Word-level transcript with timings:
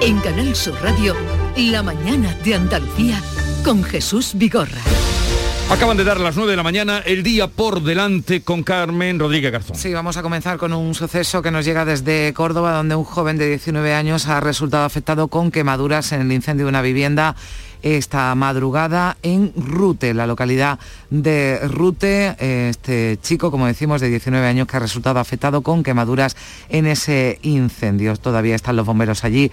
En 0.00 0.20
Canal 0.20 0.54
Sur 0.54 0.80
Radio, 0.80 1.16
La 1.56 1.82
mañana 1.82 2.32
de 2.44 2.54
Andalucía 2.54 3.20
con 3.64 3.82
Jesús 3.82 4.32
Vigorra. 4.36 4.80
Acaban 5.70 5.96
de 5.96 6.04
dar 6.04 6.20
las 6.20 6.36
9 6.36 6.52
de 6.52 6.56
la 6.56 6.62
mañana, 6.62 7.02
el 7.04 7.24
día 7.24 7.48
por 7.48 7.82
delante 7.82 8.42
con 8.42 8.62
Carmen 8.62 9.18
Rodríguez 9.18 9.50
Garzón. 9.50 9.76
Sí, 9.76 9.92
vamos 9.92 10.16
a 10.16 10.22
comenzar 10.22 10.56
con 10.56 10.72
un 10.72 10.94
suceso 10.94 11.42
que 11.42 11.50
nos 11.50 11.64
llega 11.64 11.84
desde 11.84 12.32
Córdoba, 12.32 12.72
donde 12.72 12.94
un 12.94 13.02
joven 13.02 13.38
de 13.38 13.48
19 13.48 13.92
años 13.92 14.28
ha 14.28 14.38
resultado 14.38 14.84
afectado 14.84 15.26
con 15.26 15.50
quemaduras 15.50 16.12
en 16.12 16.20
el 16.20 16.32
incendio 16.32 16.66
de 16.66 16.70
una 16.70 16.80
vivienda 16.80 17.34
esta 17.82 18.34
madrugada 18.34 19.16
en 19.22 19.52
Rute, 19.56 20.14
la 20.14 20.26
localidad 20.26 20.78
de 21.10 21.60
Rute. 21.68 22.36
Este 22.38 23.18
chico, 23.22 23.50
como 23.50 23.66
decimos, 23.66 24.00
de 24.00 24.08
19 24.08 24.46
años 24.46 24.66
que 24.66 24.76
ha 24.76 24.80
resultado 24.80 25.20
afectado 25.20 25.62
con 25.62 25.82
quemaduras 25.82 26.36
en 26.68 26.86
ese 26.86 27.38
incendio. 27.42 28.16
Todavía 28.16 28.54
están 28.56 28.76
los 28.76 28.86
bomberos 28.86 29.24
allí 29.24 29.50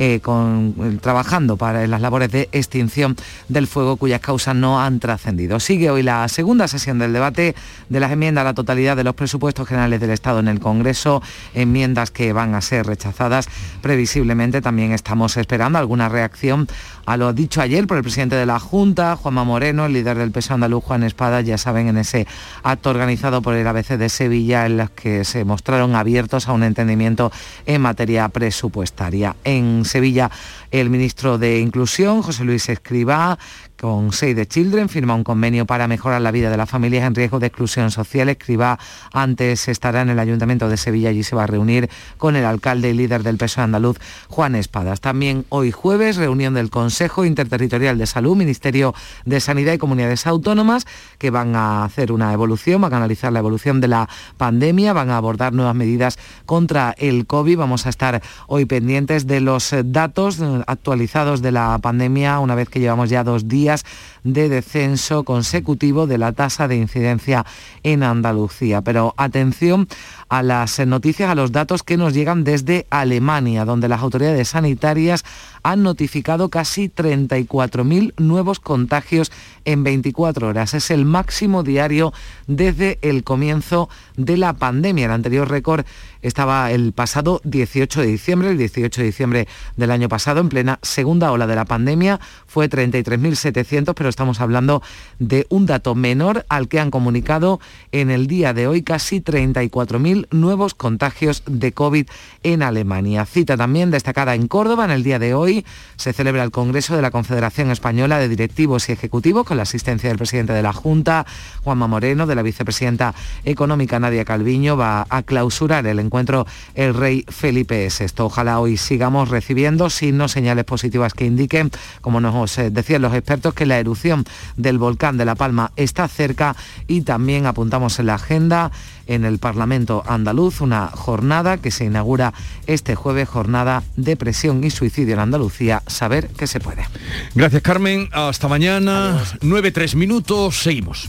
eh, 0.00 0.20
con, 0.20 1.00
trabajando 1.02 1.56
para 1.56 1.84
las 1.88 2.00
labores 2.00 2.30
de 2.30 2.48
extinción 2.52 3.16
del 3.48 3.66
fuego 3.66 3.96
cuyas 3.96 4.20
causas 4.20 4.54
no 4.54 4.80
han 4.80 5.00
trascendido. 5.00 5.58
Sigue 5.58 5.90
hoy 5.90 6.04
la 6.04 6.28
segunda 6.28 6.68
sesión 6.68 7.00
del 7.00 7.12
debate 7.12 7.56
de 7.88 8.00
las 8.00 8.12
enmiendas 8.12 8.42
a 8.42 8.44
la 8.44 8.54
totalidad 8.54 8.96
de 8.96 9.02
los 9.02 9.16
presupuestos 9.16 9.66
generales 9.66 10.00
del 10.00 10.10
Estado 10.10 10.38
en 10.38 10.46
el 10.46 10.60
Congreso, 10.60 11.20
enmiendas 11.52 12.12
que 12.12 12.32
van 12.32 12.54
a 12.54 12.60
ser 12.60 12.86
rechazadas 12.86 13.48
previsiblemente. 13.82 14.62
También 14.62 14.92
estamos 14.92 15.36
esperando 15.36 15.80
alguna 15.80 16.08
reacción 16.08 16.68
a 17.08 17.16
lo 17.16 17.32
dicho 17.32 17.62
ayer 17.62 17.86
por 17.86 17.96
el 17.96 18.02
presidente 18.02 18.36
de 18.36 18.44
la 18.44 18.60
Junta, 18.60 19.16
Juanma 19.16 19.42
Moreno, 19.42 19.86
el 19.86 19.94
líder 19.94 20.18
del 20.18 20.30
PSOE 20.30 20.56
andaluz, 20.56 20.84
Juan 20.84 21.02
Espada, 21.04 21.40
ya 21.40 21.56
saben, 21.56 21.88
en 21.88 21.96
ese 21.96 22.26
acto 22.62 22.90
organizado 22.90 23.40
por 23.40 23.54
el 23.54 23.66
ABC 23.66 23.96
de 23.96 24.10
Sevilla, 24.10 24.66
en 24.66 24.76
los 24.76 24.90
que 24.90 25.24
se 25.24 25.46
mostraron 25.46 25.94
abiertos 25.94 26.48
a 26.48 26.52
un 26.52 26.64
entendimiento 26.64 27.32
en 27.64 27.80
materia 27.80 28.28
presupuestaria. 28.28 29.36
En 29.44 29.86
Sevilla, 29.86 30.30
el 30.70 30.90
ministro 30.90 31.38
de 31.38 31.60
Inclusión, 31.60 32.22
José 32.22 32.44
Luis 32.44 32.68
Escribá, 32.68 33.38
con 33.80 34.12
Save 34.12 34.34
the 34.34 34.46
Children 34.46 34.88
firma 34.88 35.14
un 35.14 35.22
convenio 35.22 35.64
para 35.64 35.86
mejorar 35.86 36.20
la 36.20 36.32
vida 36.32 36.50
de 36.50 36.56
las 36.56 36.68
familias 36.68 37.06
en 37.06 37.14
riesgo 37.14 37.38
de 37.38 37.46
exclusión 37.46 37.92
social. 37.92 38.28
Escriba 38.28 38.78
antes 39.12 39.68
estará 39.68 40.02
en 40.02 40.08
el 40.08 40.18
Ayuntamiento 40.18 40.68
de 40.68 40.76
Sevilla 40.76 41.12
y 41.12 41.22
se 41.22 41.36
va 41.36 41.44
a 41.44 41.46
reunir 41.46 41.88
con 42.16 42.34
el 42.34 42.44
alcalde 42.44 42.90
y 42.90 42.94
líder 42.94 43.22
del 43.22 43.36
PSOE 43.36 43.64
andaluz, 43.64 43.98
Juan 44.28 44.56
Espadas. 44.56 45.00
También 45.00 45.44
hoy 45.48 45.70
jueves, 45.70 46.16
reunión 46.16 46.54
del 46.54 46.70
Consejo 46.70 47.24
Interterritorial 47.24 47.98
de 47.98 48.06
Salud, 48.06 48.36
Ministerio 48.36 48.94
de 49.24 49.38
Sanidad 49.38 49.74
y 49.74 49.78
Comunidades 49.78 50.26
Autónomas, 50.26 50.84
que 51.18 51.30
van 51.30 51.54
a 51.54 51.84
hacer 51.84 52.10
una 52.10 52.32
evolución, 52.32 52.80
van 52.80 52.94
a 52.94 52.96
analizar 52.96 53.32
la 53.32 53.38
evolución 53.38 53.80
de 53.80 53.88
la 53.88 54.08
pandemia, 54.38 54.92
van 54.92 55.10
a 55.10 55.16
abordar 55.16 55.52
nuevas 55.52 55.76
medidas 55.76 56.18
contra 56.46 56.96
el 56.98 57.26
COVID. 57.26 57.58
Vamos 57.58 57.86
a 57.86 57.90
estar 57.90 58.22
hoy 58.48 58.64
pendientes 58.64 59.28
de 59.28 59.40
los 59.40 59.72
datos 59.84 60.38
actualizados 60.66 61.42
de 61.42 61.52
la 61.52 61.78
pandemia 61.80 62.38
una 62.40 62.54
vez 62.54 62.68
que 62.68 62.80
llevamos 62.80 63.10
ya 63.10 63.24
dos 63.24 63.48
días 63.48 63.84
de 64.24 64.48
descenso 64.48 65.24
consecutivo 65.24 66.06
de 66.06 66.18
la 66.18 66.32
tasa 66.32 66.68
de 66.68 66.76
incidencia 66.76 67.46
en 67.82 68.02
Andalucía. 68.02 68.82
Pero 68.82 69.14
atención 69.16 69.88
a 70.28 70.42
las 70.42 70.78
noticias, 70.86 71.30
a 71.30 71.34
los 71.34 71.52
datos 71.52 71.82
que 71.82 71.96
nos 71.96 72.12
llegan 72.14 72.44
desde 72.44 72.86
Alemania, 72.90 73.64
donde 73.64 73.88
las 73.88 74.02
autoridades 74.02 74.48
sanitarias 74.48 75.24
han 75.62 75.82
notificado 75.82 76.48
casi 76.48 76.88
34.000 76.88 78.14
nuevos 78.18 78.60
contagios 78.60 79.32
en 79.64 79.84
24 79.84 80.48
horas. 80.48 80.74
Es 80.74 80.90
el 80.90 81.04
máximo 81.04 81.62
diario 81.62 82.12
desde 82.46 82.98
el 83.02 83.24
comienzo 83.24 83.88
de 84.16 84.36
la 84.36 84.54
pandemia. 84.54 85.06
El 85.06 85.12
anterior 85.12 85.48
récord 85.48 85.84
estaba 86.22 86.72
el 86.72 86.92
pasado 86.92 87.40
18 87.44 88.00
de 88.00 88.06
diciembre, 88.06 88.50
el 88.50 88.58
18 88.58 89.00
de 89.00 89.06
diciembre 89.06 89.48
del 89.76 89.90
año 89.90 90.08
pasado, 90.08 90.40
en 90.40 90.48
plena 90.48 90.78
segunda 90.82 91.30
ola 91.32 91.46
de 91.46 91.54
la 91.54 91.64
pandemia, 91.64 92.20
fue 92.46 92.68
33.700, 92.68 93.94
pero 93.94 94.08
estamos 94.08 94.40
hablando 94.40 94.82
de 95.18 95.46
un 95.48 95.66
dato 95.66 95.94
menor 95.94 96.44
al 96.48 96.68
que 96.68 96.80
han 96.80 96.90
comunicado 96.90 97.60
en 97.92 98.10
el 98.10 98.26
día 98.26 98.52
de 98.52 98.66
hoy 98.66 98.82
casi 98.82 99.20
34.000 99.20 100.17
nuevos 100.30 100.74
contagios 100.74 101.42
de 101.46 101.72
COVID 101.72 102.06
en 102.42 102.62
Alemania. 102.62 103.26
Cita 103.26 103.56
también 103.56 103.90
destacada 103.90 104.34
en 104.34 104.48
Córdoba 104.48 104.84
en 104.84 104.90
el 104.90 105.02
día 105.02 105.18
de 105.18 105.34
hoy 105.34 105.64
se 105.96 106.12
celebra 106.12 106.42
el 106.42 106.50
Congreso 106.50 106.96
de 106.96 107.02
la 107.02 107.10
Confederación 107.10 107.70
Española 107.70 108.18
de 108.18 108.28
Directivos 108.28 108.88
y 108.88 108.92
Ejecutivos 108.92 109.46
con 109.46 109.56
la 109.56 109.64
asistencia 109.64 110.08
del 110.08 110.18
presidente 110.18 110.52
de 110.52 110.62
la 110.62 110.72
Junta, 110.72 111.26
Juanma 111.62 111.86
Moreno, 111.86 112.26
de 112.26 112.34
la 112.34 112.42
vicepresidenta 112.42 113.14
económica 113.44 113.98
Nadia 114.00 114.24
Calviño, 114.24 114.76
va 114.76 115.06
a 115.08 115.22
clausurar 115.22 115.86
el 115.86 115.98
encuentro 115.98 116.46
el 116.74 116.94
rey 116.94 117.24
Felipe 117.28 117.88
VI. 117.88 118.06
Ojalá 118.18 118.60
hoy 118.60 118.76
sigamos 118.76 119.28
recibiendo 119.28 119.90
signos, 119.90 120.32
señales 120.32 120.64
positivas 120.64 121.14
que 121.14 121.26
indiquen, 121.26 121.70
como 122.00 122.20
nos 122.20 122.58
eh, 122.58 122.70
decían 122.70 123.02
los 123.02 123.14
expertos, 123.14 123.54
que 123.54 123.66
la 123.66 123.78
erupción 123.78 124.24
del 124.56 124.78
volcán 124.78 125.16
de 125.16 125.24
La 125.24 125.34
Palma 125.34 125.72
está 125.76 126.08
cerca 126.08 126.56
y 126.86 127.02
también 127.02 127.46
apuntamos 127.46 127.98
en 127.98 128.06
la 128.06 128.14
agenda 128.14 128.70
en 129.08 129.24
el 129.24 129.38
Parlamento 129.38 130.04
andaluz, 130.06 130.60
una 130.60 130.86
jornada 130.88 131.56
que 131.56 131.72
se 131.72 131.86
inaugura 131.86 132.32
este 132.66 132.94
jueves, 132.94 133.28
jornada 133.28 133.82
de 133.96 134.16
presión 134.16 134.62
y 134.62 134.70
suicidio 134.70 135.14
en 135.14 135.20
Andalucía, 135.20 135.82
saber 135.88 136.28
que 136.28 136.46
se 136.46 136.60
puede. 136.60 136.86
Gracias 137.34 137.62
Carmen, 137.62 138.08
hasta 138.12 138.46
mañana, 138.46 139.20
9-3 139.40 139.96
minutos, 139.96 140.62
seguimos. 140.62 141.08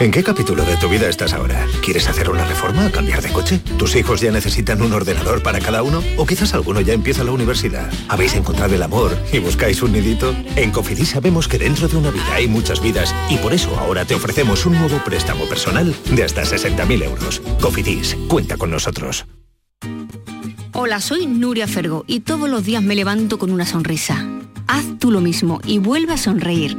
¿En 0.00 0.10
qué 0.10 0.22
capítulo 0.22 0.64
de 0.64 0.76
tu 0.78 0.88
vida 0.88 1.08
estás 1.08 1.34
ahora? 1.34 1.66
¿Quieres 1.82 2.08
hacer 2.08 2.30
una 2.30 2.46
reforma? 2.46 2.90
¿Cambiar 2.90 3.20
de 3.22 3.30
coche? 3.32 3.60
¿Tus 3.78 3.96
hijos 3.96 4.20
ya 4.20 4.30
necesitan 4.30 4.80
un 4.80 4.92
ordenador 4.92 5.42
para 5.42 5.58
cada 5.58 5.82
uno? 5.82 6.02
¿O 6.16 6.24
quizás 6.24 6.54
alguno 6.54 6.80
ya 6.80 6.94
empieza 6.94 7.22
la 7.22 7.32
universidad? 7.32 7.92
¿Habéis 8.08 8.34
encontrado 8.34 8.74
el 8.74 8.82
amor 8.82 9.16
y 9.32 9.38
buscáis 9.40 9.82
un 9.82 9.92
nidito? 9.92 10.34
En 10.56 10.70
Cofidis 10.70 11.10
sabemos 11.10 11.48
que 11.48 11.58
dentro 11.58 11.86
de 11.86 11.98
una 11.98 12.10
vida 12.10 12.34
hay 12.34 12.48
muchas 12.48 12.80
vidas 12.80 13.14
y 13.28 13.36
por 13.36 13.52
eso 13.52 13.78
ahora 13.78 14.06
te 14.06 14.14
ofrecemos 14.14 14.64
un 14.64 14.78
nuevo 14.78 14.98
préstamo 15.04 15.44
personal 15.46 15.94
de 16.10 16.24
hasta 16.24 16.42
60.000 16.42 17.04
euros. 17.04 17.42
Cofidis, 17.60 18.16
cuenta 18.28 18.56
con 18.56 18.70
nosotros. 18.70 19.26
Hola, 20.72 21.00
soy 21.00 21.26
Nuria 21.26 21.66
Fergo 21.66 22.04
y 22.06 22.20
todos 22.20 22.48
los 22.48 22.64
días 22.64 22.82
me 22.82 22.94
levanto 22.94 23.38
con 23.38 23.50
una 23.50 23.66
sonrisa. 23.66 24.26
Haz 24.66 24.84
tú 24.98 25.10
lo 25.10 25.20
mismo 25.20 25.60
y 25.66 25.78
vuelve 25.78 26.14
a 26.14 26.16
sonreír. 26.16 26.78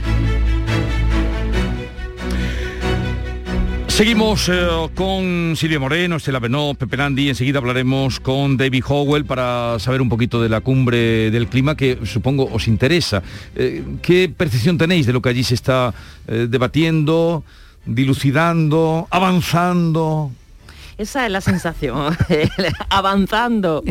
Seguimos 3.97 4.51
eh, 4.51 4.91
con 4.95 5.55
Silvia 5.57 5.81
Moreno, 5.81 6.17
Estela 6.17 6.39
Benó, 6.39 6.75
Pepe 6.75 6.99
Landi. 6.99 7.31
Enseguida 7.31 7.61
hablaremos 7.61 8.21
con 8.21 8.59
David 8.59 8.85
Howell 8.87 9.25
para 9.25 9.79
saber 9.79 10.03
un 10.03 10.11
poquito 10.11 10.43
de 10.43 10.51
la 10.51 10.61
cumbre 10.61 11.31
del 11.31 11.49
clima 11.49 11.79
que 11.79 12.01
supongo 12.05 12.47
os 12.53 12.69
interesa. 12.69 13.23
Eh, 13.55 13.83
¿Qué 14.03 14.29
percepción 14.29 14.77
tenéis 14.77 15.07
de 15.07 15.15
lo 15.15 15.23
que 15.23 15.31
allí 15.31 15.43
se 15.43 15.55
está 15.55 15.95
eh, 16.29 16.47
debatiendo, 16.47 17.43
dilucidando, 17.87 19.09
avanzando? 19.09 20.31
Esa 20.99 21.25
es 21.25 21.33
la 21.33 21.41
sensación, 21.41 22.15
avanzando 22.91 23.83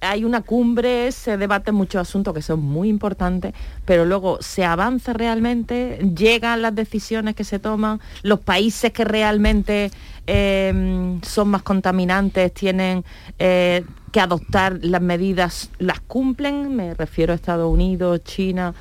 hay 0.00 0.24
una 0.24 0.40
cumbre, 0.40 1.12
se 1.12 1.36
debaten 1.36 1.74
muchos 1.74 2.00
asuntos 2.00 2.34
que 2.34 2.42
son 2.42 2.60
muy 2.60 2.88
importantes, 2.88 3.54
pero 3.84 4.04
luego 4.04 4.38
se 4.40 4.64
avanza 4.64 5.12
realmente, 5.12 5.98
llegan 6.16 6.62
las 6.62 6.74
decisiones 6.74 7.34
que 7.34 7.44
se 7.44 7.58
toman, 7.58 8.00
los 8.22 8.40
países 8.40 8.92
que 8.92 9.04
realmente 9.04 9.90
eh, 10.26 11.18
son 11.22 11.48
más 11.48 11.62
contaminantes 11.62 12.52
tienen 12.54 13.04
eh, 13.38 13.84
que 14.12 14.20
adoptar 14.20 14.78
las 14.82 15.02
medidas, 15.02 15.70
las 15.78 16.00
cumplen, 16.00 16.74
me 16.74 16.94
refiero 16.94 17.32
a 17.32 17.36
Estados 17.36 17.70
Unidos, 17.70 18.22
China, 18.24 18.74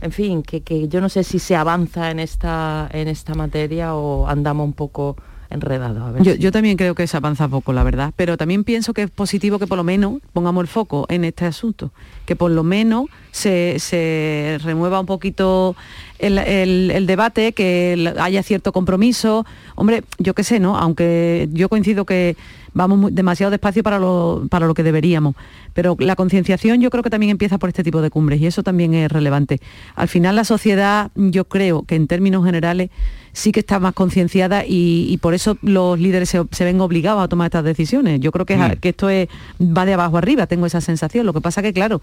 en 0.00 0.12
fin, 0.12 0.42
que, 0.42 0.62
que 0.62 0.88
yo 0.88 1.00
no 1.00 1.08
sé 1.08 1.24
si 1.24 1.38
se 1.38 1.56
avanza 1.56 2.10
en 2.10 2.18
esta, 2.18 2.88
en 2.92 3.08
esta 3.08 3.34
materia 3.34 3.94
o 3.94 4.26
andamos 4.28 4.66
un 4.66 4.74
poco 4.74 5.16
enredado. 5.54 6.22
yo, 6.22 6.52
también 6.52 6.76
creo 6.76 6.94
que 6.94 7.06
se 7.06 7.16
avanza 7.16 7.48
poco, 7.48 7.72
la 7.72 7.82
verdad, 7.82 8.12
pero 8.16 8.36
también 8.36 8.64
pienso 8.64 8.92
que 8.92 9.02
es 9.02 9.10
positivo 9.10 9.58
que 9.58 9.66
por 9.66 9.78
lo 9.78 9.84
menos 9.84 10.18
pongamos 10.32 10.62
el 10.62 10.68
foco 10.68 11.06
en 11.08 11.24
este 11.24 11.46
asunto, 11.46 11.92
que 12.26 12.36
por 12.36 12.50
lo 12.50 12.62
menos 12.62 13.06
se, 13.30 14.58
remueva 14.62 15.00
un 15.00 15.06
poquito 15.06 15.76
el, 16.18 17.06
debate, 17.06 17.52
que 17.52 18.12
haya 18.20 18.42
cierto 18.42 18.72
compromiso. 18.72 19.46
Hombre, 19.74 20.04
yo 20.18 20.34
qué 20.34 20.44
sé, 20.44 20.60
¿no? 20.60 20.76
Aunque 20.76 21.48
yo 21.52 21.68
coincido 21.68 22.04
que 22.04 22.36
vamos 22.74 23.14
demasiado 23.14 23.50
despacio 23.50 23.82
para 23.82 23.98
lo, 23.98 24.46
para 24.50 24.66
lo 24.66 24.74
que 24.74 24.82
deberíamos. 24.82 25.34
Pero 25.72 25.96
la 25.98 26.16
concienciación 26.16 26.80
yo 26.80 26.90
creo 26.90 27.02
que 27.02 27.10
también 27.10 27.30
empieza 27.30 27.58
por 27.58 27.68
este 27.68 27.82
tipo 27.82 28.02
de 28.02 28.10
cumbres 28.10 28.40
y 28.40 28.46
eso 28.46 28.62
también 28.62 28.94
es 28.94 29.10
relevante. 29.10 29.60
Al 29.94 30.08
final 30.08 30.36
la 30.36 30.44
sociedad, 30.44 31.10
yo 31.14 31.44
creo 31.46 31.84
que 31.84 31.94
en 31.94 32.06
términos 32.06 32.44
generales 32.44 32.90
sí 33.32 33.50
que 33.50 33.60
está 33.60 33.80
más 33.80 33.94
concienciada 33.94 34.64
y, 34.66 35.18
por 35.20 35.34
eso 35.34 35.58
los 35.62 35.98
líderes 35.98 36.28
se, 36.28 36.64
ven 36.64 36.80
obligados 36.80 37.22
a 37.22 37.28
tomar 37.28 37.46
estas 37.46 37.64
decisiones. 37.64 38.20
Yo 38.20 38.30
creo 38.30 38.46
que, 38.46 38.56
mm. 38.56 38.76
que 38.80 38.90
esto 38.90 39.08
es, 39.08 39.28
va 39.60 39.84
de 39.84 39.94
abajo 39.94 40.18
arriba, 40.18 40.46
tengo 40.46 40.66
esa 40.66 40.80
sensación. 40.80 41.26
Lo 41.26 41.32
que 41.32 41.40
pasa 41.40 41.60
que, 41.60 41.72
claro, 41.72 42.00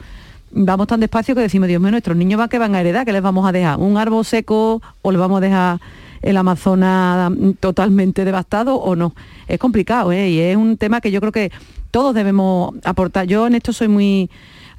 vamos 0.52 0.88
tan 0.88 1.00
despacio 1.00 1.34
que 1.34 1.42
decimos, 1.42 1.68
Dios 1.68 1.82
mío, 1.82 1.92
nuestros 1.92 2.18
niños 2.18 2.38
van 2.38 2.50
que 2.50 2.60
van 2.60 2.76
a 2.76 2.82
heredar, 2.82 3.06
que 3.06 3.14
les 3.14 3.22
vamos 3.22 3.48
a 3.48 3.52
dejar? 3.52 3.80
¿Un 3.80 3.98
árbol 3.98 4.26
seco 4.26 4.82
o 5.02 5.12
les 5.12 5.20
vamos 5.20 5.38
a 5.38 5.42
dejar 5.42 5.80
el 6.22 6.38
Amazonas 6.38 7.32
totalmente 7.60 8.26
devastado 8.26 8.76
o 8.76 8.96
no? 8.96 9.14
Es 9.48 9.60
complicado, 9.60 10.12
¿eh? 10.12 10.30
Y 10.30 10.40
es 10.40 10.56
un 10.56 10.78
tema 10.78 11.02
que 11.02 11.12
yo 11.12 11.20
creo 11.20 11.32
que 11.32 11.52
todos 11.92 12.16
debemos 12.16 12.74
aportar. 12.84 13.28
Yo 13.28 13.48
en 13.48 13.56
esto 13.56 13.74
soy 13.74 13.88
muy 13.88 14.30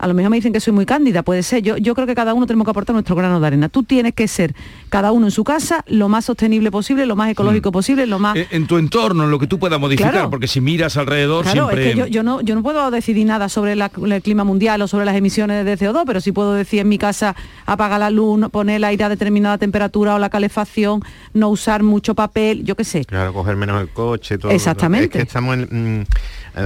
a 0.02 0.08
lo 0.08 0.14
mejor 0.14 0.31
me 0.31 0.37
dicen 0.37 0.52
que 0.52 0.58
soy 0.58 0.72
muy 0.72 0.84
cándida, 0.84 1.22
puede 1.22 1.44
ser. 1.44 1.62
Yo, 1.62 1.76
yo 1.76 1.94
creo 1.94 2.08
que 2.08 2.16
cada 2.16 2.34
uno 2.34 2.44
tenemos 2.44 2.64
que 2.64 2.72
aportar 2.72 2.93
nuestro 2.93 3.14
grano 3.14 3.38
de 3.38 3.46
arena. 3.46 3.69
Tú 3.69 3.84
tienes 3.84 4.14
que 4.14 4.26
ser, 4.26 4.52
cada 4.88 5.12
uno 5.12 5.28
en 5.28 5.31
su 5.31 5.44
casa, 5.44 5.84
lo 5.87 6.08
más 6.08 6.25
sostenible 6.25 6.72
posible, 6.72 7.06
lo 7.06 7.14
más 7.14 7.31
ecológico 7.31 7.69
mm. 7.69 7.72
posible, 7.72 8.06
lo 8.08 8.19
más... 8.19 8.34
Eh, 8.34 8.49
en, 8.50 8.66
tu 8.66 8.78
entorno, 8.78 9.22
en 9.22 9.31
lo 9.31 9.38
que 9.38 9.46
tú 9.46 9.60
puedas 9.60 9.78
modificar, 9.78 10.28
porque 10.28 10.49
si 10.49 10.60
miras 10.60 10.96
alrededor 10.96 11.46
siempre... 11.46 11.94
yo, 12.10 12.22
no, 12.25 12.40
yo 12.40 12.56
no 12.56 12.64
puedo 12.64 12.90
decidir 12.90 13.28
nada 13.28 13.49
sobre 13.49 13.75
el 13.75 14.22
clima 14.22 14.43
mundial 14.43 14.82
o 14.82 14.88
sobre 14.88 15.04
las 15.04 15.14
emisiones 15.14 15.64
de 15.64 15.78
CO2, 15.78 16.02
pero 16.04 16.20
sí 16.20 16.32
puedo 16.32 16.52
decir 16.54 16.81
en 16.81 16.88
mi 16.88 16.99
casa 16.99 17.37
apaga 17.64 17.96
la 17.96 18.10
luz, 18.10 18.40
poner 18.50 18.78
el 18.78 18.84
aire 18.84 19.04
a 19.04 19.08
determinada 19.08 19.56
temperatura 19.56 20.16
o 20.16 20.19
la 20.19 20.31
calefacción, 20.31 21.00
no 21.32 21.49
usar 21.49 21.84
mucho 21.84 22.16
papel, 22.16 22.64
yo 22.64 22.75
qué 22.75 22.82
sé. 22.82 23.04
Claro, 23.04 23.32
coger 23.32 23.54
menos 23.54 23.81
el 23.81 23.88
coche, 23.88 24.37
todo. 24.37 24.50
Exactamente. 24.50 25.04
Es 25.06 25.10
que 25.12 25.22
estamos 25.22 25.54
en, 25.54 26.00
mm, 26.00 26.04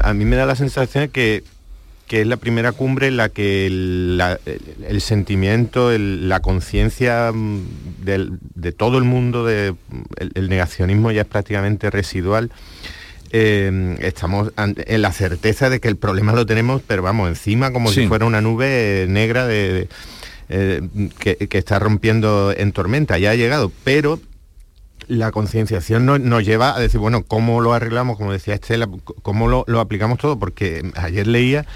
a 0.03 0.15
mí 0.15 0.25
me 0.25 0.37
da 0.37 0.47
la 0.47 0.57
sensación 0.57 1.09
que 1.09 1.45
que 2.07 2.21
es 2.21 2.27
la 2.27 2.37
primera 2.37 2.73
cumbre 2.73 3.09
en 3.09 3.17
la 3.17 3.29
que 3.29 3.67
el, 3.67 5.01
sentimiento, 5.01 5.91
la 5.99 6.41
conciencia 6.41 7.33
mm, 7.33 7.63
de 8.55 8.73
todo 8.73 8.99
el 8.99 9.05
mundo, 9.05 9.45
de, 9.45 9.75
el, 10.17 10.49
negacionismo 10.49 11.11
ya 11.11 11.23
es 11.23 11.27
prácticamente 11.27 11.91
residual. 11.91 12.51
Eh, 13.33 13.97
estamos 14.01 14.53
en 14.57 15.03
la 15.03 15.13
certeza 15.13 15.69
de 15.69 15.81
que 15.81 15.89
el 15.89 15.97
problema 15.97 16.33
lo 16.33 16.47
tenemos, 16.47 16.81
pero 16.87 17.03
vamos, 17.03 17.29
encima 17.29 17.73
como 17.73 17.91
si 17.91 18.07
fuera 18.07 18.25
una 18.25 18.41
nube 18.41 19.07
negra 19.09 19.47
de, 19.47 19.89
eh, 20.49 20.81
que, 21.19 21.49
está 21.51 21.79
rompiendo 21.81 22.55
en 22.57 22.71
tormenta. 22.71 23.19
Ya 23.19 23.31
ha 23.33 23.35
llegado, 23.35 23.73
pero 23.83 24.21
la 25.09 25.31
concienciación 25.31 26.07
nos, 26.07 26.45
lleva 26.45 26.77
a 26.77 26.81
decir, 26.81 27.01
bueno, 27.01 27.25
¿cómo 27.25 27.61
lo 27.61 27.73
arreglamos? 27.73 28.17
Como 28.17 28.33
decía 28.33 28.55
Estela, 28.55 28.89
¿cómo 29.23 29.49
lo, 29.49 29.65
lo 29.67 29.81
aplicamos 29.81 30.19
todo? 30.19 30.39
Porque 30.39 30.91
ayer 30.97 31.27
leía 31.27 31.67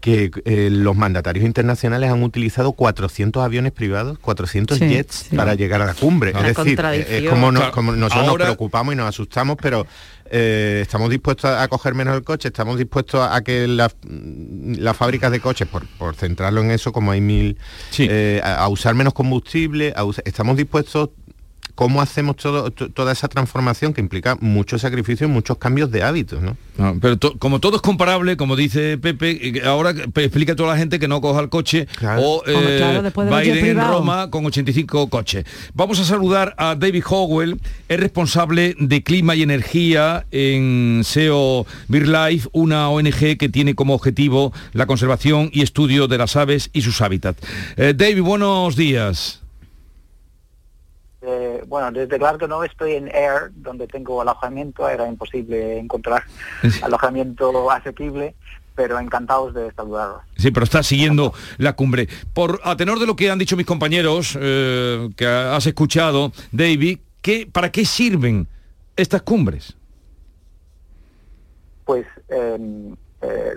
que 0.00 0.30
eh, 0.44 0.68
los 0.70 0.96
mandatarios 0.96 1.44
internacionales 1.44 2.10
han 2.10 2.22
utilizado 2.22 2.72
400 2.72 3.42
aviones 3.42 3.72
privados, 3.72 4.18
400 4.18 4.78
jets 4.78 5.28
para 5.34 5.54
llegar 5.54 5.82
a 5.82 5.86
la 5.86 5.94
cumbre. 5.94 6.30
es 6.30 6.56
decir, 6.56 6.80
es 6.80 7.28
como, 7.28 7.50
nosotros 7.52 8.26
nos 8.26 8.36
preocupamos 8.36 8.94
y 8.94 8.96
nos 8.96 9.08
asustamos, 9.08 9.56
pero 9.60 9.86
eh, 10.30 10.80
estamos 10.82 11.10
dispuestos 11.10 11.50
a, 11.50 11.66
coger 11.68 11.94
menos 11.94 12.16
el 12.16 12.22
coche, 12.22 12.48
estamos 12.48 12.78
dispuestos 12.78 13.20
a, 13.20 13.40
que 13.42 13.66
las 13.66 14.96
fábricas 14.96 15.32
de 15.32 15.40
coches, 15.40 15.68
por, 15.68 16.14
centrarlo 16.14 16.60
en 16.62 16.70
eso, 16.70 16.92
como 16.92 17.10
hay 17.10 17.20
mil, 17.20 17.58
eh, 17.98 18.40
a, 18.42 18.68
usar 18.68 18.94
menos 18.94 19.12
combustible, 19.12 19.92
estamos 20.24 20.56
dispuestos 20.56 21.10
cómo 21.80 22.02
hacemos 22.02 22.36
toda 22.36 23.10
esa 23.10 23.26
transformación 23.28 23.94
que 23.94 24.02
implica 24.02 24.36
muchos 24.42 24.82
sacrificios, 24.82 25.30
muchos 25.30 25.56
cambios 25.56 25.90
de 25.90 26.02
hábitos, 26.02 26.42
¿no? 26.42 26.54
pero 27.00 27.18
como 27.38 27.58
todo 27.58 27.76
es 27.76 27.80
comparable, 27.80 28.36
como 28.36 28.54
dice 28.54 28.98
Pepe, 28.98 29.62
ahora 29.64 29.94
explica 30.16 30.52
a 30.52 30.56
toda 30.56 30.74
la 30.74 30.76
gente 30.76 30.98
que 30.98 31.08
no 31.08 31.22
coja 31.22 31.40
el 31.40 31.48
coche 31.48 31.88
o 32.18 32.42
eh, 32.46 33.10
va 33.16 33.38
a 33.38 33.44
ir 33.46 33.56
en 33.56 33.78
Roma 33.78 34.30
con 34.30 34.44
85 34.44 35.08
coches. 35.08 35.46
Vamos 35.72 35.98
a 36.00 36.04
saludar 36.04 36.54
a 36.58 36.74
David 36.74 37.02
Howell, 37.08 37.58
es 37.88 37.98
responsable 37.98 38.76
de 38.78 39.02
clima 39.02 39.34
y 39.34 39.42
energía 39.42 40.26
en 40.32 41.00
SEO 41.02 41.64
BirdLife, 41.88 42.46
una 42.52 42.90
ONG 42.90 43.38
que 43.38 43.48
tiene 43.50 43.74
como 43.74 43.94
objetivo 43.94 44.52
la 44.74 44.84
conservación 44.84 45.48
y 45.50 45.62
estudio 45.62 46.08
de 46.08 46.18
las 46.18 46.36
aves 46.36 46.68
y 46.74 46.82
sus 46.82 47.00
hábitats. 47.00 47.40
Eh, 47.78 47.94
David, 47.96 48.20
buenos 48.20 48.76
días. 48.76 49.40
Eh, 51.22 51.62
bueno, 51.66 51.92
desde 51.92 52.18
claro 52.18 52.38
que 52.38 52.48
no 52.48 52.64
estoy 52.64 52.94
en 52.94 53.08
Air, 53.08 53.50
donde 53.54 53.86
tengo 53.86 54.22
alojamiento, 54.22 54.88
era 54.88 55.06
imposible 55.06 55.78
encontrar 55.78 56.24
alojamiento 56.82 57.70
asequible, 57.70 58.34
pero 58.74 58.98
encantados 58.98 59.52
de 59.52 59.70
saludarlos. 59.72 60.22
Sí, 60.36 60.50
pero 60.50 60.64
está 60.64 60.82
siguiendo 60.82 61.34
la 61.58 61.74
cumbre. 61.74 62.08
Por 62.32 62.60
a 62.64 62.76
tenor 62.76 62.98
de 62.98 63.06
lo 63.06 63.16
que 63.16 63.30
han 63.30 63.38
dicho 63.38 63.56
mis 63.56 63.66
compañeros 63.66 64.38
eh, 64.40 65.10
que 65.14 65.26
has 65.26 65.66
escuchado, 65.66 66.32
David, 66.52 67.00
¿qué, 67.20 67.46
¿para 67.50 67.70
qué 67.70 67.84
sirven 67.84 68.48
estas 68.96 69.20
cumbres? 69.20 69.76
Pues 71.84 72.06
em, 72.28 72.96
eh, 73.20 73.52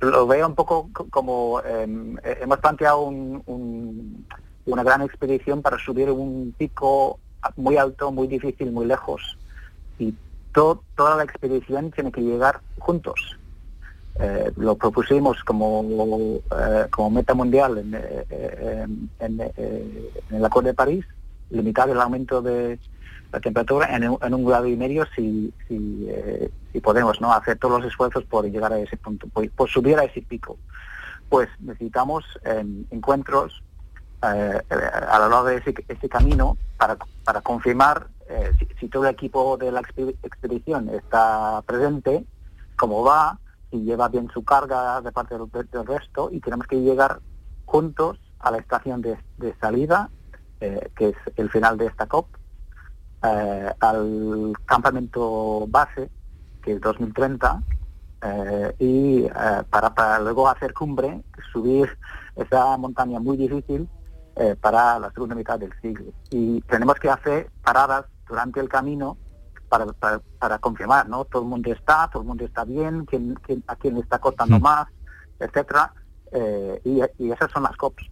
lo 0.00 0.26
veo 0.26 0.46
un 0.46 0.54
poco 0.54 0.88
como 1.10 1.60
em, 1.60 2.16
hemos 2.40 2.58
planteado 2.58 3.02
un 3.02 4.24
una 4.66 4.82
gran 4.82 5.02
expedición 5.02 5.62
para 5.62 5.78
subir 5.78 6.10
un 6.10 6.54
pico 6.56 7.18
muy 7.56 7.76
alto, 7.76 8.12
muy 8.12 8.28
difícil, 8.28 8.70
muy 8.70 8.86
lejos. 8.86 9.36
Y 9.98 10.14
toda 10.52 11.16
la 11.16 11.24
expedición 11.24 11.90
tiene 11.90 12.12
que 12.12 12.20
llegar 12.20 12.60
juntos. 12.78 13.38
Eh, 14.20 14.52
lo 14.56 14.76
propusimos 14.76 15.42
como, 15.42 15.82
eh, 16.50 16.86
como 16.90 17.10
meta 17.10 17.32
mundial 17.32 17.78
en, 17.78 17.94
eh, 17.94 18.86
el 20.30 20.44
Acuerdo 20.44 20.68
de 20.68 20.74
París, 20.74 21.04
limitar 21.50 21.88
el 21.88 21.98
aumento 21.98 22.42
de 22.42 22.78
la 23.32 23.40
temperatura 23.40 23.96
en, 23.96 24.06
un 24.10 24.44
grado 24.44 24.66
y 24.66 24.76
medio 24.76 25.06
si, 25.16 25.52
si, 25.66 26.80
podemos 26.82 27.20
¿no? 27.22 27.32
hacer 27.32 27.58
todos 27.58 27.80
los 27.80 27.90
esfuerzos 27.90 28.24
por 28.24 28.44
llegar 28.44 28.72
a 28.72 28.78
ese 28.78 28.98
punto, 28.98 29.26
por, 29.28 29.70
subir 29.70 29.98
a 29.98 30.04
ese 30.04 30.20
pico. 30.20 30.58
Pues 31.30 31.48
necesitamos 31.60 32.24
encuentros 32.90 33.62
eh, 34.22 34.62
a 34.70 35.18
lo 35.18 35.28
largo 35.28 35.46
de 35.46 35.56
ese, 35.56 36.08
camino 36.08 36.56
para, 36.76 36.96
para 37.24 37.40
confirmar 37.40 38.06
eh, 38.28 38.52
si, 38.78 38.88
todo 38.88 39.04
el 39.04 39.10
equipo 39.14 39.56
de 39.56 39.72
la 39.72 39.80
expedición 39.80 40.88
está 40.90 41.60
presente, 41.66 42.24
cómo 42.76 43.02
va, 43.02 43.36
si 43.72 43.82
lleva 43.82 44.08
bien 44.08 44.30
su 44.32 44.44
carga 44.44 45.00
de 45.00 45.10
parte 45.10 45.34
del, 45.36 45.86
resto 45.86 46.28
y 46.30 46.38
tenemos 46.38 46.68
que 46.68 46.80
llegar 46.80 47.18
juntos 47.64 48.20
a 48.38 48.52
la 48.52 48.58
estación 48.58 49.02
de, 49.02 49.18
salida, 49.60 50.08
eh, 50.60 50.88
que 50.94 51.08
es 51.08 51.16
el 51.34 51.50
final 51.50 51.76
de 51.76 51.86
esta 51.86 52.06
COP, 52.06 52.28
al 53.22 54.52
campamento 54.66 55.66
base, 55.66 56.10
que 56.62 56.74
es 56.74 56.80
2030, 56.80 57.60
y 58.78 59.26
para, 59.68 59.94
para 59.94 60.20
luego 60.20 60.48
hacer 60.48 60.74
cumbre, 60.74 61.22
subir 61.52 61.96
esa 62.36 62.76
montaña 62.76 63.18
muy 63.18 63.36
difícil 63.36 63.88
eh, 64.36 64.56
para 64.60 64.98
la 64.98 65.10
segunda 65.12 65.34
mitad 65.34 65.58
del 65.58 65.72
siglo. 65.80 66.12
Y 66.30 66.60
tenemos 66.62 66.94
que 66.96 67.10
hacer 67.10 67.50
paradas 67.62 68.06
durante 68.26 68.60
el 68.60 68.68
camino 68.68 69.16
para, 70.38 70.58
confirmar, 70.58 71.08
¿no? 71.08 71.24
Todo 71.24 71.42
el 71.42 71.48
mundo 71.48 71.72
está, 71.72 72.08
todo 72.12 72.22
el 72.22 72.28
mundo 72.28 72.44
está 72.44 72.64
bien, 72.64 73.06
quién, 73.06 73.36
a 73.66 73.76
quién 73.76 73.94
le 73.94 74.00
está 74.00 74.18
costando 74.18 74.58
mm. 74.58 74.62
más, 74.62 74.86
etcétera. 75.40 75.92
Eh, 76.32 76.80
y, 76.84 77.30
esas 77.30 77.50
son 77.50 77.62
las 77.62 77.76
COPs, 77.76 78.04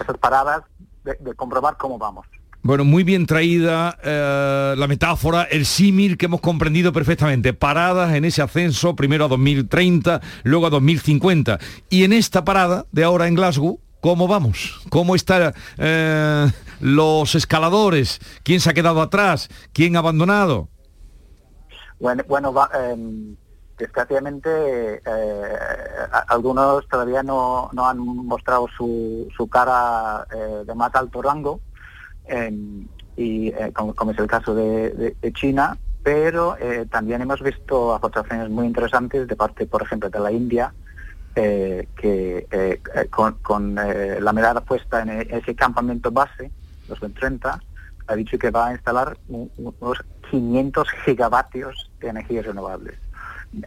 esas 0.00 0.18
paradas 0.18 0.62
de, 1.04 1.34
comprobar 1.34 1.76
cómo 1.76 1.98
vamos. 1.98 2.26
Bueno, 2.62 2.84
muy 2.84 3.02
bien 3.02 3.26
traída 3.26 3.98
eh, 4.02 4.74
la 4.76 4.86
metáfora, 4.86 5.42
el 5.42 5.66
símil 5.66 6.16
que 6.16 6.26
hemos 6.26 6.40
comprendido 6.40 6.92
perfectamente. 6.92 7.52
Paradas 7.52 8.14
en 8.14 8.24
ese 8.24 8.42
ascenso, 8.42 8.94
primero 8.94 9.24
a 9.24 9.28
2030, 9.28 10.20
luego 10.44 10.66
a 10.66 10.70
2050. 10.70 11.58
Y 11.90 12.04
en 12.04 12.12
esta 12.12 12.44
parada 12.44 12.86
de 12.92 13.02
ahora 13.02 13.26
en 13.26 13.34
Glasgow, 13.34 13.80
¿cómo 14.02 14.26
vamos? 14.26 14.82
¿Cómo 14.90 15.14
están 15.14 15.54
eh, 15.78 16.46
los 16.80 17.34
escaladores? 17.36 18.18
¿Quién 18.42 18.58
se 18.60 18.68
ha 18.68 18.74
quedado 18.74 19.00
atrás? 19.00 19.48
¿Quién 19.72 19.94
ha 19.96 20.00
abandonado? 20.00 20.68
Bueno, 22.00 22.24
em, 22.74 23.36
desgraciadamente 23.78 24.96
eh, 24.96 25.56
algunos 26.26 26.86
todavía 26.88 27.22
no, 27.22 27.70
han 27.78 27.98
mostrado 27.98 28.66
su, 28.76 29.48
cara 29.50 30.26
eh, 30.34 30.64
de 30.66 30.74
más 30.74 30.92
alto 30.96 31.22
rango, 31.22 31.60
em, 32.26 32.88
y 33.16 33.52
como, 33.72 34.10
es 34.10 34.18
el 34.18 34.26
caso 34.26 34.52
de, 34.52 35.16
China, 35.34 35.78
pero 36.02 36.56
también 36.90 37.20
hemos 37.20 37.40
visto 37.40 37.94
aportaciones 37.94 38.50
muy 38.50 38.66
interesantes 38.66 39.28
de 39.28 39.36
parte, 39.36 39.66
por 39.66 39.82
ejemplo, 39.82 40.10
de 40.10 40.18
la 40.18 40.32
India, 40.32 40.74
que 41.34 42.78
con, 43.10 43.74
la 43.74 44.32
mirada 44.32 44.60
puesta 44.60 45.02
en 45.02 45.10
ese 45.30 45.54
campamento 45.54 46.10
base, 46.10 46.50
los 46.88 46.98
30, 47.00 47.62
ha 48.06 48.14
dicho 48.14 48.38
que 48.38 48.50
va 48.50 48.68
a 48.68 48.72
instalar 48.72 49.16
unos 49.28 50.04
500 50.30 50.88
gigavatios 51.04 51.90
de 52.00 52.08
energías 52.08 52.46
renovables 52.46 52.98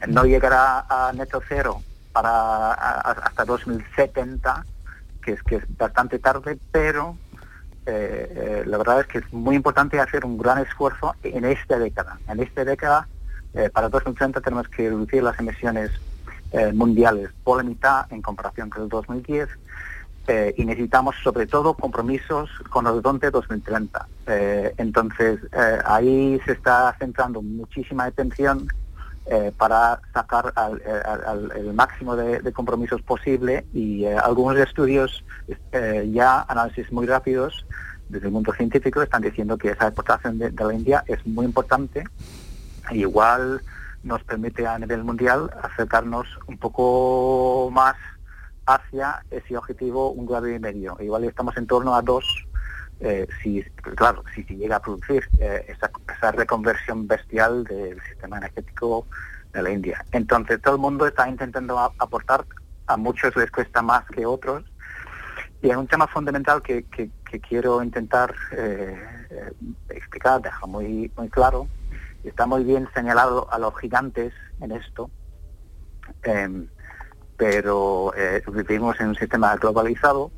no 0.07 0.25
llegará 0.25 0.85
a 0.89 1.11
neto 1.13 1.41
cero 1.47 1.81
para 2.11 2.71
hasta 2.71 3.45
2070, 3.45 4.65
que 5.21 5.33
es 5.33 5.43
que 5.43 5.57
es 5.57 5.77
bastante 5.77 6.19
tarde, 6.19 6.57
pero 6.71 7.17
eh, 7.85 8.31
eh, 8.35 8.63
la 8.65 8.77
verdad 8.77 9.01
es 9.01 9.07
que 9.07 9.17
es 9.19 9.33
muy 9.33 9.55
importante 9.55 9.99
hacer 9.99 10.25
un 10.25 10.37
gran 10.37 10.59
esfuerzo 10.59 11.15
en 11.23 11.45
esta 11.45 11.77
década. 11.77 12.19
En 12.27 12.39
esta 12.39 12.63
década, 12.63 13.07
eh, 13.53 13.69
para 13.69 13.89
2030 13.89 14.41
tenemos 14.41 14.67
que 14.69 14.89
reducir 14.89 15.23
las 15.23 15.39
emisiones 15.39 15.91
mundiales 16.73 17.29
por 17.43 17.57
la 17.57 17.63
mitad 17.63 18.11
en 18.11 18.21
comparación 18.21 18.69
con 18.69 18.83
el 18.83 18.89
2010 18.89 19.49
y 20.57 20.65
necesitamos 20.65 21.15
sobre 21.23 21.45
todo 21.45 21.73
compromisos 21.73 22.49
con 22.69 22.87
horizonte 22.87 23.29
2030. 23.29 24.07
entonces, 24.77 25.39
ahí 25.85 26.39
se 26.45 26.53
está 26.53 26.95
centrando 26.99 27.41
muchísima 27.41 28.05
atención 28.05 28.67
eh, 29.27 29.51
para 29.57 29.99
sacar 30.13 30.53
eh, 30.85 31.01
el 31.55 31.73
máximo 31.73 32.15
de, 32.15 32.53
compromisos 32.53 33.01
posible 33.01 33.65
y 33.73 34.05
eh, 34.05 34.15
algunos 34.15 34.55
estudios 34.59 35.25
ya 36.11 36.45
análisis 36.47 36.91
muy 36.91 37.07
rápidos 37.07 37.65
desde 38.07 38.27
el 38.27 38.31
mundo 38.31 38.53
científico 38.53 39.01
están 39.01 39.23
diciendo 39.23 39.57
que 39.57 39.71
esa 39.71 39.87
exportación 39.87 40.37
de, 40.37 40.51
la 40.51 40.71
India 40.71 41.03
es 41.07 41.25
muy 41.25 41.43
importante 41.47 42.03
igual 42.91 43.61
nos 44.05 44.23
permite 44.23 44.65
a 44.65 44.79
nivel 44.79 45.03
mundial 45.03 45.51
acercarnos 45.61 46.27
un 46.47 46.57
poco 46.57 47.69
más 47.71 47.95
hacia 48.65 49.23
ese 49.29 49.57
objetivo 49.57 50.11
un 50.11 50.25
grado 50.25 50.47
y 50.47 50.57
medio 50.59 50.97
igual 50.99 51.25
estamos 51.25 51.57
en 51.57 51.67
torno 51.67 51.93
a 51.95 52.01
dos 52.01 52.25
eh, 53.01 53.27
si, 53.43 53.61
claro, 53.95 54.23
si 54.33 54.43
se 54.43 54.55
llega 54.55 54.77
a 54.77 54.81
producir 54.81 55.27
eh, 55.39 55.65
esa, 55.67 56.31
reconversión 56.31 57.07
bestial 57.07 57.65
del 57.65 58.01
sistema 58.01 58.37
energético 58.37 59.05
de 59.53 59.61
la 59.61 59.69
India. 59.69 60.05
Entonces 60.11 60.61
todo 60.61 60.75
el 60.75 60.81
mundo 60.81 61.05
está 61.05 61.27
intentando 61.29 61.77
aportar, 61.77 62.45
a 62.87 62.97
muchos 62.97 63.35
les 63.35 63.51
cuesta 63.51 63.81
más 63.81 64.05
que 64.07 64.25
otros, 64.25 64.63
y 65.61 65.69
es 65.69 65.75
un 65.75 65.87
tema 65.87 66.07
fundamental 66.07 66.61
que, 66.61 66.85
quiero 67.49 67.83
intentar 67.83 68.33
eh, 68.53 68.97
explicar, 69.89 70.41
dejar 70.41 70.69
muy, 70.69 71.11
muy 71.17 71.27
claro. 71.29 71.67
Está 72.25 72.45
muy 72.45 72.63
bien 72.63 72.87
señalado 72.93 73.47
a 73.51 73.59
los 73.59 73.77
gigantes 73.77 74.33
en 74.59 74.71
esto, 74.71 75.09
em, 76.23 76.67
pero 77.37 78.13
vivimos 78.51 78.99
en 78.99 79.09
un 79.09 79.15
sistema 79.15 79.55
globalizado 79.57 80.31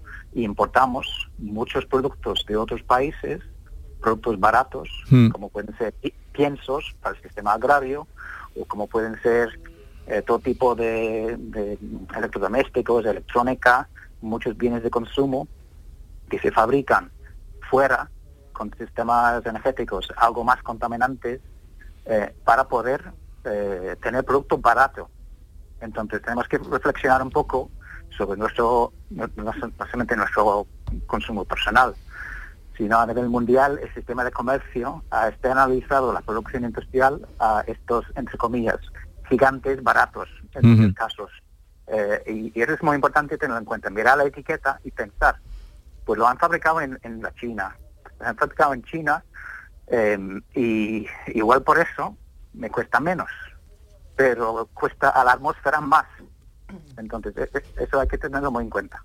importamos 0.43 1.29
muchos 1.37 1.85
productos 1.85 2.45
de 2.47 2.57
otros 2.57 2.83
países, 2.83 3.41
productos 4.01 4.39
baratos, 4.39 4.89
hmm. 5.09 5.29
como 5.29 5.49
pueden 5.49 5.75
ser 5.77 5.93
piensos 6.31 6.95
para 7.01 7.15
el 7.15 7.21
sistema 7.21 7.53
agrario, 7.53 8.07
o 8.59 8.65
como 8.65 8.87
pueden 8.87 9.19
ser 9.21 9.59
eh, 10.07 10.21
todo 10.21 10.39
tipo 10.39 10.75
de, 10.75 11.77
electrodomésticos, 12.15 13.05
electrónica, 13.05 13.89
muchos 14.21 14.55
bienes 14.57 14.83
de 14.83 14.89
consumo 14.89 15.47
que 16.29 16.39
se 16.39 16.51
fabrican 16.51 17.11
fuera 17.69 18.09
con 18.53 18.73
sistemas 18.77 19.45
energéticos 19.45 20.11
algo 20.17 20.43
más 20.43 20.61
contaminantes 20.63 21.41
eh, 22.09 22.33
para 22.43 22.67
poder 22.67 23.11
eh, 23.43 23.95
tener 24.01 24.23
producto 24.23 24.57
barato. 24.57 25.09
Entonces 25.81 26.21
tenemos 26.21 26.47
que 26.47 26.57
reflexionar 26.57 27.21
un 27.21 27.29
poco 27.29 27.69
sobre 28.17 28.39
nuestro, 28.39 28.93
no, 29.09 29.29
solamente 29.77 30.15
nuestro 30.15 30.67
consumo 31.05 31.45
personal, 31.45 31.93
sino 32.77 32.97
a 32.99 33.05
nivel 33.05 33.29
mundial 33.29 33.79
el 33.81 33.93
sistema 33.93 34.23
de 34.23 34.31
comercio 34.31 35.03
ha 35.11 35.27
externalizado 35.27 36.13
la 36.13 36.21
producción 36.21 36.63
industrial 36.63 37.27
a 37.39 37.63
estos, 37.67 38.05
entre 38.15 38.37
comillas, 38.37 38.79
gigantes 39.27 39.83
baratos 39.83 40.29
en 40.53 40.69
muchos 40.69 40.93
casos. 40.95 41.31
Eh, 41.87 42.51
y, 42.55 42.61
eso 42.61 42.73
es 42.73 42.83
muy 42.83 42.95
importante 42.95 43.37
tenerlo 43.37 43.59
en 43.59 43.65
cuenta, 43.65 43.89
mirar 43.89 44.17
la 44.17 44.25
etiqueta 44.25 44.79
y 44.83 44.91
pensar, 44.91 45.39
pues 46.05 46.17
lo 46.17 46.27
han 46.27 46.37
fabricado 46.37 46.81
en, 46.81 47.21
la 47.21 47.33
China, 47.35 47.75
lo 48.19 48.27
han 48.27 48.37
fabricado 48.37 48.73
en 48.73 48.83
China 48.83 49.23
em, 49.87 50.41
y 50.53 51.07
igual 51.27 51.63
por 51.63 51.79
eso 51.79 52.15
me 52.53 52.69
cuesta 52.69 52.99
menos, 52.99 53.29
pero 54.15 54.69
cuesta 54.73 55.09
a 55.09 55.23
la 55.23 55.33
atmósfera 55.33 55.81
más 55.81 56.05
entonces, 56.97 57.35
e, 57.37 57.57
e, 57.57 57.83
eso 57.83 57.99
hay 57.99 58.07
que 58.07 58.17
tenerlo 58.17 58.51
muy 58.51 58.63
en 58.63 58.69
cuenta. 58.69 59.03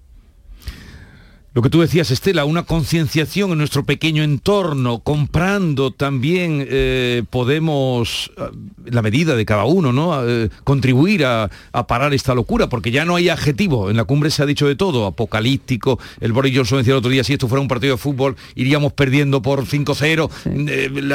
Lo 1.54 1.60
que 1.60 1.68
tú 1.68 1.82
decías, 1.82 2.10
Estela, 2.10 2.46
una 2.46 2.62
concienciación 2.62 3.50
en 3.52 3.58
nuestro 3.58 3.84
pequeño 3.84 4.22
entorno, 4.22 5.00
comprando 5.00 5.90
también 5.90 6.66
eh, 6.66 7.24
podemos, 7.28 8.32
eh, 8.38 8.44
la 8.86 9.02
medida 9.02 9.36
de 9.36 9.44
cada 9.44 9.64
uno, 9.64 9.92
¿no? 9.92 10.26
Eh, 10.26 10.48
contribuir 10.64 11.26
a, 11.26 11.50
parar 11.86 12.14
esta 12.14 12.34
locura, 12.34 12.70
porque 12.70 12.90
ya 12.90 13.04
no 13.04 13.16
hay 13.16 13.28
adjetivo. 13.28 13.90
En 13.90 13.98
la 13.98 14.04
cumbre 14.04 14.30
se 14.30 14.42
ha 14.42 14.46
dicho 14.46 14.66
de 14.66 14.76
todo, 14.76 15.04
apocalíptico. 15.04 15.98
El 16.20 16.32
Boris 16.32 16.56
Johnson 16.56 16.78
decía 16.78 16.94
el 16.94 16.98
otro 16.98 17.10
día, 17.10 17.22
si 17.22 17.34
esto 17.34 17.48
fuera 17.48 17.60
un 17.60 17.68
partido 17.68 17.96
de 17.96 17.98
fútbol, 17.98 18.36
iríamos 18.54 18.94
perdiendo 18.94 19.42
por 19.42 19.66
5-0. 19.66 20.30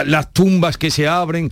las 0.04 0.34
tumbas 0.34 0.78
que 0.78 0.92
se 0.92 1.08
abren 1.08 1.52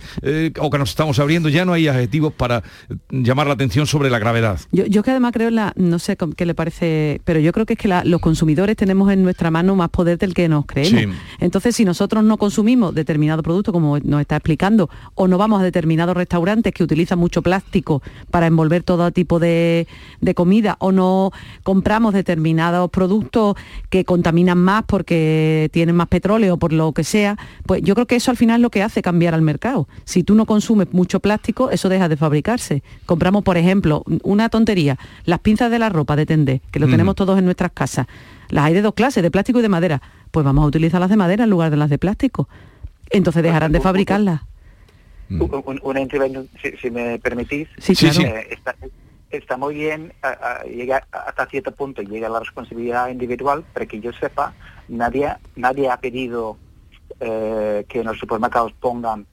o 0.60 0.70
que 0.70 0.78
nos 0.78 0.90
estamos 0.90 1.18
abriendo, 1.18 1.48
ya 1.48 1.64
no 1.64 1.72
hay 1.72 1.88
adjetivos 1.88 2.32
para 2.34 2.62
llamar 3.10 3.48
la 3.48 3.54
atención 3.54 3.86
sobre 3.86 4.10
la 4.10 4.20
gravedad. 4.20 4.60
Yo, 4.70 5.02
que 5.02 5.10
además 5.10 5.32
creo, 5.32 5.50
la, 5.50 5.72
no 5.76 5.98
sé 5.98 6.16
qué 6.36 6.46
le 6.46 6.54
parece, 6.54 7.20
pero 7.24 7.40
yo 7.40 7.52
creo 7.52 7.66
que 7.66 7.72
es 7.72 7.78
que 7.78 7.88
los 8.04 8.20
consumidores 8.20 8.75
tenemos 8.76 9.10
en 9.12 9.22
nuestra 9.22 9.50
mano 9.50 9.74
más 9.74 9.88
poder 9.88 10.18
del 10.18 10.34
que 10.34 10.48
nos 10.48 10.66
creemos. 10.66 11.16
Entonces, 11.40 11.76
si 11.76 11.84
nosotros 11.84 12.22
no 12.22 12.36
consumimos 12.36 12.94
determinado 12.94 13.42
producto, 13.42 13.72
como 13.72 13.98
nos 13.98 14.20
está 14.20 14.36
explicando, 14.36 14.90
o 15.14 15.28
no 15.28 15.38
vamos 15.38 15.60
a 15.60 15.64
determinados 15.64 16.16
restaurantes 16.16 16.72
que 16.72 16.84
utilizan 16.84 17.18
mucho 17.18 17.42
plástico 17.42 18.02
para 18.30 18.46
envolver 18.46 18.82
todo 18.82 19.10
tipo 19.10 19.38
de, 19.38 19.86
comida, 20.34 20.76
o 20.80 20.92
no 20.92 21.32
compramos 21.62 22.12
determinados 22.14 22.90
productos 22.90 23.56
que 23.90 24.04
contaminan 24.04 24.58
más 24.58 24.84
porque 24.86 25.70
tienen 25.72 25.96
más 25.96 26.08
petróleo, 26.08 26.56
por 26.56 26.72
lo 26.72 26.92
que 26.92 27.04
sea, 27.04 27.36
pues 27.66 27.82
yo 27.82 27.94
creo 27.94 28.06
que 28.06 28.16
eso 28.16 28.30
al 28.30 28.36
final 28.36 28.60
es 28.60 28.62
lo 28.62 28.70
que 28.70 28.82
hace 28.82 29.02
cambiar 29.02 29.34
al 29.34 29.42
mercado. 29.42 29.88
Si 30.04 30.22
tú 30.22 30.34
no 30.34 30.46
consumes 30.46 30.88
mucho 30.92 31.20
plástico, 31.20 31.70
eso 31.70 31.88
deja 31.88 32.08
de 32.08 32.16
fabricarse. 32.16 32.82
Compramos, 33.06 33.42
por 33.42 33.56
ejemplo, 33.56 34.02
una 34.22 34.48
tontería, 34.48 34.98
las 35.24 35.40
pinzas 35.40 35.70
de 35.70 35.78
la 35.78 35.88
ropa 35.88 36.16
de 36.16 36.26
tender, 36.26 36.60
que 36.70 36.80
lo 36.80 36.86
tenemos 36.86 37.14
todos 37.14 37.38
en 37.38 37.44
nuestras 37.44 37.72
casas. 37.72 38.06
Las 38.48 38.66
hay 38.66 38.74
de 38.74 38.82
dos 38.82 38.94
clases, 38.94 39.22
de 39.22 39.30
plástico 39.30 39.58
y 39.58 39.62
de 39.62 39.68
madera. 39.68 40.02
Pues 40.30 40.44
vamos 40.44 40.64
a 40.64 40.66
utilizar 40.66 41.00
las 41.00 41.10
de 41.10 41.16
madera 41.16 41.44
en 41.44 41.50
lugar 41.50 41.70
de 41.70 41.76
las 41.76 41.90
de 41.90 41.98
plástico. 41.98 42.48
Entonces 43.10 43.42
dejarán 43.42 43.72
de 43.72 43.80
fabricarlas. 43.80 44.42
Una 45.28 46.00
intervención, 46.00 46.48
si, 46.80 46.90
me 46.90 47.18
permitís. 47.18 47.68
Sí, 47.78 47.94
eh, 48.06 48.56
está, 49.30 49.56
muy 49.56 49.74
bien, 49.74 50.12
llega 50.68 51.06
hasta 51.10 51.46
cierto 51.46 51.72
punto 51.72 52.02
llega 52.02 52.28
la 52.28 52.40
responsabilidad 52.40 53.08
individual, 53.08 53.64
pero 53.74 53.88
que 53.88 54.00
yo 54.00 54.12
sepa, 54.12 54.54
nadie, 54.88 55.34
nadie 55.56 55.90
ha 55.90 55.96
pedido 55.96 56.56
eh, 57.18 57.84
que 57.88 58.00
en 58.00 58.06
los 58.06 58.18
supermercados 58.18 58.72
pongan 58.74 59.26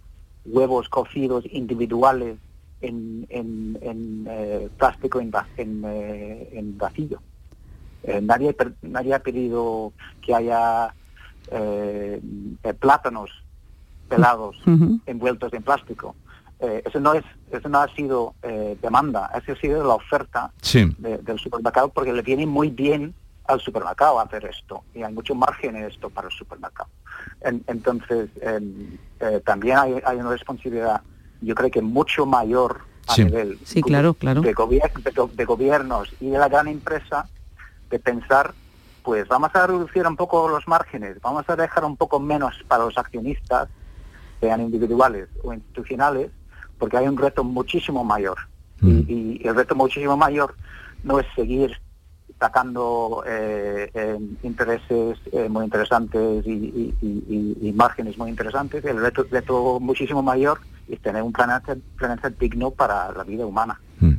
huevos 0.46 0.90
cocidos 0.90 1.46
individuales 1.52 2.38
en, 2.82 3.28
en, 3.30 4.28
eh, 4.28 4.70
plástico 4.78 5.22
en, 5.22 5.32
en, 5.58 5.86
en 5.86 6.78
vacío. 6.78 7.22
Eh, 8.04 8.22
nadie, 8.22 8.56
nadie 8.82 9.14
ha 9.14 9.20
pedido 9.20 9.94
que 10.22 10.36
haya 10.36 10.94
eh, 11.52 12.22
plátanos 12.80 13.30
pelados 14.10 14.62
envueltos 15.06 15.54
en 15.54 15.64
plástico. 15.64 16.16
Eh, 16.60 16.82
eso 16.86 17.00
no 17.00 17.14
es 17.14 17.26
eso 17.52 17.68
no 17.68 17.82
ha 17.82 17.88
sido 17.94 18.36
eh, 18.42 18.78
demanda, 18.82 19.30
eso 19.36 19.52
ha 19.52 19.56
sido 19.58 19.86
la 19.86 19.96
oferta 19.96 20.52
del 20.98 21.40
supermercado 21.40 21.90
porque 21.90 22.14
le 22.14 22.22
viene 22.22 22.46
muy 22.46 22.70
bien 22.70 23.14
al 23.46 23.60
supermercado 23.60 24.20
hacer 24.20 24.46
esto 24.46 24.84
y 24.96 25.04
hay 25.04 25.14
mucho 25.14 25.36
margen 25.36 25.76
en 25.76 25.84
esto 25.84 26.10
para 26.10 26.30
el 26.30 26.34
supermercado. 26.34 26.90
entonces, 27.42 28.30
eh, 28.42 29.42
también 29.46 29.78
hay, 29.78 30.18
una 30.18 30.30
responsabilidad, 30.30 31.02
yo 31.42 31.54
creo 31.54 31.70
que 31.70 31.82
mucho 31.82 32.26
mayor 32.26 32.80
a 33.08 33.18
nivel 33.18 33.60
claro, 33.86 34.14
claro. 34.14 34.42
De, 34.42 34.48
de, 34.48 35.46
gobiernos 35.46 36.10
y 36.22 36.30
de 36.30 36.38
la 36.38 36.48
gran 36.48 36.70
empresa 36.70 37.28
de 37.94 38.00
pensar, 38.00 38.56
pues 39.04 39.28
vamos 39.28 39.52
a 39.54 39.68
reducir 39.68 40.08
un 40.08 40.16
poco 40.16 40.50
los 40.50 40.68
márgenes, 40.68 41.22
vamos 41.22 41.46
a 41.48 41.56
dejar 41.56 41.86
un 41.86 41.96
poco 41.96 42.20
menos 42.20 42.56
para 42.68 42.86
los 42.86 42.98
accionistas, 42.98 43.70
sean 44.40 44.62
individuales 44.62 45.30
o 45.44 45.54
institucionales, 45.54 46.32
porque 46.80 46.98
hay 46.98 47.08
un 47.08 47.18
reto 47.18 47.44
muchísimo 47.44 48.04
mayor. 48.04 48.38
Y, 48.82 48.86
mm. 48.86 49.06
y, 49.08 49.48
el 49.48 49.56
reto 49.56 49.76
muchísimo 49.76 50.18
mayor 50.18 50.56
no 51.04 51.20
es 51.20 51.28
seguir 51.36 51.80
sacando 52.40 53.24
eh, 53.28 54.18
intereses 54.42 55.20
eh, 55.32 55.48
muy 55.50 55.66
interesantes 55.66 56.46
y, 56.48 57.74
márgenes 57.76 58.18
muy 58.18 58.30
interesantes, 58.30 58.84
el 58.86 59.00
reto, 59.02 59.26
reto 59.30 59.80
muchísimo 59.80 60.22
mayor 60.22 60.60
es 60.90 61.00
tener 61.02 61.22
un 61.22 61.32
planeta, 61.32 61.76
planeta 61.98 62.30
digno 62.30 62.72
para 62.72 63.12
la 63.12 63.24
vida 63.24 63.46
humana. 63.46 63.80
Mm. 64.00 64.14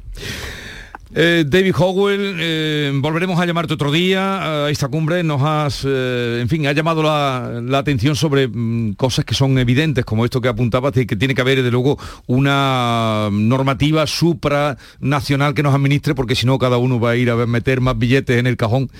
Eh, 1.16 1.44
David 1.46 1.74
Howell, 1.78 2.36
eh, 2.40 2.92
volveremos 2.96 3.38
a 3.38 3.46
llamarte 3.46 3.74
otro 3.74 3.92
día 3.92 4.64
a 4.64 4.70
esta 4.70 4.88
cumbre. 4.88 5.22
Nos 5.22 5.40
has, 5.42 5.84
eh, 5.86 6.40
en 6.42 6.48
fin, 6.48 6.66
ha 6.66 6.72
llamado 6.72 7.04
la, 7.04 7.78
atención 7.78 8.16
sobre 8.16 8.48
mm, 8.48 8.94
cosas 8.94 9.24
que 9.24 9.34
son 9.34 9.56
evidentes, 9.58 10.04
como 10.04 10.24
esto 10.24 10.40
que 10.40 10.48
apuntabas, 10.48 10.92
que 10.92 11.16
tiene 11.16 11.36
que 11.36 11.40
haber, 11.40 11.58
desde 11.58 11.70
luego, 11.70 11.98
una 12.26 13.28
normativa 13.30 14.08
supranacional 14.08 15.54
que 15.54 15.62
nos 15.62 15.72
administre, 15.72 16.16
porque 16.16 16.34
si 16.34 16.46
no, 16.46 16.58
cada 16.58 16.78
uno 16.78 16.98
va 16.98 17.10
a 17.10 17.16
ir 17.16 17.30
a 17.30 17.46
meter 17.46 17.80
más 17.80 17.96
billetes 17.96 18.36
en 18.36 18.48
el 18.48 18.56
cajón. 18.56 18.90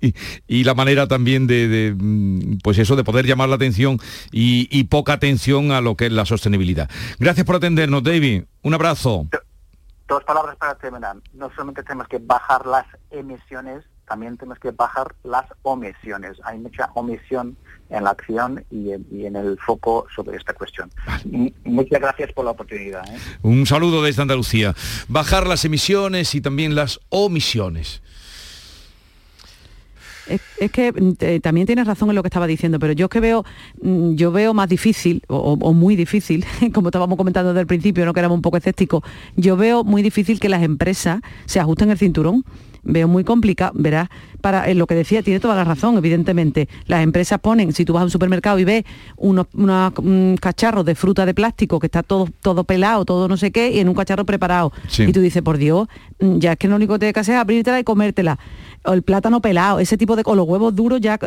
y, 0.46 0.64
la 0.64 0.74
manera 0.74 1.06
también 1.06 1.46
de, 1.46 1.94
mm, 1.96 2.58
pues 2.62 2.76
eso, 2.76 2.96
de 2.96 3.04
poder 3.04 3.24
llamar 3.24 3.48
la 3.48 3.54
atención 3.54 3.98
y 4.30 4.84
poca 4.84 5.14
atención 5.14 5.72
a 5.72 5.80
lo 5.80 5.96
que 5.96 6.06
es 6.06 6.12
la 6.12 6.26
sostenibilidad. 6.26 6.90
Gracias 7.18 7.46
por 7.46 7.56
atendernos, 7.56 8.02
David. 8.02 8.42
Un 8.62 8.74
abrazo 8.74 9.28
dos 10.08 10.24
palabras 10.24 10.56
para 10.56 10.74
terminar. 10.76 11.16
No 11.32 11.50
solamente 11.50 11.82
tenemos 11.82 12.08
que 12.08 12.18
bajar 12.18 12.66
las 12.66 12.86
emisiones, 13.10 13.84
también 14.06 14.36
tenemos 14.36 14.58
que 14.58 14.70
bajar 14.70 15.14
las 15.24 15.46
omisiones. 15.62 16.38
Hay 16.44 16.58
mucha 16.58 16.90
omisión 16.94 17.56
en 17.90 18.04
la 18.04 18.10
acción 18.10 18.64
y 18.70 18.92
en, 18.92 19.36
el 19.36 19.58
foco 19.58 20.06
sobre 20.14 20.36
esta 20.36 20.52
cuestión. 20.54 20.90
Muchas 21.64 22.00
gracias 22.00 22.32
por 22.32 22.44
la 22.44 22.52
oportunidad. 22.52 23.04
¿eh? 23.08 23.18
Un 23.42 23.66
saludo 23.66 24.02
desde 24.02 24.22
Andalucía. 24.22 24.74
Bajar 25.08 25.46
las 25.46 25.64
emisiones 25.64 26.34
y 26.34 26.40
también 26.40 26.74
las 26.74 27.00
omisiones. 27.08 28.02
Es, 30.28 30.70
que 30.70 30.92
mm, 30.92 31.40
también 31.40 31.66
tienes 31.66 31.86
razón 31.86 32.08
en 32.10 32.16
lo 32.16 32.22
que 32.22 32.28
estaba 32.28 32.46
diciendo, 32.46 32.78
pero 32.78 32.92
yo 32.92 33.08
que 33.08 33.20
veo, 33.20 33.44
mm, 33.80 34.14
yo 34.14 34.32
veo 34.32 34.54
más 34.54 34.68
difícil, 34.68 35.22
o, 35.28 35.72
muy 35.72 35.96
difícil, 35.96 36.44
como 36.72 36.88
estábamos 36.88 37.16
comentando 37.16 37.50
desde 37.50 37.60
el 37.60 37.66
principio, 37.66 38.04
no 38.04 38.12
que 38.12 38.20
éramos 38.20 38.36
un 38.36 38.42
poco 38.42 38.56
escépticos, 38.56 39.02
yo 39.36 39.56
veo 39.56 39.84
muy 39.84 40.02
difícil 40.02 40.40
que 40.40 40.48
las 40.48 40.62
empresas 40.62 41.20
se 41.44 41.60
ajusten 41.60 41.90
el 41.90 41.98
cinturón 41.98 42.44
veo 42.86 43.08
muy 43.08 43.24
complicado, 43.24 43.72
verás, 43.74 44.08
para 44.40 44.72
lo 44.74 44.86
que 44.86 44.94
decía, 44.94 45.22
tiene 45.22 45.40
toda 45.40 45.54
la 45.54 45.64
razón, 45.64 45.98
evidentemente. 45.98 46.68
Las 46.86 47.02
empresas 47.02 47.40
ponen, 47.40 47.72
si 47.72 47.84
tú 47.84 47.92
vas 47.92 48.02
a 48.02 48.04
un 48.04 48.10
supermercado 48.10 48.58
y 48.58 48.64
ves 48.64 48.84
unos, 49.16 49.46
cacharros 50.40 50.84
de 50.84 50.94
fruta 50.94 51.26
de 51.26 51.34
plástico 51.34 51.80
que 51.80 51.86
está 51.86 52.02
todo, 52.02 52.28
todo 52.40 52.64
pelado, 52.64 53.04
todo 53.04 53.28
no 53.28 53.36
sé 53.36 53.50
qué, 53.50 53.70
y 53.70 53.80
en 53.80 53.88
un 53.88 53.94
cacharro 53.94 54.24
preparado. 54.24 54.72
Y 54.98 55.12
tú 55.12 55.20
dices, 55.20 55.42
por 55.42 55.58
Dios, 55.58 55.88
mm, 56.20 56.38
ya 56.38 56.52
es 56.52 56.58
que 56.58 56.68
lo 56.68 56.76
único 56.76 56.94
que 56.94 57.00
tienes 57.00 57.14
que 57.14 57.20
hacer 57.20 57.34
es 57.34 57.40
abrírtela 57.40 57.80
y 57.80 57.84
comértela 57.84 58.38
o 58.86 58.92
el 58.92 59.02
plátano 59.02 59.40
pelado, 59.40 59.80
ese 59.80 59.98
tipo 59.98 60.16
de 60.16 60.22
o 60.24 60.34
los 60.34 60.46
huevos 60.46 60.74
duros 60.74 61.00
ya, 61.00 61.14
eh, 61.14 61.18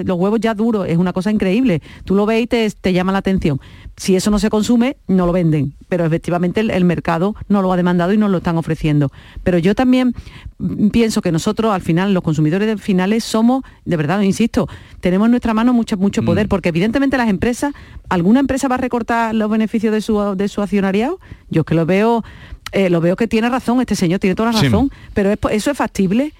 eh, 0.00 0.02
los 0.06 0.18
huevos 0.18 0.40
ya 0.40 0.54
duros, 0.54 0.86
es 0.88 0.96
una 0.98 1.12
cosa 1.12 1.30
increíble. 1.30 1.82
Tú 2.04 2.14
lo 2.14 2.26
ves 2.26 2.42
y 2.42 2.46
te, 2.46 2.92
llama 2.92 3.12
la 3.12 3.18
atención. 3.18 3.60
Si 3.98 4.14
eso 4.14 4.30
no 4.30 4.38
se 4.38 4.48
consume, 4.48 4.96
no 5.08 5.26
lo 5.26 5.32
venden. 5.32 5.74
Pero 5.88 6.06
efectivamente 6.06 6.60
el, 6.60 6.84
mercado 6.84 7.34
no 7.48 7.62
lo 7.62 7.72
ha 7.72 7.76
demandado 7.76 8.12
y 8.12 8.16
no 8.16 8.28
lo 8.28 8.38
están 8.38 8.56
ofreciendo. 8.56 9.10
Pero 9.42 9.58
yo 9.58 9.74
también 9.74 10.14
pienso 10.92 11.20
que 11.20 11.32
nosotros, 11.32 11.72
al 11.72 11.82
final, 11.82 12.14
los 12.14 12.22
consumidores 12.22 12.80
finales 12.80 13.24
somos, 13.24 13.64
de 13.84 13.96
verdad, 13.96 14.20
insisto, 14.20 14.68
tenemos 15.00 15.26
en 15.26 15.32
nuestra 15.32 15.52
mano 15.52 15.72
mucho, 15.72 15.96
mucho 15.96 16.22
poder, 16.22 16.46
mm. 16.46 16.48
porque 16.48 16.68
evidentemente 16.68 17.18
las 17.18 17.28
empresas, 17.28 17.74
¿alguna 18.08 18.38
empresa 18.38 18.68
va 18.68 18.76
a 18.76 18.78
recortar 18.78 19.34
los 19.34 19.50
beneficios 19.50 19.92
de 19.92 20.00
su, 20.00 20.36
de 20.36 20.46
su 20.46 20.62
accionariado? 20.62 21.18
Yo 21.50 21.62
es 21.62 21.66
que 21.66 21.74
lo 21.74 21.84
veo, 21.84 22.22
eh, 22.70 22.90
lo 22.90 23.00
veo 23.00 23.16
que 23.16 23.26
tiene 23.26 23.48
razón, 23.48 23.80
este 23.80 23.96
señor 23.96 24.20
tiene 24.20 24.36
toda 24.36 24.52
la 24.52 24.62
razón, 24.62 24.92
pero 25.12 25.32
eso 25.50 25.70
es 25.72 25.76
factible. 25.76 26.32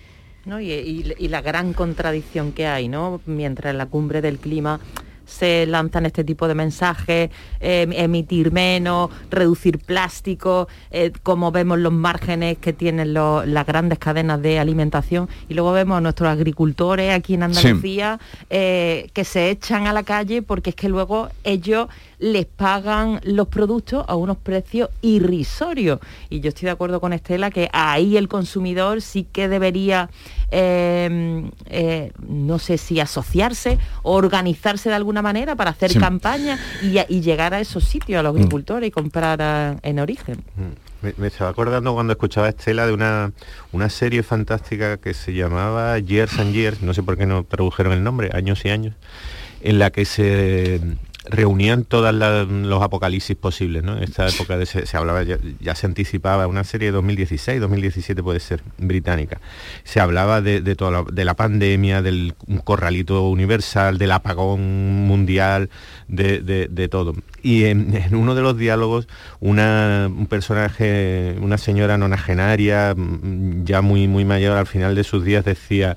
Y, 0.60 1.28
la 1.28 1.42
gran 1.42 1.74
contradicción 1.74 2.52
que 2.52 2.66
hay, 2.66 2.88
¿no? 2.88 3.20
Mientras 3.26 3.74
la 3.74 3.86
cumbre 3.86 4.22
del 4.22 4.38
clima 4.38 4.80
se 5.28 5.66
lanzan 5.66 6.06
este 6.06 6.24
tipo 6.24 6.48
de 6.48 6.54
mensajes, 6.54 7.30
em, 7.60 7.92
emitir 7.92 8.50
menos, 8.50 9.10
reducir 9.30 9.78
plástico, 9.78 10.68
eh, 10.90 11.12
como 11.22 11.52
vemos 11.52 11.78
los 11.78 11.92
márgenes 11.92 12.58
que 12.58 12.72
tienen 12.72 13.12
las 13.14 13.66
grandes 13.66 13.98
cadenas 13.98 14.40
de 14.40 14.58
alimentación 14.58 15.28
y 15.48 15.54
luego 15.54 15.72
vemos 15.72 15.98
a 15.98 16.00
nuestros 16.00 16.30
agricultores 16.30 17.12
aquí 17.12 17.34
en 17.34 17.42
Andalucía 17.44 18.18
eh, 18.48 19.10
que 19.12 19.24
se 19.24 19.50
echan 19.50 19.86
a 19.86 19.92
la 19.92 20.02
calle 20.02 20.42
porque 20.42 20.70
es 20.70 20.76
que 20.76 20.88
luego 20.88 21.28
ellos 21.44 21.88
les 22.18 22.46
pagan 22.46 23.20
los 23.22 23.48
productos 23.48 24.04
a 24.08 24.16
unos 24.16 24.36
precios 24.38 24.90
irrisorios. 25.02 26.00
Y 26.30 26.40
yo 26.40 26.48
estoy 26.48 26.66
de 26.66 26.72
acuerdo 26.72 27.00
con 27.00 27.12
Estela 27.12 27.50
que 27.50 27.68
ahí 27.72 28.16
el 28.16 28.28
consumidor 28.28 29.02
sí 29.02 29.26
que 29.30 29.48
debería, 29.48 30.10
em, 30.50 31.50
eh, 31.66 32.12
no 32.26 32.58
sé 32.58 32.78
si 32.78 33.00
asociarse 33.00 33.78
o 34.02 34.14
organizarse 34.14 34.88
de 34.88 34.94
alguna 34.94 35.22
manera 35.22 35.56
para 35.56 35.70
hacer 35.70 35.98
campaña 35.98 36.58
y, 36.82 37.20
llegar 37.20 37.54
a 37.54 37.60
esos 37.60 37.84
sitios, 37.84 38.20
a 38.20 38.22
los 38.22 38.32
mm. 38.34 38.36
agricultores 38.36 38.88
y 38.88 38.90
comprar 38.90 39.78
en 39.82 39.98
origen. 39.98 40.44
Mm. 40.56 40.88
Me, 41.16 41.28
estaba 41.28 41.50
acordando 41.50 41.94
cuando 41.94 42.12
escuchaba 42.12 42.48
a 42.48 42.50
Estela 42.50 42.84
de 42.84 42.92
una, 42.92 43.30
una 43.70 43.88
serie 43.88 44.24
fantástica 44.24 44.96
que 44.96 45.14
se 45.14 45.32
llamaba 45.32 45.96
Years 46.00 46.38
and 46.40 46.52
Years, 46.52 46.82
no 46.82 46.92
sé 46.92 47.04
por 47.04 47.16
qué 47.16 47.24
no 47.24 47.44
tradujeron 47.44 47.92
el 47.92 48.02
nombre, 48.02 48.30
años 48.32 48.64
y 48.64 48.70
años, 48.70 48.94
en 49.60 49.78
la 49.78 49.90
que 49.90 50.04
se 50.04 50.80
reunían 51.30 51.84
todos 51.84 52.14
los 52.14 52.82
apocalipsis 52.82 53.36
posibles, 53.36 53.82
¿no? 53.82 53.96
En 53.96 54.04
esta 54.04 54.28
época 54.28 54.56
de 54.56 54.66
se, 54.66 54.96
hablaba, 54.96 55.22
ya, 55.22 55.74
se 55.74 55.86
anticipaba 55.86 56.46
una 56.46 56.64
serie 56.64 56.88
de 56.88 56.92
2016, 56.92 57.60
2017 57.60 58.22
puede 58.22 58.40
ser, 58.40 58.62
británica. 58.78 59.40
Se 59.84 60.00
hablaba 60.00 60.40
de, 60.40 60.60
de, 60.60 60.74
toda 60.74 60.90
la, 60.90 61.04
de 61.10 61.24
la 61.24 61.34
pandemia, 61.34 62.02
del 62.02 62.34
corralito 62.64 63.28
universal, 63.28 63.98
del 63.98 64.12
apagón 64.12 65.06
mundial, 65.06 65.70
de, 66.08 66.88
todo. 66.90 67.14
Y 67.42 67.64
en, 67.64 68.14
uno 68.14 68.34
de 68.34 68.42
los 68.42 68.56
diálogos, 68.56 69.08
una, 69.40 70.08
un 70.08 70.26
personaje, 70.26 71.36
una 71.40 71.58
señora 71.58 71.98
nonagenaria, 71.98 72.94
ya 73.64 73.82
muy, 73.82 74.08
muy 74.08 74.24
mayor 74.24 74.56
al 74.56 74.66
final 74.66 74.94
de 74.94 75.04
sus 75.04 75.24
días, 75.24 75.44
decía, 75.44 75.96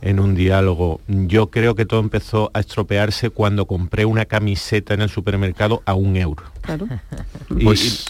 en 0.00 0.20
un 0.20 0.34
diálogo. 0.34 1.00
Yo 1.08 1.50
creo 1.50 1.74
que 1.74 1.86
todo 1.86 2.00
empezó 2.00 2.50
a 2.54 2.60
estropearse 2.60 3.30
cuando 3.30 3.66
compré 3.66 4.04
una 4.04 4.24
camiseta 4.24 4.94
en 4.94 5.02
el 5.02 5.08
supermercado 5.08 5.82
a 5.86 5.94
un 5.94 6.16
euro. 6.16 6.44
Claro. 6.62 6.86
Y, 7.50 7.64
pues 7.64 8.06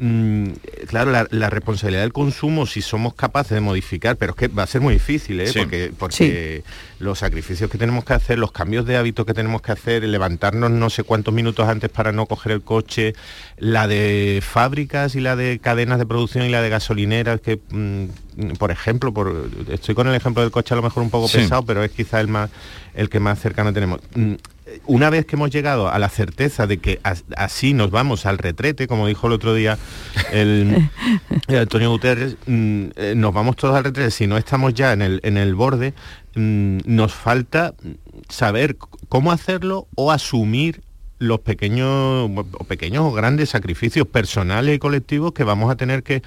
mm, 0.00 0.48
claro, 0.86 1.12
la, 1.30 1.50
responsabilidad 1.50 2.02
del 2.02 2.12
consumo, 2.12 2.66
si 2.66 2.82
somos 2.82 3.14
capaces 3.14 3.52
de 3.52 3.60
modificar, 3.60 4.16
pero 4.16 4.32
es 4.32 4.36
que 4.36 4.48
va 4.48 4.64
a 4.64 4.66
ser 4.66 4.80
muy 4.80 4.94
difícil, 4.94 5.40
¿eh? 5.40 5.50
porque, 5.54 5.92
porque 5.96 6.64
los 6.98 7.18
sacrificios 7.18 7.70
que 7.70 7.78
tenemos 7.78 8.04
que 8.04 8.14
hacer, 8.14 8.38
los 8.38 8.52
cambios 8.52 8.86
de 8.86 8.96
hábito 8.96 9.24
que 9.24 9.34
tenemos 9.34 9.62
que 9.62 9.72
hacer, 9.72 10.02
levantarnos 10.04 10.70
no 10.70 10.90
sé 10.90 11.04
cuántos 11.04 11.32
minutos 11.32 11.68
antes 11.68 11.90
para 11.90 12.12
no 12.12 12.26
coger 12.26 12.52
el 12.52 12.62
coche, 12.62 13.14
la 13.58 13.86
de 13.86 14.42
fábricas 14.42 15.14
y 15.14 15.20
la 15.20 15.36
de 15.36 15.58
cadenas 15.58 15.98
de 15.98 16.06
producción 16.06 16.44
y 16.44 16.48
la 16.48 16.62
de 16.62 16.70
gasolineras, 16.70 17.40
que, 17.40 17.60
mm, 17.70 18.54
por 18.58 18.70
ejemplo, 18.70 19.12
por, 19.12 19.50
estoy 19.68 19.94
con 19.94 20.08
el 20.08 20.14
ejemplo 20.14 20.42
del 20.42 20.50
coche 20.50 20.74
a 20.74 20.76
lo 20.76 20.82
mejor 20.82 21.02
un 21.02 21.10
poco 21.10 21.28
pesado, 21.28 21.62
pero 21.64 21.84
es 21.84 21.90
quizá 21.90 22.20
el, 22.20 22.28
más, 22.28 22.50
el 22.94 23.08
que 23.08 23.20
más 23.20 23.38
cercano 23.38 23.72
tenemos. 23.72 24.00
Mm, 24.14 24.34
una 24.86 25.10
vez 25.10 25.26
que 25.26 25.36
hemos 25.36 25.50
llegado 25.50 25.90
a 25.90 25.98
la 25.98 26.08
certeza 26.08 26.66
de 26.66 26.78
que 26.78 27.00
así 27.36 27.74
nos 27.74 27.90
vamos 27.90 28.26
al 28.26 28.38
retrete, 28.38 28.86
como 28.86 29.06
dijo 29.06 29.26
el 29.26 29.32
otro 29.32 29.54
día 29.54 29.78
el, 30.32 30.90
Antonio 31.48 31.90
Guterres, 31.90 32.36
mm, 32.46 32.84
eh, 32.96 33.14
nos 33.16 33.32
vamos 33.32 33.56
todos 33.56 33.76
al 33.76 33.84
retrete, 33.84 34.10
si 34.10 34.26
no 34.26 34.36
estamos 34.36 34.74
ya 34.74 34.92
en 34.92 35.02
el, 35.02 35.20
en 35.22 35.36
el 35.36 35.54
borde, 35.54 35.94
mm, 36.34 36.78
nos 36.84 37.14
falta 37.14 37.74
saber 38.28 38.76
cómo 39.08 39.32
hacerlo 39.32 39.86
o 39.94 40.12
asumir 40.12 40.82
los 41.20 41.40
pequeños 41.40 42.30
o 42.52 42.64
pequeños 42.64 43.04
o 43.04 43.12
grandes 43.12 43.50
sacrificios 43.50 44.06
personales 44.06 44.74
y 44.74 44.78
colectivos 44.78 45.32
que 45.32 45.44
vamos 45.44 45.70
a 45.70 45.76
tener 45.76 46.02
que, 46.02 46.22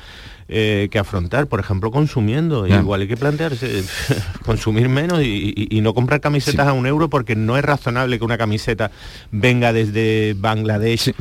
eh, 0.48 0.90
afrontar, 1.00 1.48
por 1.48 1.60
ejemplo, 1.60 1.92
consumiendo. 1.92 2.68
Igual 2.68 3.02
hay 3.02 3.08
que 3.08 3.18
plantearse 3.18 3.84
consumir 4.46 4.90
menos 4.90 5.22
y, 5.24 5.80
no 5.84 5.94
comprar 5.94 6.22
camisetas 6.22 6.66
a 6.68 6.74
un 6.74 6.88
euro 6.88 7.10
porque 7.10 7.36
no 7.36 7.58
es 7.58 7.66
razonable 7.66 8.18
que 8.18 8.24
una 8.24 8.38
camiseta 8.38 8.90
venga 9.32 9.74
desde 9.74 10.34
Bangladesh 10.38 11.14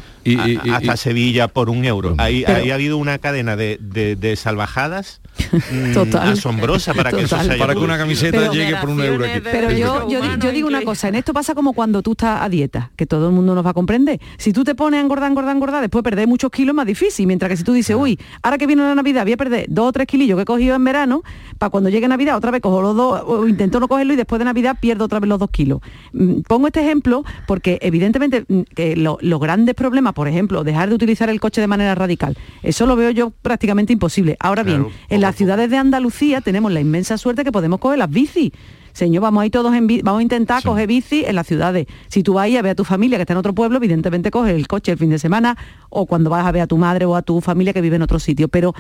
hasta 0.72 0.96
Sevilla 0.96 1.48
por 1.48 1.68
un 1.68 1.84
euro. 1.84 2.14
Ahí, 2.18 2.44
ha 2.44 2.74
habido 2.74 2.96
una 2.96 3.18
cadena 3.18 3.56
de 3.56 4.34
salvajadas 4.36 5.22
Mm, 5.52 6.16
asombrosa 6.16 6.94
para 6.94 7.10
que 7.10 7.26
para 7.26 7.74
que 7.74 7.80
una 7.80 7.98
camiseta 7.98 8.50
llegue 8.50 8.76
por 8.76 8.88
un 8.88 9.02
euro 9.02 9.24
pero 9.42 9.70
yo, 9.70 10.08
yo, 10.08 10.50
digo 10.50 10.66
una 10.66 10.82
cosa 10.82 11.08
en 11.08 11.14
esto 11.14 11.34
pasa 11.34 11.54
como 11.54 11.72
cuando 11.72 12.02
tú 12.02 12.12
estás 12.12 12.40
a 12.42 12.48
dieta 12.48 12.90
que 12.96 13.06
todo 13.06 13.28
el 13.28 13.34
mundo 13.34 13.54
nos 13.54 13.64
va 13.64 13.70
a 13.70 13.74
comprender. 13.74 14.20
Si 14.38 14.52
tú 14.52 14.64
te 14.64 14.74
pones 14.74 14.98
a 14.98 15.02
engordar 15.02 15.30
engordar 15.30 15.54
engordar 15.54 15.80
después 15.80 16.02
perder 16.02 16.26
muchos 16.26 16.50
kilos 16.50 16.72
es 16.72 16.76
más 16.76 16.86
difícil 16.86 17.26
mientras 17.26 17.50
que 17.50 17.56
si 17.56 17.64
tú 17.64 17.72
dices 17.72 17.96
uy 17.96 18.18
ahora 18.42 18.56
que 18.56 18.66
viene 18.66 18.82
la 18.82 18.94
navidad 19.12 19.24
voy 19.24 19.32
a 19.32 19.36
perder 19.36 19.66
dos 19.68 19.88
o 19.88 19.92
tres 19.92 20.06
kilillos 20.06 20.36
que 20.36 20.42
he 20.42 20.44
cogido 20.46 20.74
en 20.74 20.84
verano 20.84 21.22
para 21.58 21.70
cuando 21.70 21.90
llegue 21.90 22.08
navidad 22.08 22.36
otra 22.36 22.50
vez 22.50 22.60
cojo 22.60 22.82
los 22.82 22.96
dos 22.96 23.22
o 23.26 23.46
intento 23.46 23.80
no 23.80 23.88
cogerlo 23.88 24.12
y 24.12 24.16
después 24.16 24.38
de 24.38 24.44
navidad 24.44 24.76
pierdo 24.80 25.04
otra 25.04 25.20
vez 25.20 25.28
los 25.28 25.38
dos 25.38 25.50
kilos. 25.50 25.80
Mm, 26.12 26.40
pongo 26.42 26.66
este 26.66 26.80
ejemplo 26.80 27.24
porque 27.46 27.78
evidentemente 27.82 28.44
mm, 28.48 28.60
que 28.74 28.96
los 28.96 29.40
grandes 29.40 29.74
problemas 29.74 30.14
por 30.14 30.28
ejemplo 30.28 30.64
dejar 30.64 30.88
de 30.88 30.94
utilizar 30.94 31.30
el 31.30 31.40
coche 31.40 31.60
de 31.60 31.66
manera 31.66 31.94
radical 31.94 32.36
eso 32.62 32.86
lo 32.86 32.96
veo 32.96 33.10
yo 33.10 33.30
prácticamente 33.30 33.92
imposible. 33.92 34.36
Ahora 34.40 34.62
bien 34.62 34.86
en 35.08 35.20
las 35.20 35.36
ciudades 35.36 35.70
de 35.70 35.76
Andalucía 35.76 36.40
tenemos 36.40 36.72
la 36.72 36.80
inmensa 36.80 37.18
suerte 37.18 37.44
que 37.44 37.52
podemos 37.52 37.80
coger 37.80 37.98
las 37.98 38.10
bicis. 38.10 38.52
Señor, 38.92 39.22
vamos 39.22 39.42
a 39.42 39.46
ir 39.46 39.52
todos 39.52 39.74
en 39.74 39.86
vamos 40.02 40.20
a 40.20 40.22
intentar 40.22 40.62
coger 40.62 40.86
bici 40.86 41.24
en 41.24 41.34
las 41.34 41.46
ciudades. 41.46 41.86
Si 42.08 42.22
tú 42.22 42.34
vas 42.34 42.52
a 42.52 42.62
ver 42.62 42.72
a 42.72 42.74
tu 42.74 42.84
familia 42.84 43.18
que 43.18 43.22
está 43.22 43.32
en 43.32 43.38
otro 43.38 43.54
pueblo, 43.54 43.78
evidentemente 43.78 44.30
coges 44.30 44.54
el 44.54 44.68
coche 44.68 44.92
el 44.92 44.98
fin 44.98 45.10
de 45.10 45.18
semana 45.18 45.56
o 45.88 46.06
cuando 46.06 46.30
vas 46.30 46.46
a 46.46 46.52
ver 46.52 46.62
a 46.62 46.66
tu 46.66 46.76
madre 46.76 47.06
o 47.06 47.16
a 47.16 47.22
tu 47.22 47.40
familia 47.40 47.72
que 47.72 47.80
vive 47.80 47.96
en 47.96 48.02
otro 48.02 48.18
sitio. 48.18 48.48
Pero 48.48 48.74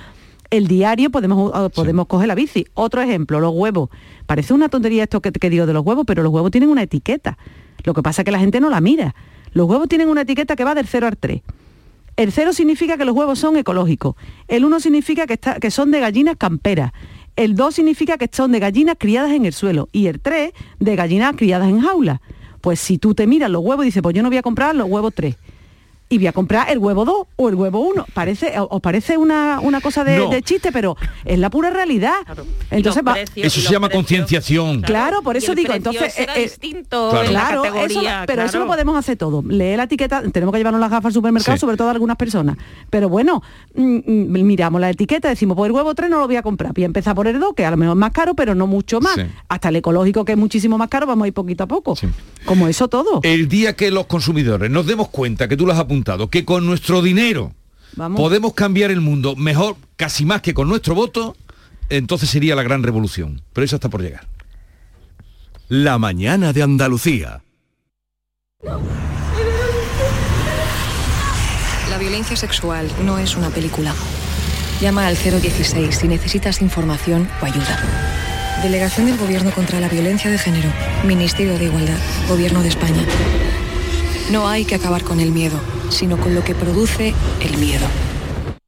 el 0.50 0.68
diario 0.68 1.10
podemos, 1.10 1.70
podemos 1.70 2.06
coger 2.06 2.28
la 2.28 2.34
bici. 2.34 2.66
Otro 2.74 3.00
ejemplo, 3.00 3.40
los 3.40 3.54
huevos. 3.54 3.88
Parece 4.26 4.52
una 4.52 4.68
tontería 4.68 5.04
esto 5.04 5.20
que, 5.20 5.32
que 5.32 5.50
digo 5.50 5.66
de 5.66 5.72
los 5.72 5.84
huevos, 5.84 6.04
pero 6.06 6.22
los 6.22 6.32
huevos 6.32 6.50
tienen 6.50 6.68
una 6.68 6.82
etiqueta. 6.82 7.38
Lo 7.84 7.94
que 7.94 8.02
pasa 8.02 8.22
es 8.22 8.24
que 8.26 8.32
la 8.32 8.38
gente 8.38 8.60
no 8.60 8.68
la 8.68 8.80
mira. 8.80 9.14
Los 9.52 9.66
huevos 9.66 9.88
tienen 9.88 10.08
una 10.08 10.22
etiqueta 10.22 10.54
que 10.54 10.64
va 10.64 10.74
del 10.74 10.86
0 10.86 11.06
al 11.06 11.16
3. 11.16 11.42
El 12.16 12.30
cero 12.30 12.52
significa 12.52 12.98
que 12.98 13.06
los 13.06 13.16
huevos 13.16 13.38
son 13.38 13.56
ecológicos. 13.56 14.16
El 14.46 14.66
1 14.66 14.80
significa 14.80 15.26
que, 15.26 15.38
que 15.38 15.70
son 15.70 15.90
de 15.90 16.00
gallinas 16.00 16.36
camperas. 16.36 16.92
El 17.36 17.54
2 17.54 17.74
significa 17.74 18.18
que 18.18 18.28
son 18.30 18.52
de 18.52 18.58
gallinas 18.58 18.96
criadas 18.98 19.32
en 19.32 19.46
el 19.46 19.52
suelo. 19.52 19.88
Y 19.92 20.06
el 20.06 20.20
3 20.20 20.52
de 20.80 20.96
gallinas 20.96 21.34
criadas 21.36 21.68
en 21.68 21.80
jaula. 21.80 22.20
Pues 22.60 22.78
si 22.78 22.98
tú 22.98 23.14
te 23.14 23.26
miras 23.26 23.50
los 23.50 23.62
huevos 23.64 23.84
y 23.84 23.88
dices, 23.88 24.02
pues 24.02 24.14
yo 24.14 24.22
no 24.22 24.28
voy 24.28 24.38
a 24.38 24.42
comprar 24.42 24.74
los 24.74 24.88
huevos 24.88 25.12
3 25.14 25.36
y 26.12 26.18
voy 26.18 26.26
a 26.26 26.32
comprar 26.32 26.70
el 26.70 26.76
huevo 26.76 27.06
2 27.06 27.26
o 27.36 27.48
el 27.48 27.54
huevo 27.54 27.80
1. 27.80 28.04
Parece, 28.12 28.52
os 28.58 28.80
parece 28.82 29.16
una, 29.16 29.60
una 29.60 29.80
cosa 29.80 30.04
de, 30.04 30.42
chiste, 30.42 30.70
pero 30.70 30.94
es 31.24 31.38
la 31.38 31.48
pura 31.48 31.70
realidad. 31.70 32.16
Entonces 32.70 33.02
eso 33.34 33.60
se 33.62 33.72
llama 33.72 33.88
concienciación. 33.88 34.82
Claro, 34.82 35.22
por 35.22 35.38
eso 35.38 35.54
digo, 35.54 35.72
entonces 35.72 36.18
es 36.18 36.28
eh, 36.28 36.42
distinto 36.42 37.12
claro, 37.26 37.62
pero 38.26 38.42
eso 38.42 38.58
lo 38.58 38.66
podemos 38.66 38.94
hacer 38.94 39.16
todo. 39.16 39.42
Lee 39.42 39.74
la 39.74 39.84
etiqueta, 39.84 40.22
tenemos 40.30 40.52
que 40.52 40.58
llevarnos 40.58 40.82
las 40.82 40.90
gafas 40.90 41.06
al 41.06 41.12
supermercado, 41.14 41.56
sobre 41.56 41.78
todo 41.78 41.88
algunas 41.88 42.18
personas. 42.18 42.58
Pero 42.90 43.08
bueno, 43.08 43.42
mm, 43.74 44.00
mm, 44.06 44.44
miramos 44.44 44.82
la 44.82 44.90
etiqueta, 44.90 45.30
decimos, 45.30 45.56
pues 45.56 45.68
el 45.68 45.72
huevo 45.72 45.94
3 45.94 46.10
no 46.10 46.18
lo 46.18 46.26
voy 46.26 46.36
a 46.36 46.42
comprar. 46.42 46.74
Voy 46.74 46.82
a 46.82 46.86
empezar 46.86 47.14
por 47.14 47.26
el 47.26 47.40
2, 47.40 47.54
que 47.54 47.64
a 47.64 47.70
lo 47.70 47.78
mejor 47.78 47.96
es 47.96 48.00
más 48.00 48.12
caro, 48.12 48.34
pero 48.34 48.54
no 48.54 48.66
mucho 48.66 49.00
más. 49.00 49.16
Hasta 49.48 49.70
el 49.70 49.76
ecológico, 49.76 50.26
que 50.26 50.32
es 50.32 50.38
muchísimo 50.38 50.76
más 50.76 50.90
caro, 50.90 51.06
vamos 51.06 51.24
a 51.24 51.28
ir 51.28 51.34
poquito 51.34 51.64
a 51.64 51.66
poco. 51.66 51.96
Como 52.44 52.68
eso 52.68 52.88
todo. 52.88 53.20
El 53.22 53.48
día 53.48 53.74
que 53.76 53.90
los 53.90 54.04
consumidores 54.06 54.70
nos 54.70 54.86
demos 54.86 55.08
cuenta 55.08 55.48
que 55.48 55.56
tú 55.56 55.66
las 55.66 55.78
has 55.78 55.86
apuntado 56.02 56.28
que 56.28 56.44
con 56.44 56.66
nuestro 56.66 57.00
dinero 57.00 57.52
podemos 58.16 58.54
cambiar 58.54 58.90
el 58.90 59.00
mundo 59.00 59.36
mejor, 59.36 59.76
casi 59.96 60.24
más 60.24 60.42
que 60.42 60.52
con 60.52 60.68
nuestro 60.68 60.96
voto, 60.96 61.36
entonces 61.90 62.28
sería 62.28 62.56
la 62.56 62.64
gran 62.64 62.82
revolución. 62.82 63.42
Pero 63.52 63.64
eso 63.64 63.76
está 63.76 63.88
por 63.88 64.02
llegar. 64.02 64.26
La 65.68 65.98
mañana 65.98 66.52
de 66.52 66.62
Andalucía. 66.62 67.42
La 71.88 71.98
violencia 71.98 72.36
sexual 72.36 72.90
no 73.04 73.18
es 73.18 73.36
una 73.36 73.50
película. 73.50 73.94
Llama 74.80 75.06
al 75.06 75.16
016 75.16 75.94
si 75.94 76.08
necesitas 76.08 76.62
información 76.62 77.28
o 77.40 77.44
ayuda. 77.44 77.78
Delegación 78.62 79.06
del 79.06 79.18
Gobierno 79.18 79.52
contra 79.52 79.78
la 79.78 79.88
Violencia 79.88 80.30
de 80.30 80.38
Género. 80.38 80.68
Ministerio 81.04 81.58
de 81.58 81.66
Igualdad. 81.66 81.98
Gobierno 82.28 82.62
de 82.62 82.68
España. 82.68 83.04
No 84.30 84.48
hay 84.48 84.64
que 84.64 84.74
acabar 84.74 85.02
con 85.02 85.20
el 85.20 85.32
miedo, 85.32 85.58
sino 85.90 86.16
con 86.16 86.34
lo 86.34 86.44
que 86.44 86.54
produce 86.54 87.14
el 87.40 87.56
miedo. 87.58 87.86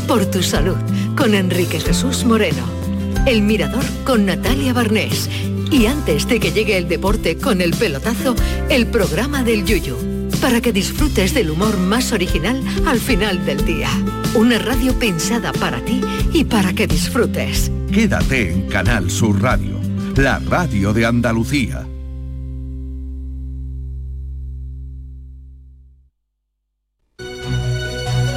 Por 0.08 0.26
tu 0.26 0.42
salud 0.42 0.76
con 1.16 1.34
Enrique 1.34 1.78
Jesús 1.78 2.24
Moreno. 2.24 2.89
El 3.26 3.42
Mirador 3.42 3.84
con 4.04 4.26
Natalia 4.26 4.72
Barnés 4.72 5.28
y 5.70 5.86
antes 5.86 6.26
de 6.26 6.40
que 6.40 6.52
llegue 6.52 6.76
el 6.76 6.88
deporte 6.88 7.36
con 7.36 7.60
el 7.60 7.72
pelotazo, 7.72 8.34
el 8.68 8.86
programa 8.86 9.42
del 9.42 9.64
Yuyu. 9.64 9.96
Para 10.40 10.60
que 10.60 10.72
disfrutes 10.72 11.34
del 11.34 11.50
humor 11.50 11.76
más 11.76 12.12
original 12.12 12.62
al 12.86 12.98
final 12.98 13.44
del 13.44 13.64
día. 13.64 13.88
Una 14.34 14.58
radio 14.58 14.98
pensada 14.98 15.52
para 15.52 15.80
ti 15.84 16.00
y 16.32 16.44
para 16.44 16.72
que 16.72 16.86
disfrutes. 16.86 17.70
Quédate 17.92 18.52
en 18.52 18.68
Canal 18.68 19.10
Sur 19.10 19.42
Radio, 19.42 19.78
la 20.16 20.38
radio 20.38 20.92
de 20.92 21.04
Andalucía. 21.04 21.86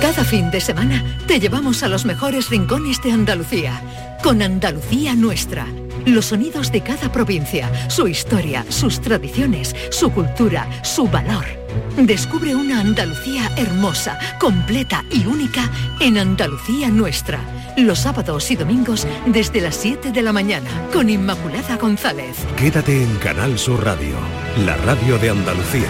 Cada 0.02 0.26
fin 0.26 0.52
de 0.52 0.60
semana 0.62 1.04
te 1.26 1.40
llevamos 1.40 1.82
a 1.82 1.88
los 1.88 2.06
mejores 2.06 2.50
rincones 2.50 3.02
de 3.02 3.12
Andalucía, 3.14 3.82
con 4.24 4.42
Andalucía 4.42 5.16
Nuestra 5.16 5.68
los 6.06 6.26
sonidos 6.26 6.72
de 6.72 6.82
cada 6.82 7.12
provincia, 7.12 7.72
su 7.90 8.08
historia, 8.08 8.66
sus 8.70 9.00
tradiciones, 9.00 9.76
su 9.90 10.12
cultura, 10.12 10.68
su 10.84 11.08
valor. 11.08 11.46
Descubre 11.98 12.56
una 12.56 12.82
Andalucía 12.82 13.50
hermosa, 13.58 14.20
completa 14.40 15.04
y 15.10 15.26
única 15.26 15.70
en 16.02 16.18
Andalucía 16.18 16.90
Nuestra. 16.90 17.40
Los 17.78 18.00
sábados 18.00 18.52
y 18.52 18.56
domingos 18.56 19.08
desde 19.26 19.62
las 19.62 19.76
7 19.76 20.12
de 20.12 20.22
la 20.22 20.34
mañana 20.34 20.70
con 20.92 21.10
Inmaculada 21.10 21.78
González. 21.78 22.36
Quédate 22.58 23.02
en 23.02 23.16
Canal 23.16 23.58
Sur 23.58 23.84
Radio, 23.84 24.16
la 24.66 24.76
radio 24.78 25.18
de 25.20 25.30
Andalucía. 25.30 25.88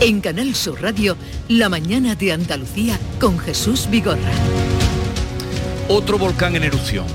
En 0.00 0.20
Canal 0.20 0.54
Sur 0.54 0.82
Radio, 0.82 1.16
La 1.48 1.70
mañana 1.70 2.14
de 2.14 2.32
Andalucía 2.32 2.98
con 3.18 3.38
Jesús 3.38 3.88
Vigorra. 3.90 4.65
Otro 5.88 6.18
volcán 6.18 6.56
en 6.56 6.64
erupción. 6.64 7.06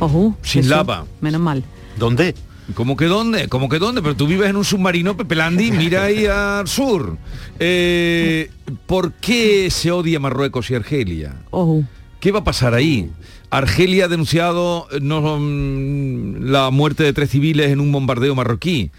Ojo, 0.00 0.36
Sin 0.42 0.68
lava. 0.68 1.06
Menos 1.20 1.40
mal. 1.40 1.62
¿Dónde? 1.96 2.34
¿Cómo 2.74 2.96
que 2.96 3.06
dónde? 3.06 3.48
¿Cómo 3.48 3.68
que 3.68 3.78
dónde? 3.78 4.02
Pero 4.02 4.16
tú 4.16 4.26
vives 4.26 4.50
en 4.50 4.56
un 4.56 4.64
submarino, 4.64 5.16
Pepe 5.16 5.36
Landi, 5.36 5.70
mira 5.70 6.04
ahí 6.04 6.26
al 6.26 6.66
sur. 6.66 7.18
Eh, 7.60 8.50
¿Por 8.86 9.12
qué 9.12 9.70
se 9.70 9.92
odia 9.92 10.18
Marruecos 10.18 10.70
y 10.70 10.74
Argelia? 10.74 11.36
Ojo. 11.50 11.84
¿Qué 12.18 12.32
va 12.32 12.40
a 12.40 12.44
pasar 12.44 12.74
ahí? 12.74 13.10
Argelia 13.50 14.06
ha 14.06 14.08
denunciado 14.08 14.88
eh, 14.90 14.98
no, 15.00 15.38
mm, 15.38 16.50
la 16.50 16.70
muerte 16.70 17.04
de 17.04 17.12
tres 17.12 17.30
civiles 17.30 17.70
en 17.70 17.80
un 17.80 17.92
bombardeo 17.92 18.34
marroquí. 18.34 18.90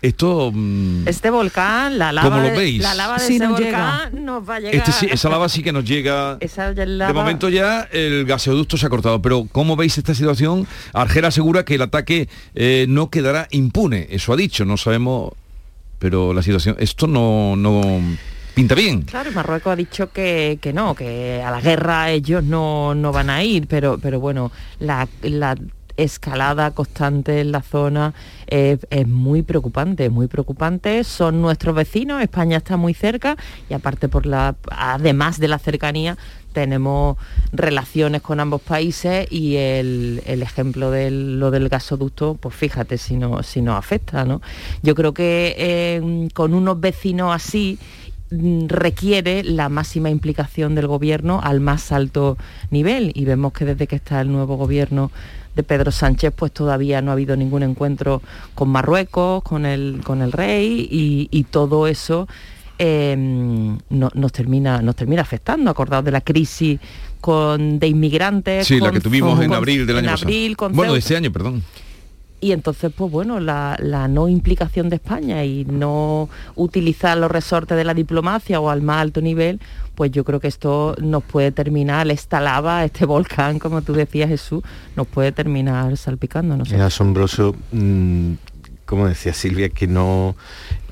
Esto... 0.00 0.50
mm, 0.54 1.08
Este 1.08 1.28
volcán, 1.30 1.98
la 1.98 2.12
lava, 2.12 2.28
¿Cómo 2.30 2.40
lo 2.42 2.48
de- 2.50 2.56
veis? 2.56 2.82
la 2.82 2.94
lava 2.94 3.14
de 3.18 3.26
Sí, 3.26 3.34
ese 3.36 3.44
nos 3.48 3.58
volcán 3.60 4.24
nos 4.24 4.48
va 4.48 4.56
a 4.56 4.60
llegar. 4.60 4.74
este 4.76 4.92
sí- 4.92 5.06
esa 5.10 5.28
lava 5.28 5.48
sí 5.48 5.62
que 5.62 5.72
nos 5.72 5.84
llega... 5.84 6.36
Esa 6.40 6.72
De 6.72 6.86
lava- 6.86 7.12
momento 7.12 7.48
ya 7.48 7.88
el 7.90 8.24
gaseoducto 8.24 8.76
se 8.76 8.86
ha 8.86 8.90
cortado, 8.90 9.20
pero 9.20 9.46
¿cómo 9.50 9.74
veis 9.74 9.98
esta 9.98 10.14
situación? 10.14 10.66
Argel 10.92 11.24
asegura 11.24 11.64
que 11.64 11.74
el 11.74 11.82
ataque 11.82 12.28
eh, 12.54 12.86
no 12.88 13.10
quedará 13.10 13.48
impune, 13.50 14.06
eso 14.10 14.32
ha 14.32 14.36
dicho, 14.36 14.64
no 14.64 14.76
sabemos, 14.76 15.32
pero 15.98 16.32
la 16.32 16.42
situación, 16.42 16.76
esto 16.78 17.08
no, 17.08 17.56
no 17.56 18.00
pinta 18.54 18.76
bien. 18.76 19.02
Claro, 19.02 19.32
Marruecos 19.32 19.72
ha 19.72 19.76
dicho 19.76 20.12
que, 20.12 20.58
que 20.60 20.72
no, 20.72 20.94
que 20.94 21.42
a 21.44 21.50
la 21.50 21.60
guerra 21.60 22.10
ellos 22.10 22.44
no, 22.44 22.94
no 22.94 23.10
van 23.10 23.30
a 23.30 23.42
ir, 23.42 23.66
pero, 23.66 23.98
pero 23.98 24.20
bueno, 24.20 24.52
la, 24.78 25.08
la 25.22 25.56
escalada 25.98 26.70
constante 26.70 27.40
en 27.40 27.52
la 27.52 27.60
zona 27.60 28.14
es, 28.46 28.78
muy 29.06 29.42
preocupante, 29.42 30.08
muy 30.08 30.28
preocupante. 30.28 31.04
Son 31.04 31.42
nuestros 31.42 31.74
vecinos, 31.74 32.22
España 32.22 32.56
está 32.56 32.76
muy 32.76 32.94
cerca 32.94 33.36
y 33.68 33.74
aparte 33.74 34.08
por 34.08 34.24
la, 34.24 34.56
además 34.70 35.38
de 35.38 35.48
la 35.48 35.58
cercanía, 35.58 36.16
tenemos 36.52 37.16
relaciones 37.52 38.22
con 38.22 38.40
ambos 38.40 38.62
países 38.62 39.26
y 39.30 39.56
el, 39.56 40.22
el 40.24 40.42
ejemplo 40.42 40.90
de 40.90 41.10
lo 41.10 41.50
del 41.50 41.68
gasoducto, 41.68 42.34
pues 42.34 42.54
fíjate 42.54 42.96
si, 42.96 43.16
no, 43.16 43.42
si 43.42 43.60
nos 43.60 43.76
afecta, 43.76 44.24
¿no? 44.24 44.40
Yo 44.82 44.94
creo 44.94 45.12
que 45.12 45.54
eh, 45.58 46.28
con 46.32 46.54
unos 46.54 46.80
vecinos 46.80 47.34
así 47.34 47.78
mm, 48.30 48.66
requiere 48.68 49.42
la 49.42 49.68
máxima 49.68 50.10
implicación 50.10 50.74
del 50.74 50.86
gobierno 50.86 51.40
al 51.42 51.60
más 51.60 51.92
alto 51.92 52.38
nivel 52.70 53.12
y 53.14 53.24
vemos 53.24 53.52
que 53.52 53.64
desde 53.64 53.86
que 53.86 53.96
está 53.96 54.20
el 54.20 54.32
nuevo 54.32 54.56
gobierno 54.56 55.10
de 55.58 55.64
Pedro 55.64 55.90
Sánchez 55.90 56.32
pues 56.36 56.52
todavía 56.52 57.02
no 57.02 57.10
ha 57.10 57.14
habido 57.14 57.36
ningún 57.36 57.64
encuentro 57.64 58.22
con 58.54 58.68
Marruecos, 58.68 59.42
con 59.42 59.66
el, 59.66 60.00
con 60.04 60.22
el 60.22 60.30
rey 60.30 60.88
y, 60.88 61.28
y 61.32 61.42
todo 61.44 61.88
eso 61.88 62.28
eh, 62.78 63.16
no- 63.18 64.10
nos, 64.14 64.32
termina, 64.32 64.80
nos 64.82 64.94
termina 64.94 65.22
afectando, 65.22 65.68
acordados 65.68 66.04
de 66.04 66.12
la 66.12 66.20
crisis 66.20 66.78
con, 67.20 67.80
de 67.80 67.88
inmigrantes. 67.88 68.68
Sí, 68.68 68.78
la 68.78 68.86
con- 68.86 68.94
que 68.94 69.00
tuvimos 69.00 69.34
con- 69.34 69.42
en 69.44 69.52
abril 69.52 69.84
del 69.84 69.96
año 69.98 70.10
pasado. 70.10 70.26
abril, 70.28 70.56
Bueno, 70.70 70.92
de 70.92 71.00
este 71.00 71.16
año, 71.16 71.32
perdón. 71.32 71.64
Y 72.40 72.52
entonces, 72.52 72.92
pues 72.96 73.10
bueno, 73.10 73.40
la, 73.40 73.76
la 73.82 74.06
no 74.06 74.28
implicación 74.28 74.88
de 74.90 74.94
España 74.94 75.44
y 75.44 75.64
no 75.64 76.28
utilizar 76.54 77.18
los 77.18 77.32
resortes 77.32 77.76
de 77.76 77.82
la 77.82 77.94
diplomacia 77.94 78.60
o 78.60 78.70
al 78.70 78.80
más 78.80 78.98
alto 79.02 79.20
nivel, 79.20 79.58
pues 79.98 80.12
yo 80.12 80.22
creo 80.22 80.38
que 80.38 80.46
esto 80.46 80.94
nos 81.00 81.24
puede 81.24 81.50
terminar, 81.50 82.08
esta 82.08 82.40
lava, 82.40 82.84
este 82.84 83.04
volcán, 83.04 83.58
como 83.58 83.82
tú 83.82 83.94
decías 83.94 84.28
Jesús, 84.28 84.62
nos 84.94 85.08
puede 85.08 85.32
terminar 85.32 85.96
salpicando. 85.96 86.56
No 86.56 86.64
sé. 86.64 86.76
Es 86.76 86.82
asombroso, 86.82 87.56
mm, 87.72 88.34
como 88.86 89.08
decía 89.08 89.32
Silvia, 89.34 89.70
que 89.70 89.88
no 89.88 90.36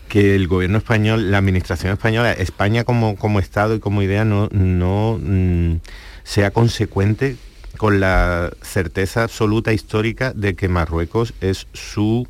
que 0.08 0.34
el 0.34 0.48
gobierno 0.48 0.78
español, 0.78 1.30
la 1.30 1.38
administración 1.38 1.92
española, 1.92 2.32
España 2.32 2.82
como, 2.82 3.14
como 3.14 3.38
Estado 3.38 3.76
y 3.76 3.78
como 3.78 4.02
idea 4.02 4.24
no, 4.24 4.48
no 4.50 5.20
mm, 5.22 5.76
sea 6.24 6.50
consecuente 6.50 7.36
con 7.76 8.00
la 8.00 8.50
certeza 8.60 9.22
absoluta 9.22 9.72
histórica 9.72 10.32
de 10.32 10.56
que 10.56 10.66
Marruecos 10.66 11.32
es 11.40 11.68
su 11.74 12.26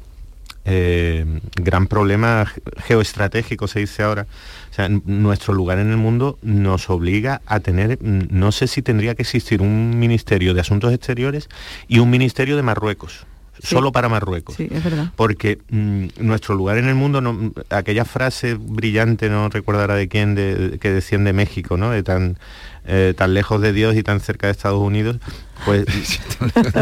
eh, 0.66 1.24
gran 1.54 1.86
problema 1.86 2.44
ge- 2.46 2.60
geoestratégico, 2.82 3.68
se 3.68 3.80
dice 3.80 4.02
ahora. 4.02 4.26
O 4.70 4.74
sea, 4.74 4.88
nuestro 4.88 5.54
lugar 5.54 5.78
en 5.78 5.90
el 5.90 5.96
mundo 5.96 6.38
nos 6.42 6.90
obliga 6.90 7.40
a 7.46 7.60
tener, 7.60 7.98
no 8.02 8.52
sé 8.52 8.66
si 8.66 8.82
tendría 8.82 9.14
que 9.14 9.22
existir 9.22 9.62
un 9.62 9.98
Ministerio 9.98 10.52
de 10.52 10.60
Asuntos 10.60 10.92
Exteriores 10.92 11.48
y 11.88 12.00
un 12.00 12.10
Ministerio 12.10 12.56
de 12.56 12.62
Marruecos, 12.62 13.26
solo 13.62 13.92
para 13.92 14.08
Marruecos. 14.08 14.56
Sí, 14.56 14.68
es 14.70 14.82
verdad. 14.84 15.12
Porque 15.16 15.58
mm, 15.70 16.06
nuestro 16.20 16.54
lugar 16.54 16.78
en 16.78 16.88
el 16.88 16.94
mundo, 16.94 17.20
no- 17.20 17.52
aquella 17.70 18.04
frase 18.04 18.54
brillante, 18.58 19.28
no 19.30 19.48
recordará 19.48 19.94
de 19.94 20.08
quién, 20.08 20.34
de- 20.34 20.78
que 20.80 20.90
decían 20.90 21.24
de 21.24 21.32
México, 21.32 21.76
¿no? 21.76 21.90
De 21.90 22.02
tan, 22.02 22.38
eh, 22.86 23.14
tan 23.16 23.34
lejos 23.34 23.60
de 23.60 23.72
Dios 23.72 23.96
y 23.96 24.02
tan 24.02 24.20
cerca 24.20 24.46
de 24.46 24.52
Estados 24.52 24.80
Unidos, 24.80 25.18
pues 25.64 25.86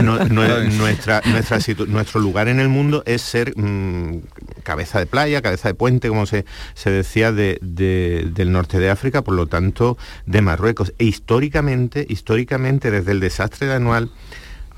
no- 0.03 0.19
no- 0.29 0.59
nuestra, 0.79 1.23
nuestra 1.27 1.59
situ- 1.61 1.87
nuestro 1.87 2.21
lugar 2.21 2.49
en 2.49 2.61
el 2.61 2.69
mundo 2.69 3.03
es 3.07 3.23
ser 3.23 3.57
mm, 3.57 4.19
cabeza 4.63 4.99
de 4.99 5.07
playa, 5.07 5.41
cabeza 5.43 5.69
de 5.69 5.75
puente, 5.75 6.09
como 6.09 6.27
se, 6.27 6.45
se 6.75 6.91
decía, 6.91 7.33
de- 7.33 7.59
de- 7.63 8.29
del 8.35 8.53
norte 8.53 8.79
de 8.79 8.91
África, 8.91 9.23
por 9.23 9.35
lo 9.35 9.47
tanto, 9.47 9.97
de 10.27 10.43
Marruecos. 10.43 10.93
E 10.99 11.05
históricamente, 11.05 12.07
históricamente, 12.09 12.91
desde 12.91 13.13
el 13.13 13.21
desastre 13.21 13.67
de 13.69 13.75
anual 13.75 14.11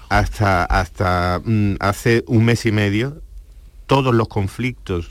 hasta, 0.08 0.64
hasta 0.64 1.40
mm, 1.44 1.76
hace 1.80 2.24
un 2.26 2.44
mes 2.44 2.66
y 2.66 2.72
medio, 2.72 3.20
todos 3.86 4.14
los 4.14 4.28
conflictos 4.28 5.10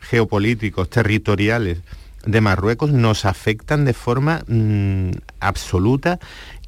geopolíticos, 0.00 0.90
territoriales 0.90 1.78
de 2.26 2.40
Marruecos 2.40 2.92
nos 2.92 3.24
afectan 3.24 3.84
de 3.84 3.94
forma 3.94 4.42
mm, 4.46 5.10
absoluta 5.40 6.18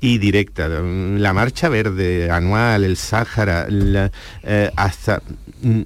y 0.00 0.18
directa. 0.18 0.68
Mm, 0.68 1.18
La 1.18 1.32
marcha 1.32 1.68
verde 1.68 2.30
anual, 2.30 2.84
el 2.84 2.96
Sáhara, 2.96 3.66
eh, 3.68 4.70
hasta, 4.76 5.22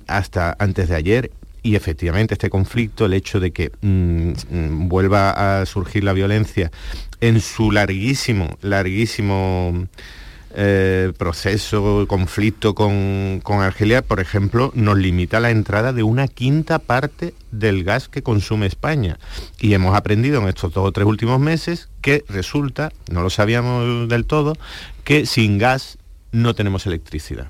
hasta 0.07 0.57
antes 0.59 0.89
de 0.89 0.97
ayer. 0.97 1.31
Y 1.63 1.75
efectivamente 1.75 2.35
este 2.35 2.51
conflicto, 2.51 3.05
el 3.05 3.13
hecho 3.13 3.41
de 3.41 3.51
que 3.51 3.73
vuelva 3.83 5.61
a 5.61 5.67
surgir 5.67 6.05
la 6.05 6.13
violencia 6.13 6.71
en 7.21 7.41
su 7.41 7.73
larguísimo, 7.73 8.57
larguísimo 8.63 9.89
eh, 10.55 11.13
proceso, 11.17 12.07
conflicto 12.09 12.75
con, 12.75 13.41
con 13.43 13.61
Argelia, 13.61 14.03
por 14.03 14.21
ejemplo, 14.21 14.73
nos 14.75 14.97
limita 14.99 15.41
la 15.41 15.51
entrada 15.51 15.93
de 15.93 16.03
una 16.03 16.29
quinta 16.29 16.79
parte 16.79 17.35
del 17.51 17.85
gas 17.85 18.09
que 18.09 18.23
consume 18.23 18.67
España. 18.67 19.19
Y 19.61 19.75
hemos 19.75 19.97
aprendido 19.97 20.41
en 20.41 20.49
estos 20.49 20.73
dos 20.73 20.87
o 20.87 20.93
tres 20.93 21.07
últimos 21.07 21.41
meses 21.41 21.89
que 22.01 22.25
resulta, 22.29 22.91
no 23.11 23.23
lo 23.23 23.31
sabíamos 23.31 24.09
del 24.09 24.25
todo, 24.25 24.57
que 25.05 25.27
sin 25.27 25.59
gas 25.59 25.99
no 26.33 26.55
tenemos 26.55 26.87
electricidad. 26.87 27.49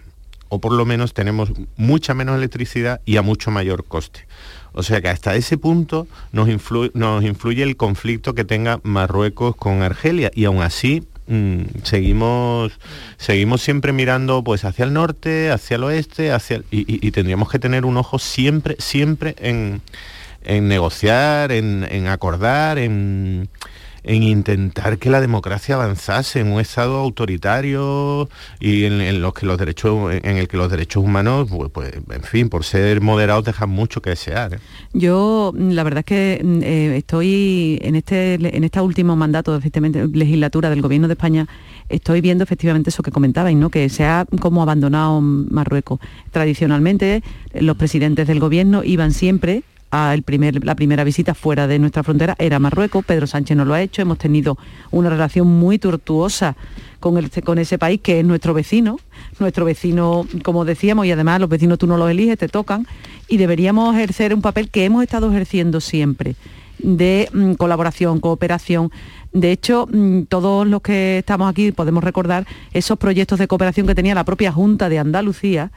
O 0.49 0.61
por 0.61 0.73
lo 0.73 0.87
menos 0.87 1.13
tenemos 1.13 1.53
mucha 1.77 2.15
menos 2.15 2.37
electricidad 2.37 3.01
y 3.05 3.19
a 3.19 3.23
mucho 3.23 3.51
mayor 3.51 3.85
coste. 3.85 4.27
O 4.73 4.83
sea 4.83 5.01
que 5.01 5.09
hasta 5.09 5.35
ese 5.35 5.59
punto 5.59 6.07
nos, 6.33 6.49
influ- 6.49 6.91
nos 6.95 7.25
influye 7.25 7.63
el 7.63 7.77
conflicto 7.77 8.35
que 8.35 8.45
tenga 8.45 8.81
Marruecos 8.83 9.57
con 9.57 9.83
Argelia 9.83 10.31
y 10.35 10.45
aún 10.45 10.63
así 10.63 11.03
mm, 11.29 11.63
seguimos 11.85 12.73
seguimos 13.17 13.63
siempre 13.63 13.93
mirando 13.93 14.43
pues 14.43 14.65
hacia 14.65 14.85
el 14.85 14.93
norte, 14.93 15.51
hacia 15.51 15.77
el 15.77 15.85
oeste, 15.85 16.33
hacia 16.33 16.57
el- 16.57 16.65
y, 16.71 17.07
y- 17.07 17.11
tendríamos 17.13 17.51
que 17.51 17.59
tener 17.59 17.85
un 17.85 17.97
ojo 17.97 18.19
siempre 18.19 18.77
siempre 18.79 19.35
en, 19.39 19.81
en 20.45 20.69
negociar, 20.69 21.53
en 21.53 22.07
acordar, 22.09 22.79
en, 22.79 23.49
en 24.03 24.23
intentar 24.23 24.99
que 24.99 25.11
la 25.11 25.21
democracia 25.21 25.75
avanzase 25.75 26.41
en 26.41 26.53
un 26.53 26.61
estado 26.61 26.97
autoritario 26.97 28.29
y 28.61 28.85
en, 28.85 29.21
los 29.21 29.35
que 29.35 29.47
los 29.47 29.59
derechos 29.59 30.13
en, 30.13 30.37
el 30.37 30.49
que 30.49 30.57
los 30.57 30.71
derechos 30.71 31.03
humanos 31.03 31.49
pues, 31.51 31.71
pues, 31.71 31.93
en 31.95 32.23
fin 32.23 32.49
por 32.49 32.65
ser 32.65 33.01
moderados 33.01 33.45
dejan 33.45 33.71
mucho 33.71 34.01
que 34.01 34.11
desear 34.11 34.55
¿eh? 34.55 34.59
Yo, 34.93 35.53
mm, 35.55 35.71
la 35.71 35.85
verdad 35.85 36.01
es 36.01 36.05
que 36.05 36.41
mm, 36.43 36.63
eh, 36.63 36.97
estoy 36.99 37.79
en 37.83 37.97
este 37.97 38.35
en 38.35 38.65
este 38.65 38.81
último 38.81 39.17
mandato, 39.17 39.57
efectivamente, 39.57 40.07
legislatura 40.07 40.71
del 40.71 40.83
Gobierno 40.83 41.09
de 41.09 41.15
España, 41.15 41.47
estoy 41.89 42.21
viendo 42.21 42.45
efectivamente 42.45 42.91
eso 42.91 43.03
que 43.03 43.11
comentabais, 43.11 43.57
¿no? 43.57 43.71
Que 43.71 43.89
se 43.89 44.05
ha 44.05 44.27
como 44.41 44.63
abandonado 44.63 45.21
Marruecos. 45.21 46.01
Tradicionalmente, 46.31 47.23
los 47.55 47.77
presidentes 47.77 48.27
del 48.27 48.41
Gobierno 48.41 48.85
iban 48.85 49.13
siempre 49.13 49.63
a 49.91 50.15
el 50.15 50.23
primer, 50.23 50.65
la 50.65 50.75
primera 50.75 51.05
visita 51.05 51.35
fuera 51.35 51.67
de 51.67 51.79
nuestra 51.79 52.03
frontera 52.03 52.37
era 52.39 52.59
Marruecos, 52.59 53.05
Pedro 53.05 53.27
Sánchez 53.27 53.57
no 53.57 53.65
lo 53.65 53.75
ha 53.75 53.83
hecho, 53.83 54.03
hemos 54.03 54.19
tenido 54.19 54.59
una 54.91 55.11
relación 55.11 55.47
muy 55.47 55.79
tortuosa 55.79 56.57
con, 57.01 57.17
el, 57.17 57.31
con 57.43 57.59
ese 57.59 57.79
país 57.79 58.01
que 58.03 58.21
es 58.21 58.27
nuestro 58.27 58.55
vecino, 58.55 58.99
nuestro 59.39 59.65
vecino, 59.65 60.27
como 60.43 60.65
decíamos, 60.65 61.07
y 61.07 61.13
además 61.13 61.41
los 61.41 61.49
vecinos 61.49 61.79
tú 61.79 61.87
no 61.87 61.97
los 61.97 62.11
eliges, 62.11 62.39
te 62.39 62.49
tocan, 62.49 62.87
y 63.29 63.37
deberíamos 63.37 63.95
ejercer 63.95 64.35
un 64.35 64.43
papel 64.43 64.71
que 64.71 64.85
hemos 64.85 65.03
estado 65.03 65.31
ejerciendo 65.31 65.81
siempre 65.81 66.37
de 66.79 67.29
mm, 67.33 67.53
colaboración, 67.55 68.21
cooperación. 68.21 68.91
De 69.33 69.53
hecho, 69.53 69.89
mm, 69.91 70.23
todos 70.23 70.67
los 70.67 70.81
que 70.81 71.19
estamos 71.19 71.51
aquí 71.51 71.73
podemos 71.73 72.05
recordar 72.05 72.47
esos 72.73 72.99
proyectos 72.99 73.39
de 73.39 73.49
cooperación 73.49 73.87
que 73.87 73.95
tenía 73.95 74.15
la 74.15 74.25
propia 74.25 74.53
Junta 74.53 74.89
de 74.89 74.99
Andalucía 74.99 75.71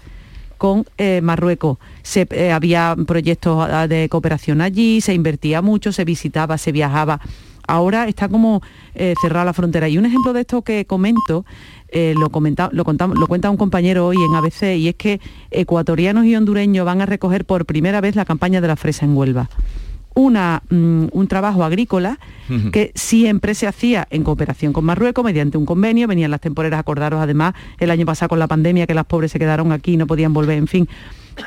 con 0.61 0.85
eh, 0.99 1.21
Marruecos. 1.23 1.79
Se, 2.03 2.27
eh, 2.29 2.51
había 2.51 2.95
proyectos 3.07 3.67
ah, 3.67 3.87
de 3.87 4.07
cooperación 4.09 4.61
allí, 4.61 5.01
se 5.01 5.11
invertía 5.11 5.63
mucho, 5.63 5.91
se 5.91 6.05
visitaba, 6.05 6.59
se 6.59 6.71
viajaba. 6.71 7.19
Ahora 7.67 8.07
está 8.07 8.29
como 8.29 8.61
eh, 8.93 9.15
cerrada 9.19 9.45
la 9.45 9.53
frontera. 9.53 9.89
Y 9.89 9.97
un 9.97 10.05
ejemplo 10.05 10.33
de 10.33 10.41
esto 10.41 10.61
que 10.61 10.85
comento 10.85 11.45
lo, 11.91 12.29
comenta, 12.29 12.69
lo, 12.71 12.83
lo, 12.83 13.27
cuenta 13.27 13.49
un 13.49 13.57
compañero 13.57 14.05
hoy 14.05 14.17
en 14.17 14.35
ABC 14.35 14.77
y 14.77 14.87
es 14.87 14.95
que 14.95 15.19
ecuatorianos 15.49 16.25
y 16.25 16.35
hondureños 16.35 16.85
van 16.85 17.01
a 17.01 17.07
recoger 17.07 17.43
por 17.43 17.65
primera 17.65 17.99
vez 17.99 18.15
la 18.15 18.23
campaña 18.23 18.61
de 18.61 18.67
la 18.67 18.75
fresa 18.75 19.03
en 19.03 19.17
Huelva 19.17 19.49
una, 20.13 20.61
mm, 20.69 21.05
un 21.11 21.27
trabajo 21.27 21.63
agrícola 21.63 22.19
que 22.73 22.91
siempre 22.95 23.55
se 23.55 23.65
hacía 23.65 24.05
en 24.09 24.25
cooperación 24.25 24.73
con 24.73 24.83
Marruecos 24.83 25.23
mediante 25.23 25.57
un 25.57 25.65
convenio, 25.65 26.05
venían 26.05 26.31
las 26.31 26.41
temporeras, 26.41 26.81
acordaros 26.81 27.21
además 27.21 27.53
el 27.79 27.89
año 27.91 28.05
pasado 28.05 28.27
con 28.27 28.39
la 28.39 28.47
pandemia 28.47 28.85
que 28.87 28.93
las 28.93 29.05
pobres 29.05 29.31
se 29.31 29.39
quedaron 29.39 29.71
aquí, 29.71 29.95
no 29.95 30.05
podían 30.05 30.33
volver, 30.33 30.57
en 30.57 30.67
fin. 30.67 30.89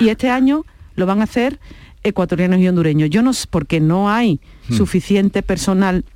Y 0.00 0.09
este 0.09 0.31
año 0.31 0.64
lo 0.96 1.05
van 1.05 1.20
a 1.20 1.24
hacer 1.24 1.61
ecuatorianos 2.05 2.59
y 2.59 2.68
hondureños. 2.68 3.11
Yo 3.11 3.20
no 3.20 3.35
sé, 3.35 3.46
porque 3.50 3.81
no 3.81 4.09
hay 4.09 4.40
suficiente 4.70 5.42
personal 5.42 6.07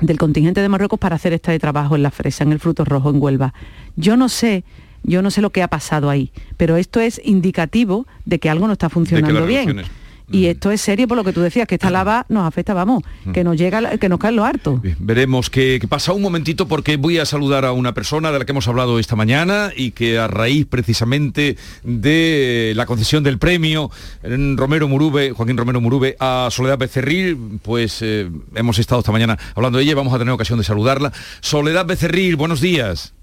del 0.00 0.16
contingente 0.16 0.60
de 0.60 0.68
Marruecos 0.68 1.00
para 1.00 1.16
hacer 1.16 1.32
este 1.32 1.58
trabajo 1.58 1.96
en 1.96 2.04
la 2.04 2.12
fresa, 2.12 2.44
en 2.44 2.52
el 2.52 2.60
fruto 2.60 2.84
rojo, 2.84 3.10
en 3.10 3.20
Huelva. 3.20 3.52
Yo 3.96 4.16
no 4.16 4.28
sé 4.28 4.62
yo 5.02 5.22
no 5.22 5.30
sé 5.30 5.40
lo 5.40 5.50
que 5.50 5.62
ha 5.62 5.68
pasado 5.68 6.10
ahí, 6.10 6.30
pero 6.56 6.76
esto 6.76 7.00
es 7.00 7.20
indicativo 7.24 8.06
de 8.26 8.38
que 8.38 8.50
algo 8.50 8.66
no 8.66 8.74
está 8.74 8.88
funcionando 8.88 9.46
bien. 9.46 9.82
Y 10.32 10.46
esto 10.46 10.70
es 10.70 10.80
serio 10.80 11.08
por 11.08 11.16
lo 11.16 11.24
que 11.24 11.32
tú 11.32 11.40
decías, 11.40 11.66
que 11.66 11.74
esta 11.74 11.90
lava 11.90 12.26
nos 12.28 12.46
afecta, 12.46 12.74
vamos, 12.74 13.02
que 13.32 13.44
nos 13.44 13.56
llega, 13.56 13.98
que 13.98 14.08
nos 14.08 14.18
cae 14.18 14.32
lo 14.32 14.44
harto. 14.44 14.80
veremos 14.98 15.50
qué 15.50 15.80
pasa 15.88 16.12
un 16.12 16.22
momentito 16.22 16.68
porque 16.68 16.96
voy 16.96 17.18
a 17.18 17.26
saludar 17.26 17.64
a 17.64 17.72
una 17.72 17.94
persona 17.94 18.30
de 18.30 18.38
la 18.38 18.44
que 18.44 18.52
hemos 18.52 18.68
hablado 18.68 18.98
esta 18.98 19.16
mañana 19.16 19.70
y 19.74 19.90
que 19.90 20.18
a 20.18 20.28
raíz 20.28 20.66
precisamente 20.66 21.56
de 21.82 22.72
la 22.76 22.86
concesión 22.86 23.24
del 23.24 23.38
premio 23.38 23.90
Romero 24.22 24.88
Murube, 24.88 25.32
Joaquín 25.32 25.56
Romero 25.56 25.80
Murube 25.80 26.16
a 26.20 26.48
Soledad 26.50 26.78
Becerril, 26.78 27.58
pues 27.62 27.98
eh, 28.02 28.30
hemos 28.54 28.78
estado 28.78 29.00
esta 29.00 29.12
mañana 29.12 29.38
hablando 29.54 29.78
de 29.78 29.84
ella, 29.84 29.94
vamos 29.94 30.14
a 30.14 30.18
tener 30.18 30.32
ocasión 30.32 30.58
de 30.58 30.64
saludarla. 30.64 31.12
Soledad 31.40 31.86
Becerril, 31.86 32.36
buenos 32.36 32.60
días. 32.60 33.14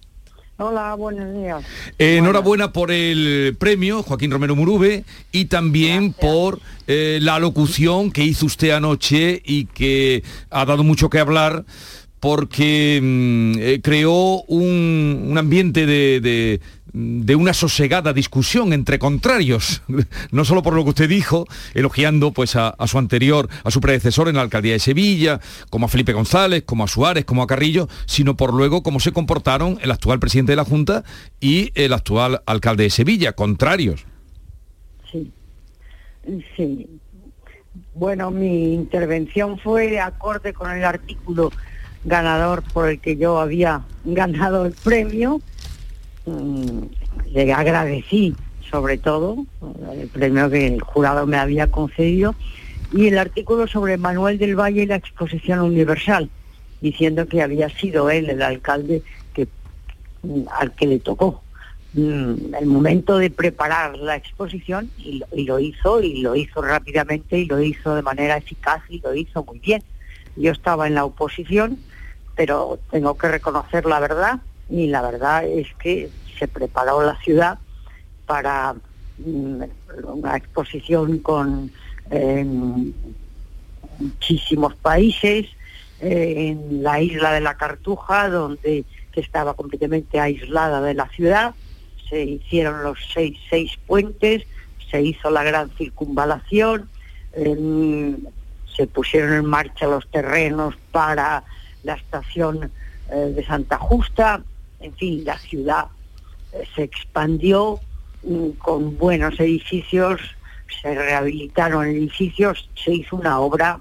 Hola, 0.60 0.96
buenos 0.96 1.36
días. 1.36 1.64
enhorabuena 2.00 2.74
por 2.74 2.92
el 2.92 3.56
premio, 3.60 4.02
Joaquín 4.02 4.32
Romero 4.32 4.56
Murube, 4.56 5.04
y 5.32 5.46
también 5.46 6.14
por 6.14 6.60
eh, 6.88 7.20
la 7.22 7.38
locución 7.38 8.10
que 8.10 8.24
hizo 8.24 8.48
usted 8.48 8.72
anoche 8.72 9.40
y 9.46 9.66
que 9.66 10.24
ha 10.50 10.66
dado 10.66 10.84
mucho 10.84 11.12
que 11.12 11.20
hablar 11.20 11.64
porque 12.20 13.00
mm, 13.04 13.60
eh, 13.60 13.82
creó 13.84 14.42
un, 14.48 15.36
ambiente 15.38 15.86
de, 15.86 16.22
de 16.22 16.60
una 16.94 17.54
sosegada 17.54 18.14
discusión 18.14 18.74
entre 18.74 19.00
contrarios, 19.00 19.82
no 20.32 20.46
solo 20.46 20.64
por 20.64 20.74
lo 20.74 20.84
que 20.84 20.90
usted 20.90 21.10
dijo, 21.10 21.46
elogiando 21.74 22.32
pues 22.32 22.56
a, 22.56 22.76
su 22.88 22.98
anterior, 22.98 23.50
a 23.64 23.72
su 23.72 23.82
predecesor 23.82 24.30
en 24.30 24.36
la 24.36 24.42
alcaldía 24.42 24.74
de 24.74 24.80
Sevilla, 24.80 25.40
como 25.70 25.86
a 25.86 25.90
Felipe 25.90 26.14
González, 26.14 26.64
como 26.66 26.84
a 26.84 26.88
Suárez, 26.88 27.26
como 27.26 27.44
a 27.44 27.48
Carrillo, 27.48 27.88
sino 28.06 28.36
por 28.36 28.54
luego 28.54 28.84
cómo 28.84 29.00
se 29.00 29.12
comportaron 29.12 29.78
el 29.82 29.92
actual 29.92 30.20
presidente 30.20 30.54
de 30.54 30.58
la 30.58 30.66
Junta 30.66 31.04
y 31.40 31.72
el 31.76 31.94
actual 31.94 32.42
alcalde 32.46 32.84
de 32.84 32.90
Sevilla, 32.90 33.34
contrarios. 33.34 34.06
Sí, 35.12 35.32
sí. 36.56 36.88
Bueno, 37.94 38.32
mi 38.32 38.74
intervención 38.74 39.60
fue 39.60 40.00
acorde 40.00 40.54
con 40.54 40.72
el 40.72 40.84
artículo 40.84 41.52
ganador 42.06 42.64
por 42.74 42.90
el 42.90 43.00
que 43.00 43.18
yo 43.18 43.40
había 43.40 43.82
ganado 44.06 44.66
el 44.66 44.74
premio 44.74 45.42
Mm, 46.28 46.88
le 47.32 47.54
agradecí 47.54 48.36
sobre 48.70 48.98
todo 48.98 49.46
el 49.94 50.10
premio 50.10 50.50
que 50.50 50.68
el 50.68 50.82
jurado 50.82 51.26
me 51.26 51.38
había 51.38 51.72
concedido 51.72 52.36
y 52.92 53.08
el 53.08 53.18
artículo 53.18 53.66
sobre 53.66 53.96
Manuel 53.96 54.38
del 54.38 54.60
Valle 54.60 54.84
y 54.84 54.86
la 54.88 54.98
exposición 54.98 55.60
universal, 55.62 56.30
diciendo 56.82 57.28
que 57.28 57.42
había 57.42 57.70
sido 57.70 58.10
él 58.10 58.30
el 58.30 58.42
alcalde 58.42 59.04
que, 59.34 59.48
mm, 60.24 60.42
al 60.52 60.74
que 60.74 60.88
le 60.88 61.00
tocó 61.00 61.42
mm, 61.94 62.56
el 62.60 62.66
momento 62.66 63.18
de 63.20 63.30
preparar 63.30 63.98
la 63.98 64.18
exposición 64.18 64.92
y, 64.98 65.24
lo 65.46 65.60
hizo 65.60 66.02
y 66.02 66.20
lo 66.20 66.36
hizo 66.36 66.62
rápidamente 66.62 67.40
y 67.40 67.46
lo 67.46 67.62
hizo 67.62 67.96
de 67.96 68.02
manera 68.02 68.36
eficaz 68.36 68.82
y 68.90 69.00
lo 69.00 69.16
hizo 69.16 69.46
muy 69.46 69.60
bien. 69.60 69.82
Yo 70.36 70.52
estaba 70.52 70.88
en 70.88 70.96
la 70.96 71.06
oposición, 71.06 71.80
pero 72.36 72.80
tengo 72.92 73.18
que 73.18 73.30
reconocer 73.30 73.86
la 73.86 74.02
verdad 74.02 74.42
y 74.70 74.88
la 74.88 75.02
verdad 75.02 75.46
es 75.46 75.68
que 75.76 76.10
se 76.38 76.48
preparó 76.48 77.02
la 77.02 77.16
ciudad 77.22 77.60
para 78.26 78.76
mm, 79.18 79.64
una 80.04 80.38
exposición 80.38 81.20
con 81.20 81.72
em, 82.10 82.94
muchísimos 84.00 84.76
países, 84.76 85.48
eh, 86.00 86.50
en 86.50 86.84
la 86.84 87.02
isla 87.02 87.32
de 87.32 87.42
la 87.42 87.56
Cartuja, 87.56 88.30
donde 88.30 88.86
que 89.12 89.22
estaba 89.22 89.56
completamente 89.56 90.20
aislada 90.20 90.80
de 90.82 90.94
la 90.94 91.10
ciudad, 91.10 91.56
se 92.08 92.24
hicieron 92.24 92.84
los 92.84 93.00
seis, 93.14 93.38
seis 93.50 93.80
puentes, 93.88 94.44
se 94.92 95.02
hizo 95.02 95.32
la 95.32 95.44
gran 95.44 95.72
circunvalación, 95.72 96.88
em, 97.34 98.18
se 98.76 98.86
pusieron 98.86 99.34
en 99.34 99.46
marcha 99.46 99.88
los 99.88 100.08
terrenos 100.12 100.76
para 100.92 101.44
la 101.84 101.96
estación 101.96 102.72
eh, 103.12 103.16
de 103.36 103.44
Santa 103.44 103.78
Justa, 103.78 104.44
en 104.80 104.94
fin, 104.96 105.24
la 105.26 105.38
ciudad 105.40 105.88
eh, 106.54 106.64
se 106.76 106.84
expandió 106.84 107.80
mm, 108.24 108.50
con 108.58 108.98
buenos 108.98 109.40
edificios, 109.40 110.22
se 110.82 110.94
rehabilitaron 110.94 111.88
edificios, 111.88 112.70
se 112.76 112.94
hizo 112.94 113.16
una 113.16 113.40
obra 113.40 113.80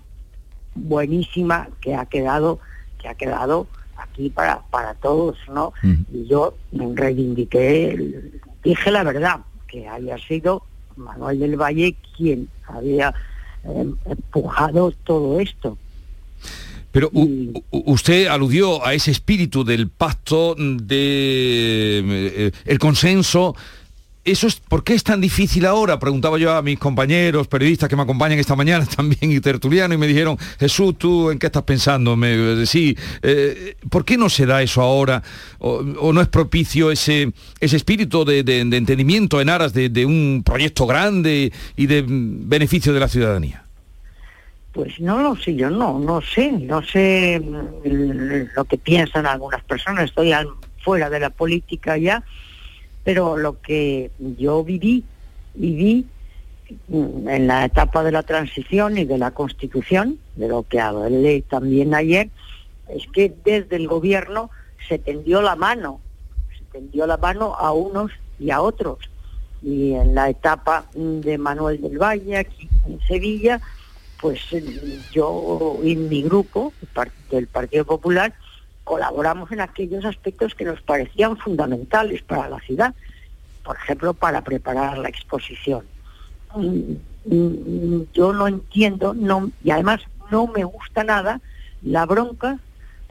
buenísima 0.74 1.68
que 1.80 1.94
ha 1.94 2.06
quedado, 2.06 2.60
que 3.00 3.08
ha 3.08 3.14
quedado 3.14 3.66
aquí 3.96 4.30
para, 4.30 4.62
para 4.70 4.94
todos, 4.94 5.36
¿no? 5.48 5.72
Y 6.12 6.26
yo 6.26 6.54
reivindiqué, 6.72 8.30
dije 8.62 8.90
la 8.90 9.02
verdad, 9.02 9.40
que 9.66 9.88
había 9.88 10.18
sido 10.18 10.62
Manuel 10.96 11.40
del 11.40 11.56
Valle 11.56 11.96
quien 12.16 12.48
había 12.66 13.14
eh, 13.64 13.94
empujado 14.04 14.92
todo 15.04 15.40
esto. 15.40 15.78
Pero 16.96 17.10
usted 17.70 18.26
aludió 18.26 18.82
a 18.82 18.94
ese 18.94 19.10
espíritu 19.10 19.64
del 19.64 19.90
pacto, 19.90 20.54
de 20.56 22.02
eh, 22.02 22.52
el 22.64 22.78
consenso. 22.78 23.54
¿Eso 24.24 24.46
es, 24.46 24.56
¿Por 24.56 24.82
qué 24.82 24.94
es 24.94 25.04
tan 25.04 25.20
difícil 25.20 25.66
ahora? 25.66 25.98
Preguntaba 25.98 26.38
yo 26.38 26.56
a 26.56 26.62
mis 26.62 26.78
compañeros 26.78 27.48
periodistas 27.48 27.90
que 27.90 27.96
me 27.96 28.02
acompañan 28.02 28.38
esta 28.38 28.56
mañana 28.56 28.86
también 28.96 29.30
y 29.30 29.40
tertuliano 29.40 29.92
y 29.92 29.98
me 29.98 30.06
dijeron, 30.06 30.38
Jesús, 30.58 30.96
¿tú 30.96 31.30
en 31.30 31.38
qué 31.38 31.48
estás 31.48 31.64
pensando? 31.64 32.16
Me, 32.16 32.64
sí, 32.64 32.96
eh, 33.20 33.76
¿por 33.90 34.06
qué 34.06 34.16
no 34.16 34.30
se 34.30 34.46
da 34.46 34.62
eso 34.62 34.80
ahora? 34.80 35.22
¿O, 35.58 36.14
no 36.14 36.22
es 36.22 36.28
propicio 36.28 36.90
ese, 36.90 37.30
ese 37.60 37.76
espíritu 37.76 38.24
de, 38.24 38.38
entendimiento 38.38 39.42
en 39.42 39.50
aras 39.50 39.74
de 39.74 40.06
un 40.06 40.42
proyecto 40.42 40.86
grande 40.86 41.52
y 41.76 41.86
de 41.88 42.02
beneficio 42.08 42.94
de 42.94 43.00
la 43.00 43.08
ciudadanía? 43.08 43.65
Pues 44.76 45.00
no 45.00 45.22
lo 45.22 45.34
sé, 45.36 45.54
yo 45.54 45.70
no, 45.70 45.98
no 45.98 46.20
sé, 46.20 46.52
no 46.52 46.82
sé 46.82 47.40
mm, 47.40 48.54
lo 48.54 48.64
que 48.66 48.76
piensan 48.76 49.24
algunas 49.24 49.64
personas, 49.64 50.04
estoy 50.04 50.34
fuera 50.84 51.08
de 51.08 51.18
la 51.18 51.30
política 51.30 51.96
ya, 51.96 52.22
pero 53.02 53.38
lo 53.38 53.58
que 53.62 54.10
yo 54.18 54.62
viví, 54.62 55.02
viví 55.54 56.04
mm, 56.88 57.26
en 57.26 57.46
la 57.46 57.64
etapa 57.64 58.04
de 58.04 58.12
la 58.12 58.22
transición 58.22 58.98
y 58.98 59.06
de 59.06 59.16
la 59.16 59.30
constitución, 59.30 60.18
de 60.34 60.48
lo 60.48 60.62
que 60.64 60.78
hablé 60.78 61.40
también 61.40 61.94
ayer, 61.94 62.28
es 62.90 63.06
que 63.14 63.32
desde 63.46 63.76
el 63.76 63.88
gobierno 63.88 64.50
se 64.86 64.98
tendió 64.98 65.40
la 65.40 65.56
mano, 65.56 66.02
se 66.54 66.64
tendió 66.78 67.06
la 67.06 67.16
mano 67.16 67.54
a 67.54 67.72
unos 67.72 68.12
y 68.38 68.50
a 68.50 68.60
otros. 68.60 68.98
Y 69.62 69.94
en 69.94 70.14
la 70.14 70.28
etapa 70.28 70.84
de 70.92 71.38
Manuel 71.38 71.80
del 71.80 71.96
Valle, 71.96 72.36
aquí 72.36 72.68
en 72.86 73.00
Sevilla, 73.08 73.62
pues 74.20 74.40
yo 75.12 75.78
y 75.82 75.96
mi 75.96 76.22
grupo, 76.22 76.72
del 77.30 77.46
Partido 77.46 77.84
Popular, 77.84 78.34
colaboramos 78.84 79.50
en 79.52 79.60
aquellos 79.60 80.04
aspectos 80.04 80.54
que 80.54 80.64
nos 80.64 80.80
parecían 80.80 81.36
fundamentales 81.36 82.22
para 82.22 82.48
la 82.48 82.60
ciudad, 82.60 82.94
por 83.64 83.76
ejemplo, 83.76 84.14
para 84.14 84.42
preparar 84.42 84.98
la 84.98 85.08
exposición. 85.08 85.84
Mm, 86.54 86.92
mm, 87.24 88.06
yo 88.14 88.32
no 88.32 88.46
entiendo, 88.46 89.12
no, 89.12 89.50
y 89.62 89.70
además 89.70 90.00
no 90.30 90.46
me 90.46 90.64
gusta 90.64 91.04
nada 91.04 91.40
la 91.82 92.06
bronca, 92.06 92.58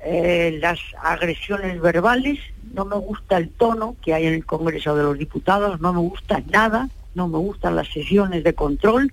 eh, 0.04 0.58
las 0.62 0.80
agresiones 1.02 1.82
verbales, 1.82 2.40
no 2.74 2.86
me 2.86 2.96
gusta 2.96 3.38
el 3.38 3.50
tono 3.50 3.96
que 4.02 4.14
hay 4.14 4.26
en 4.26 4.34
el 4.34 4.46
Congreso 4.46 4.96
de 4.96 5.04
los 5.04 5.18
Diputados, 5.18 5.82
no 5.82 5.94
me 5.94 6.00
gusta 6.00 6.42
nada, 6.52 6.90
no 7.16 7.28
me 7.28 7.38
gustan 7.38 7.76
las 7.76 7.88
sesiones 7.88 8.44
de 8.44 8.54
control, 8.54 9.12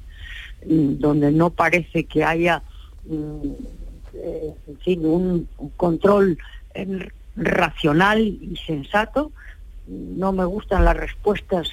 donde 0.64 1.32
no 1.32 1.50
parece 1.50 2.04
que 2.04 2.24
haya 2.24 2.62
mm, 3.06 3.50
eh, 4.14 4.54
un, 4.98 5.48
control 5.76 6.38
racional 7.36 8.20
y 8.20 8.56
sensato. 8.66 9.32
No 9.86 10.32
me 10.32 10.44
gustan 10.44 10.84
las 10.84 10.96
respuestas 10.96 11.68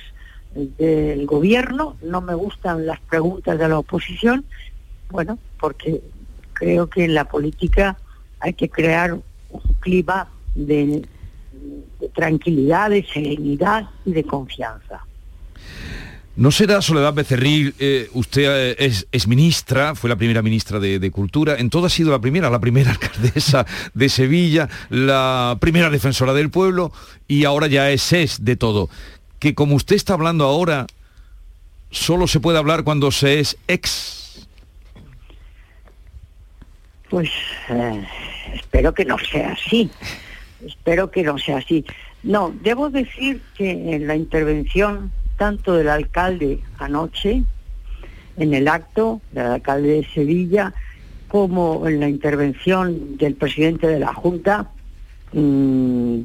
del 0.53 1.25
gobierno, 1.25 1.95
no 2.01 2.21
me 2.21 2.33
gustan 2.33 2.85
las 2.85 2.99
preguntas 3.01 3.57
de 3.57 3.69
la 3.69 3.79
oposición, 3.79 4.45
bueno, 5.11 5.37
porque 5.59 6.01
creo 6.53 6.89
que 6.89 7.05
en 7.05 7.13
la 7.13 7.25
política 7.25 7.97
hay 8.39 8.53
que 8.53 8.69
crear 8.69 9.13
un 9.13 9.23
clima 9.79 10.27
de, 10.55 11.07
tranquilidad, 12.13 12.89
de 12.89 13.03
serenidad 13.03 13.89
y 14.05 14.13
de 14.13 14.23
confianza. 14.23 15.05
¿No 16.39 16.51
será 16.51 16.81
Soledad 16.81 17.13
Becerril, 17.13 17.75
eh, 17.79 18.09
usted 18.13 18.77
eh, 18.79 18.93
es, 19.11 19.27
ministra, 19.27 19.93
fue 19.93 20.09
la 20.09 20.15
primera 20.15 20.41
ministra 20.41 20.79
de, 20.79 21.11
Cultura, 21.11 21.57
en 21.57 21.69
todo 21.69 21.87
ha 21.87 21.89
sido 21.89 22.11
la 22.11 22.19
primera, 22.19 22.49
la 22.49 22.61
primera 22.61 22.91
alcaldesa 22.97 23.65
de 23.93 24.07
Sevilla, 24.07 24.69
la 24.89 25.57
primera 25.59 25.89
defensora 25.89 26.31
del 26.31 26.49
pueblo 26.49 26.93
y 27.27 27.43
ahora 27.43 27.67
ya 27.67 27.91
es 27.91 28.13
es 28.13 28.45
de 28.45 28.55
todo? 28.55 28.89
Que 29.39 29.53
como 29.53 29.75
usted 29.75 29.97
está 29.97 30.13
hablando 30.13 30.45
ahora, 30.45 30.87
solo 31.91 32.25
se 32.25 32.39
puede 32.39 32.57
hablar 32.57 32.85
cuando 32.85 33.11
se 33.11 33.41
es 33.41 33.57
ex. 33.67 34.47
Pues 37.09 37.29
eh, 37.67 38.07
espero 38.53 38.93
que 38.93 39.03
no 39.03 39.17
sea 39.19 39.51
así, 39.51 39.91
espero 40.65 41.11
que 41.11 41.21
no 41.21 41.37
sea 41.37 41.57
así. 41.57 41.83
No, 42.23 42.55
debo 42.61 42.89
decir 42.89 43.41
que 43.57 43.71
en 43.71 44.07
la 44.07 44.15
intervención 44.15 45.11
tanto 45.39 45.73
del 45.73 45.87
alcalde 45.87 46.59
anoche, 46.77 47.43
en 48.37 48.53
el 48.53 48.67
acto 48.67 49.21
del 49.31 49.47
alcalde 49.47 49.87
de 49.93 50.05
Sevilla, 50.13 50.73
como 51.29 51.87
en 51.87 52.01
la 52.01 52.09
intervención 52.09 53.17
del 53.17 53.35
presidente 53.35 53.87
de 53.87 53.99
la 53.99 54.13
Junta, 54.13 54.69
mm, 55.33 56.19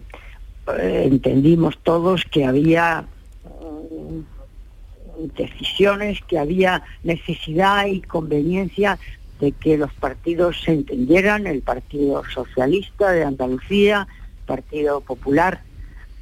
entendimos 0.78 1.78
todos 1.78 2.24
que 2.24 2.44
había 2.44 3.04
mm, 3.44 5.28
decisiones, 5.36 6.20
que 6.26 6.38
había 6.38 6.82
necesidad 7.04 7.86
y 7.86 8.00
conveniencia 8.00 8.98
de 9.38 9.52
que 9.52 9.78
los 9.78 9.92
partidos 9.92 10.60
se 10.64 10.72
entendieran, 10.72 11.46
el 11.46 11.62
Partido 11.62 12.22
Socialista 12.32 13.12
de 13.12 13.24
Andalucía, 13.24 14.08
Partido 14.46 15.00
Popular 15.00 15.62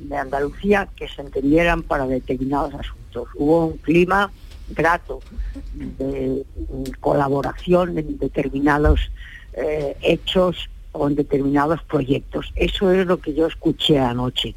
de 0.08 0.16
Andalucía 0.16 0.88
que 0.96 1.08
se 1.08 1.22
entendieran 1.22 1.82
para 1.82 2.06
determinados 2.06 2.74
asuntos. 2.74 3.28
Hubo 3.34 3.66
un 3.66 3.78
clima 3.78 4.30
grato 4.70 5.20
de 5.74 6.44
colaboración 7.00 7.98
en 7.98 8.18
determinados 8.18 9.10
eh, 9.54 9.96
hechos 10.02 10.68
o 10.92 11.08
en 11.08 11.14
determinados 11.14 11.82
proyectos. 11.84 12.52
Eso 12.54 12.90
es 12.90 13.06
lo 13.06 13.18
que 13.18 13.34
yo 13.34 13.46
escuché 13.46 13.98
anoche. 13.98 14.54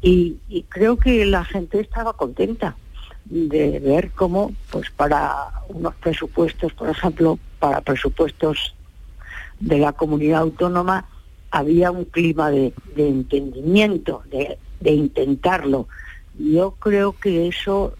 Y, 0.00 0.36
creo 0.68 0.96
que 0.96 1.24
la 1.26 1.44
gente 1.44 1.80
estaba 1.80 2.12
contenta 2.12 2.76
de 3.24 3.78
ver 3.80 4.10
cómo, 4.12 4.52
pues 4.70 4.90
para 4.90 5.50
unos 5.68 5.94
presupuestos, 5.96 6.72
por 6.72 6.88
ejemplo, 6.88 7.38
para 7.58 7.80
presupuestos 7.80 8.74
de 9.60 9.78
la 9.78 9.92
comunidad 9.92 10.42
autónoma, 10.42 11.06
había 11.50 11.90
un 11.90 12.04
clima 12.04 12.50
de, 12.50 12.72
de 12.94 13.08
entendimiento, 13.08 14.22
de 14.30 14.58
de 14.80 14.92
intentarlo. 14.92 15.88
Yo 16.38 16.72
creo 16.78 17.12
que 17.12 17.48
eso 17.48 17.94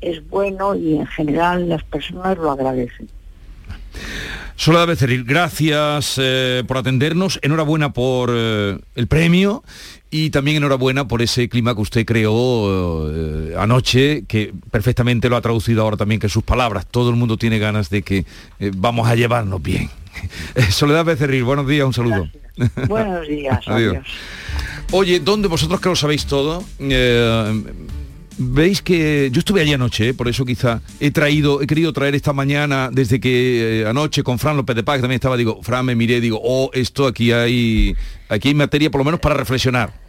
es 0.00 0.26
bueno 0.28 0.74
y 0.74 0.96
en 0.96 1.06
general 1.06 1.68
las 1.68 1.82
personas 1.84 2.36
lo 2.38 2.50
agradecen. 2.50 3.08
Soledad 4.56 4.88
Becerril, 4.88 5.24
gracias 5.24 6.16
eh, 6.20 6.64
por 6.66 6.78
atendernos, 6.78 7.38
enhorabuena 7.42 7.92
por 7.92 8.30
eh, 8.32 8.76
el 8.96 9.06
premio 9.06 9.62
y 10.10 10.30
también 10.30 10.56
enhorabuena 10.56 11.06
por 11.06 11.22
ese 11.22 11.48
clima 11.48 11.74
que 11.74 11.80
usted 11.80 12.04
creó 12.04 13.08
eh, 13.08 13.54
anoche, 13.56 14.24
que 14.26 14.52
perfectamente 14.70 15.28
lo 15.28 15.36
ha 15.36 15.40
traducido 15.40 15.82
ahora 15.82 15.96
también 15.96 16.20
que 16.20 16.28
sus 16.28 16.42
palabras. 16.42 16.86
Todo 16.86 17.10
el 17.10 17.16
mundo 17.16 17.36
tiene 17.36 17.58
ganas 17.58 17.88
de 17.88 18.02
que 18.02 18.24
vamos 18.76 19.08
a 19.08 19.14
llevarnos 19.14 19.62
bien. 19.62 19.90
Soledad 20.70 21.04
Becerril, 21.04 21.44
buenos 21.44 21.68
días, 21.68 21.86
un 21.86 21.94
saludo. 21.94 22.28
Buenos 22.88 23.28
días. 23.28 23.60
adiós. 23.66 23.98
Oye, 24.90 25.20
¿dónde 25.20 25.48
vosotros 25.48 25.80
que 25.80 25.88
lo 25.88 25.96
sabéis 25.96 26.26
todo? 26.26 26.64
Eh, 26.78 27.62
Veis 28.40 28.82
que 28.82 29.30
yo 29.32 29.40
estuve 29.40 29.62
allí 29.62 29.72
anoche, 29.72 30.10
eh, 30.10 30.14
por 30.14 30.28
eso 30.28 30.44
quizá 30.44 30.80
he 31.00 31.10
traído, 31.10 31.60
he 31.60 31.66
querido 31.66 31.92
traer 31.92 32.14
esta 32.14 32.32
mañana, 32.32 32.88
desde 32.92 33.18
que 33.18 33.80
eh, 33.80 33.86
anoche 33.88 34.22
con 34.22 34.38
Fran 34.38 34.56
López 34.56 34.76
de 34.76 34.84
Paz, 34.84 35.00
también 35.00 35.16
estaba, 35.16 35.36
digo, 35.36 35.58
Fran, 35.60 35.84
me 35.84 35.96
miré, 35.96 36.20
digo, 36.20 36.40
oh, 36.40 36.70
esto 36.72 37.08
aquí 37.08 37.32
hay, 37.32 37.96
aquí 38.28 38.48
hay 38.48 38.54
materia 38.54 38.92
por 38.92 39.00
lo 39.00 39.04
menos 39.04 39.18
para 39.18 39.34
reflexionar 39.34 40.07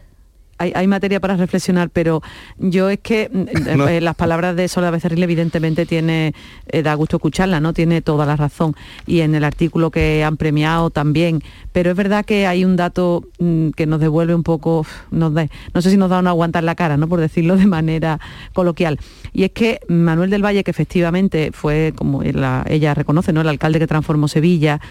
hay, 0.60 0.88
materia 0.88 1.20
para 1.20 1.38
reflexionar, 1.38 1.90
pero 1.90 2.22
yo 2.58 2.90
es 2.90 3.00
que 3.00 3.30
mm, 3.32 3.88
eh, 3.88 4.02
las 4.02 4.16
palabras 4.16 4.56
de 4.56 4.68
Soledad 4.68 4.92
Becerril 4.92 5.24
evidentemente 5.24 5.86
tiene, 5.86 6.34
eh, 6.68 6.84
da 6.84 6.94
gusto 6.94 7.18
escucharla, 7.18 7.60
¿no? 7.60 7.74
Tiene 7.74 8.02
toda 8.02 8.26
la 8.26 8.36
razón. 8.36 8.76
Y 9.08 9.22
en 9.22 9.36
el 9.36 9.44
artículo 9.44 9.90
que 9.90 10.24
han 10.24 10.38
premiado 10.38 10.90
también. 10.90 11.42
Pero 11.72 11.92
es 11.92 11.96
verdad 11.96 12.26
que 12.26 12.46
hay 12.46 12.66
un 12.66 12.76
dato 12.76 13.24
mm, 13.40 13.70
que 13.70 13.86
nos 13.86 14.00
devuelve 14.00 14.36
un 14.36 14.44
poco, 14.44 14.86
nos 15.12 15.32
no 15.32 15.82
sé 15.82 15.92
si 15.92 15.98
nos 15.98 16.10
da 16.10 16.20
una 16.20 16.32
aguantar 16.32 16.64
la 16.64 16.76
cara, 16.76 16.98
¿no? 16.98 17.08
Por 17.08 17.20
decirlo 17.20 17.56
de 17.56 17.66
manera 17.66 18.20
coloquial. 18.54 19.00
Y 19.32 19.44
es 19.44 19.52
que 19.52 19.80
Manuel 19.88 20.30
del 20.30 20.44
Valle, 20.44 20.64
que 20.64 20.72
efectivamente 20.72 21.52
fue, 21.54 21.94
como 21.96 22.24
ella 22.24 22.94
reconoce, 22.94 23.32
¿no? 23.32 23.42
El 23.42 23.48
alcalde 23.48 23.80
que 23.80 23.88
transformó 23.88 24.28
Sevilla, 24.28 24.82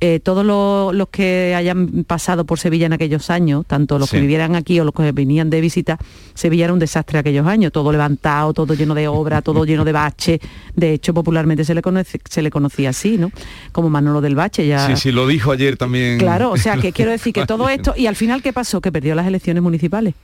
eh, 0.00 0.20
todos 0.20 0.44
los, 0.44 1.08
que 1.08 1.54
hayan 1.54 2.04
pasado 2.04 2.44
por 2.44 2.58
Sevilla 2.58 2.86
en 2.86 2.92
aquellos 2.92 3.30
años, 3.30 3.64
tanto 3.66 3.98
los 3.98 4.10
que 4.10 4.20
vivieran 4.20 4.54
aquí 4.54 4.78
o 4.78 4.84
los 4.84 4.94
que 4.94 5.12
venían 5.12 5.48
de 5.48 5.60
visita, 5.60 5.98
Sevilla 6.34 6.64
era 6.64 6.72
un 6.72 6.78
desastre 6.78 7.18
aquellos 7.18 7.46
años, 7.46 7.72
todo 7.72 7.90
levantado, 7.92 8.52
todo 8.52 8.74
lleno 8.74 8.94
de 8.94 9.08
obra, 9.08 9.42
todo 9.42 9.64
lleno 9.64 9.84
de 9.84 9.92
bache. 9.92 10.40
De 10.74 10.92
hecho, 10.92 11.14
popularmente 11.14 11.64
se 11.64 11.74
le, 11.74 11.82
se 12.28 12.42
le 12.42 12.50
conocía 12.50 12.90
así, 12.90 13.16
¿no? 13.16 13.30
Como 13.72 13.88
Manolo 13.88 14.20
del 14.20 14.34
Bache. 14.34 14.66
Ya... 14.66 14.86
Sí, 14.86 14.96
sí, 14.96 15.12
lo 15.12 15.26
dijo 15.26 15.52
ayer 15.52 15.76
también. 15.76 16.18
Claro, 16.18 16.50
o 16.50 16.56
sea, 16.56 16.76
que 16.76 16.92
quiero 16.92 17.10
decir 17.10 17.32
que 17.32 17.46
todo 17.46 17.68
esto, 17.68 17.94
y 17.96 18.06
al 18.06 18.16
final, 18.16 18.42
¿qué 18.42 18.52
pasó? 18.52 18.80
Que 18.80 18.92
perdió 18.92 19.14
las 19.14 19.26
elecciones 19.26 19.62
municipales 19.62 20.14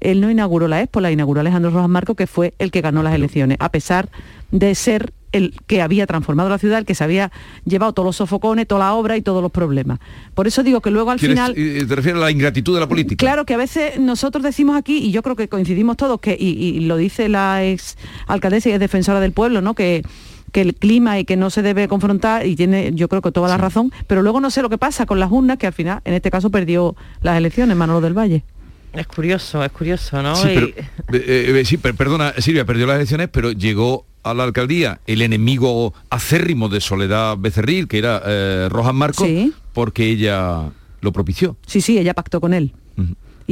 él 0.00 0.20
no 0.20 0.30
inauguró 0.30 0.66
la 0.66 0.80
Expo, 0.80 1.00
la 1.00 1.12
inauguró 1.12 1.40
Alejandro 1.40 1.70
Rojas 1.70 1.88
Marco, 1.88 2.14
que 2.14 2.26
fue 2.26 2.54
el 2.58 2.70
que 2.70 2.80
ganó 2.80 3.02
las 3.02 3.14
elecciones, 3.14 3.58
a 3.60 3.70
pesar 3.70 4.08
de 4.50 4.74
ser 4.74 5.12
el 5.32 5.54
que 5.66 5.82
había 5.82 6.06
transformado 6.06 6.48
la 6.48 6.58
ciudad, 6.58 6.78
el 6.78 6.84
que 6.84 6.94
se 6.94 7.04
había 7.04 7.30
llevado 7.64 7.92
todos 7.92 8.06
los 8.06 8.16
sofocones, 8.16 8.66
toda 8.66 8.86
la 8.86 8.94
obra 8.94 9.16
y 9.16 9.22
todos 9.22 9.42
los 9.42 9.50
problemas. 9.50 9.98
Por 10.34 10.46
eso 10.46 10.62
digo 10.62 10.80
que 10.80 10.90
luego 10.90 11.10
al 11.10 11.18
final... 11.18 11.54
¿Te 11.54 11.94
refieres 11.94 12.20
a 12.20 12.24
la 12.24 12.30
ingratitud 12.30 12.74
de 12.74 12.80
la 12.80 12.88
política? 12.88 13.24
Claro, 13.24 13.44
que 13.44 13.54
a 13.54 13.58
veces 13.58 13.98
nosotros 13.98 14.42
decimos 14.42 14.76
aquí, 14.76 14.98
y 14.98 15.12
yo 15.12 15.22
creo 15.22 15.36
que 15.36 15.48
coincidimos 15.48 15.96
todos, 15.96 16.20
que, 16.20 16.36
y, 16.38 16.80
lo 16.80 16.96
dice 16.96 17.28
la 17.28 17.64
ex 17.64 17.96
alcaldesa 18.26 18.70
y 18.70 18.72
es 18.72 18.80
defensora 18.80 19.20
del 19.20 19.32
pueblo, 19.32 19.60
¿no? 19.60 19.74
que 19.74 20.02
que 20.52 20.62
el 20.62 20.74
clima 20.74 21.18
y 21.20 21.24
que 21.24 21.36
no 21.36 21.48
se 21.48 21.62
debe 21.62 21.86
confrontar 21.86 22.44
y 22.44 22.56
tiene 22.56 22.90
yo 22.94 23.08
creo 23.08 23.22
que 23.22 23.30
toda 23.30 23.48
la 23.48 23.56
razón, 23.56 23.92
pero 24.08 24.22
luego 24.22 24.40
no 24.40 24.50
sé 24.50 24.62
lo 24.62 24.68
que 24.68 24.78
pasa 24.78 25.06
con 25.06 25.20
las 25.20 25.30
urnas 25.30 25.58
que 25.58 25.68
al 25.68 25.72
final 25.72 26.00
en 26.04 26.14
este 26.14 26.30
caso 26.30 26.50
perdió 26.50 26.96
las 27.22 27.36
elecciones 27.38 27.76
Manolo 27.76 28.00
del 28.00 28.18
Valle. 28.18 28.42
Es 28.92 29.06
curioso, 29.06 29.64
es 29.64 29.70
curioso, 29.70 30.22
¿no? 30.22 30.34
Sí, 30.34 30.48
eh, 30.48 30.74
eh, 31.12 31.62
sí, 31.64 31.76
perdona, 31.76 32.34
Silvia, 32.38 32.64
perdió 32.64 32.86
las 32.86 32.96
elecciones, 32.96 33.28
pero 33.30 33.52
llegó 33.52 34.04
a 34.22 34.34
la 34.34 34.44
alcaldía 34.44 35.00
el 35.06 35.22
enemigo 35.22 35.94
acérrimo 36.10 36.68
de 36.68 36.80
Soledad 36.80 37.36
Becerril, 37.38 37.86
que 37.86 37.98
era 37.98 38.20
eh, 38.26 38.68
Rojas 38.68 38.94
Marcos, 38.94 39.28
porque 39.72 40.08
ella 40.08 40.70
lo 41.00 41.12
propició. 41.12 41.56
Sí, 41.66 41.80
sí, 41.80 41.98
ella 41.98 42.14
pactó 42.14 42.40
con 42.40 42.52
él 42.52 42.74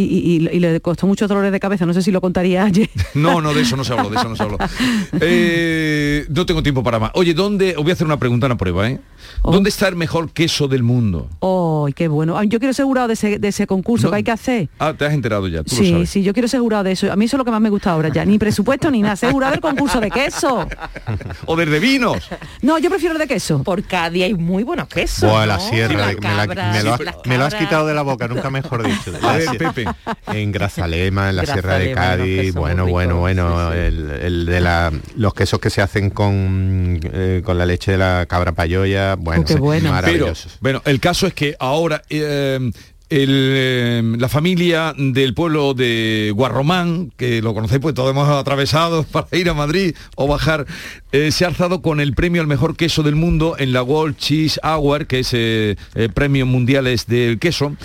y, 0.00 0.58
le 0.60 0.80
costó 0.80 1.06
muchos 1.06 1.28
dolores 1.28 1.52
de 1.52 1.60
cabeza, 1.60 1.84
no 1.86 1.92
sé 1.92 2.02
si 2.02 2.10
lo 2.10 2.20
contaría 2.20 2.64
ayer. 2.64 2.88
No, 3.14 3.40
no, 3.40 3.52
de 3.52 3.62
eso 3.62 3.76
no 3.76 3.84
se 3.84 3.92
habló, 3.92 4.10
de 4.10 4.16
eso 4.16 4.28
no 4.28 4.36
se 4.36 4.42
habló. 4.42 4.58
Eh, 5.20 6.26
no 6.28 6.46
tengo 6.46 6.62
tiempo 6.62 6.82
para 6.82 6.98
más. 6.98 7.10
Oye, 7.14 7.34
¿dónde, 7.34 7.74
os 7.76 7.82
voy 7.82 7.90
a 7.90 7.94
hacer 7.94 8.06
una 8.06 8.18
pregunta, 8.18 8.46
una 8.46 8.56
prueba, 8.56 8.88
¿eh? 8.88 9.00
Oh. 9.42 9.52
¿Dónde 9.52 9.70
está 9.70 9.88
el 9.88 9.96
mejor 9.96 10.30
queso 10.30 10.68
del 10.68 10.82
mundo? 10.82 11.28
¡Oh, 11.40 11.88
qué 11.94 12.08
bueno! 12.08 12.42
Yo 12.44 12.58
quiero 12.58 12.70
asegurado 12.70 13.08
de 13.08 13.14
ese, 13.14 13.66
concurso 13.66 14.10
que 14.10 14.16
hay 14.16 14.22
que 14.22 14.30
hacer. 14.30 14.68
Ah, 14.78 14.94
te 14.96 15.06
has 15.06 15.12
enterado 15.12 15.48
ya, 15.48 15.62
tú 15.62 15.74
Sí, 15.74 15.84
lo 15.84 15.90
sabes. 15.90 16.10
sí, 16.10 16.22
yo 16.22 16.32
quiero 16.32 16.46
asegurado 16.46 16.84
de 16.84 16.92
eso. 16.92 17.10
A 17.12 17.16
mí 17.16 17.24
eso 17.24 17.36
es 17.36 17.38
lo 17.38 17.44
que 17.44 17.50
más 17.50 17.60
me 17.60 17.70
gusta 17.70 17.90
ahora 17.90 18.08
ya. 18.08 18.24
Ni 18.24 18.38
presupuesto 18.38 18.90
ni 18.90 19.02
nada. 19.02 19.14
Asegurado 19.14 19.54
el 19.54 19.60
concurso 19.60 20.00
de 20.00 20.10
queso. 20.10 20.66
o 21.46 21.56
desde 21.56 21.78
vinos. 21.78 22.28
No, 22.62 22.78
yo 22.78 22.90
prefiero 22.90 23.14
el 23.14 23.18
de 23.18 23.26
queso. 23.26 23.62
Por 23.62 23.82
cada 23.84 24.10
día 24.10 24.26
hay 24.26 24.34
muy 24.34 24.62
buenos 24.62 24.88
quesos. 24.88 25.28
Buah, 25.28 25.46
la 25.46 25.60
sierra. 25.60 26.12
me, 27.24 27.38
lo 27.38 27.44
has 27.44 27.54
quitado 27.54 27.86
de 27.86 27.94
la 27.94 28.02
boca, 28.02 28.28
nunca 28.28 28.50
mejor 28.50 28.86
dicho. 28.86 29.12
A 29.22 29.36
ver, 29.36 29.58
Pepe. 29.58 29.84
En 30.26 30.52
Grazalema, 30.52 31.30
en 31.30 31.36
la 31.36 31.46
Sierra 31.46 31.78
de 31.78 31.92
Cádiz, 31.92 32.54
bueno, 32.54 32.86
bueno, 32.86 33.16
bueno, 33.18 33.72
El, 33.72 34.46
de 34.46 34.60
la, 34.60 34.92
los 35.16 35.34
quesos 35.34 35.60
que 35.60 35.70
se 35.70 35.82
hacen 35.82 36.10
con, 36.10 37.00
eh, 37.02 37.42
con 37.44 37.58
la 37.58 37.66
leche 37.66 37.92
de 37.92 37.98
la 37.98 38.26
cabra 38.26 38.52
payoya, 38.52 39.16
bueno, 39.18 39.44
oh, 39.48 39.58
bueno. 39.58 39.92
bueno, 40.60 40.82
el 40.84 41.00
caso 41.00 41.26
es 41.26 41.34
que 41.34 41.56
ahora 41.58 42.02
eh, 42.10 42.70
eh, 43.10 44.02
la 44.18 44.28
familia 44.28 44.94
del 44.96 45.34
pueblo 45.34 45.74
de 45.74 46.32
Guarromán, 46.34 47.12
que 47.16 47.42
lo 47.42 47.54
conocéis 47.54 47.80
pues 47.80 47.94
todos 47.94 48.10
hemos 48.10 48.28
atravesado 48.28 49.02
para 49.10 49.26
ir 49.32 49.48
a 49.48 49.54
Madrid 49.54 49.94
o 50.16 50.26
bajar, 50.26 50.66
se 51.10 51.44
ha 51.44 51.48
alzado 51.48 51.80
con 51.82 52.00
el 52.00 52.14
premio 52.14 52.42
al 52.42 52.48
mejor 52.48 52.76
queso 52.76 53.02
del 53.02 53.16
mundo 53.16 53.56
en 53.58 53.72
la 53.72 53.82
World 53.82 54.16
Cheese 54.16 54.60
Hour, 54.62 55.06
que 55.06 55.20
es 55.20 56.12
premio 56.14 56.46
mundiales 56.46 57.06
del 57.06 57.38
queso. 57.38 57.76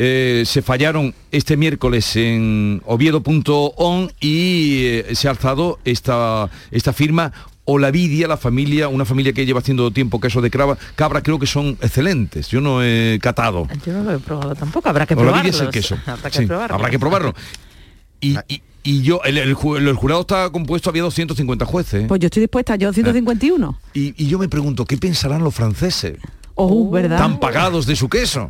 eh, 0.00 0.44
se 0.46 0.62
fallaron 0.62 1.12
este 1.32 1.56
miércoles 1.56 2.14
en 2.14 2.80
oviedo.on 2.86 4.12
y 4.20 4.84
eh, 4.84 5.06
se 5.16 5.26
ha 5.26 5.32
alzado 5.32 5.80
esta, 5.84 6.48
esta 6.70 6.92
firma 6.92 7.32
Olavidia, 7.70 8.26
la 8.26 8.38
familia, 8.38 8.88
una 8.88 9.04
familia 9.04 9.34
que 9.34 9.44
lleva 9.44 9.60
haciendo 9.60 9.90
tiempo 9.90 10.18
queso 10.20 10.40
de 10.40 10.50
cabra, 10.50 10.78
cabra 10.94 11.22
creo 11.22 11.38
que 11.38 11.46
son 11.46 11.76
excelentes. 11.82 12.48
Yo 12.48 12.62
no 12.62 12.82
he 12.82 13.18
catado. 13.20 13.68
Yo 13.84 13.92
no 13.92 14.04
lo 14.04 14.14
he 14.14 14.18
probado 14.18 14.54
tampoco, 14.54 14.88
habrá 14.88 15.04
que 15.04 15.14
probarlo. 15.14 15.50
es 15.50 15.60
el 15.60 15.68
queso. 15.68 15.98
Habrá 16.06 16.30
que 16.30 16.46
probarlo. 16.46 16.74
Habrá 16.74 16.90
que 16.90 16.98
probarlo. 16.98 17.34
Y, 18.22 18.38
y, 18.82 19.02
yo, 19.02 19.20
el, 19.22 19.52
jurado 19.52 20.22
está 20.22 20.48
compuesto, 20.48 20.88
había 20.88 21.02
250 21.02 21.66
jueces. 21.66 22.06
Pues 22.08 22.20
yo 22.20 22.26
estoy 22.26 22.40
dispuesta, 22.40 22.74
yo 22.76 22.90
151. 22.90 23.78
Y, 23.92 24.14
y 24.16 24.28
yo 24.28 24.38
me 24.38 24.48
pregunto, 24.48 24.86
¿qué 24.86 24.96
pensarán 24.96 25.44
los 25.44 25.54
franceses? 25.54 26.16
Oh, 26.60 26.90
¿verdad? 26.90 27.18
Están 27.18 27.38
pagados 27.38 27.86
de 27.86 27.94
su 27.94 28.08
queso. 28.08 28.48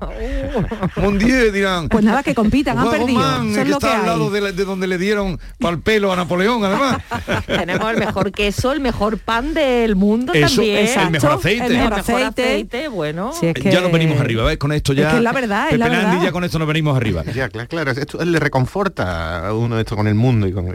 Un 0.97 1.19
día 1.19 1.45
dirán. 1.53 1.91
Pues 1.91 2.03
nada, 2.03 2.23
que 2.23 2.35
compitan, 2.35 2.79
han 2.79 2.91
perdido. 2.91 3.21
que 3.53 3.61
está 3.71 4.01
al 4.01 4.07
lado 4.07 4.31
de, 4.31 4.51
donde 4.65 4.87
le 4.87 4.97
dieron 4.97 5.39
pal 5.59 5.81
pelo 5.81 6.11
a 6.11 6.17
Napoleón, 6.17 6.65
además. 6.65 7.03
Tenemos 7.47 7.93
el 7.93 7.99
mejor 7.99 8.33
queso, 8.33 8.73
el 8.73 8.81
mejor 8.81 9.19
pan 9.19 9.53
del 9.53 9.95
mundo 9.95 10.33
también. 10.33 10.89
el 10.89 11.11
mejor 11.11 11.33
aceite. 11.33 11.67
El 11.67 11.73
mejor 11.75 11.93
aceite, 11.93 12.89
bueno. 12.89 13.35
Ya 13.43 13.83
nos 13.83 13.93
venimos 13.93 14.19
arriba, 14.19 14.43
¿ves? 14.45 14.57
Con 14.57 14.73
esto 14.73 14.95
ya. 14.95 15.09
Es 15.09 15.11
que 15.11 15.17
es 15.19 15.23
la 15.23 15.33
verdad, 15.33 15.69
es 15.71 15.79
la 15.79 15.91
verdad. 15.91 16.23
ya 16.23 16.33
con 16.33 16.45
esto 16.45 16.59
nos 16.59 16.67
venimos 16.67 16.97
arriba. 16.97 17.25
Ya, 17.35 17.51
claro, 17.51 17.69
claro. 17.69 17.91
Esto 17.91 18.25
le 18.25 18.41
reconforta 18.41 19.49
a 19.49 19.53
uno 19.53 19.79
esto 19.79 19.97
con 19.97 20.09
el 20.09 20.15
mundo 20.15 20.47
y 20.47 20.53
con. 20.53 20.75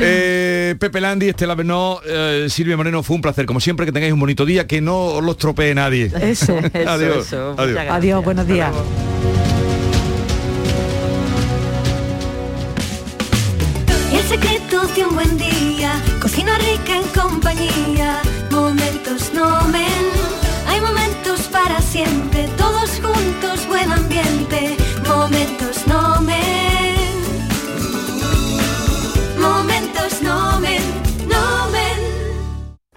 eh, 0.00 0.74
Pepe 0.78 1.02
Landi, 1.02 1.28
Estela 1.28 1.54
Bernó, 1.54 2.00
eh, 2.06 2.46
Silvia 2.48 2.78
Moreno, 2.78 3.02
fue 3.02 3.16
un 3.16 3.20
placer. 3.20 3.44
Como 3.44 3.60
siempre, 3.60 3.84
que 3.84 3.92
tengáis 3.92 4.14
un 4.14 4.20
bonito 4.20 4.46
día. 4.46 4.66
Que 4.66 4.85
no 4.86 5.20
los 5.20 5.36
tropee 5.36 5.74
nadie. 5.74 6.10
Eso, 6.22 6.56
adiós. 6.86 7.32
adiós. 7.32 7.78
adiós, 7.90 8.24
buenos 8.24 8.46
días. 8.46 8.72
El 14.12 14.22
secreto 14.28 14.86
de 14.94 15.04
un 15.04 15.14
buen 15.14 15.36
día, 15.36 15.90
cocina 16.22 16.56
rica 16.58 16.96
en 16.96 17.08
compañía, 17.20 18.20
momentos 18.50 19.32
no 19.34 19.62
men, 19.68 20.04
hay 20.68 20.80
momentos 20.80 21.40
para 21.50 21.80
siempre, 21.80 22.48
todos 22.56 22.90
juntos, 23.02 23.66
buen 23.66 23.90
ambiente, 23.90 24.76
momentos 25.06 25.75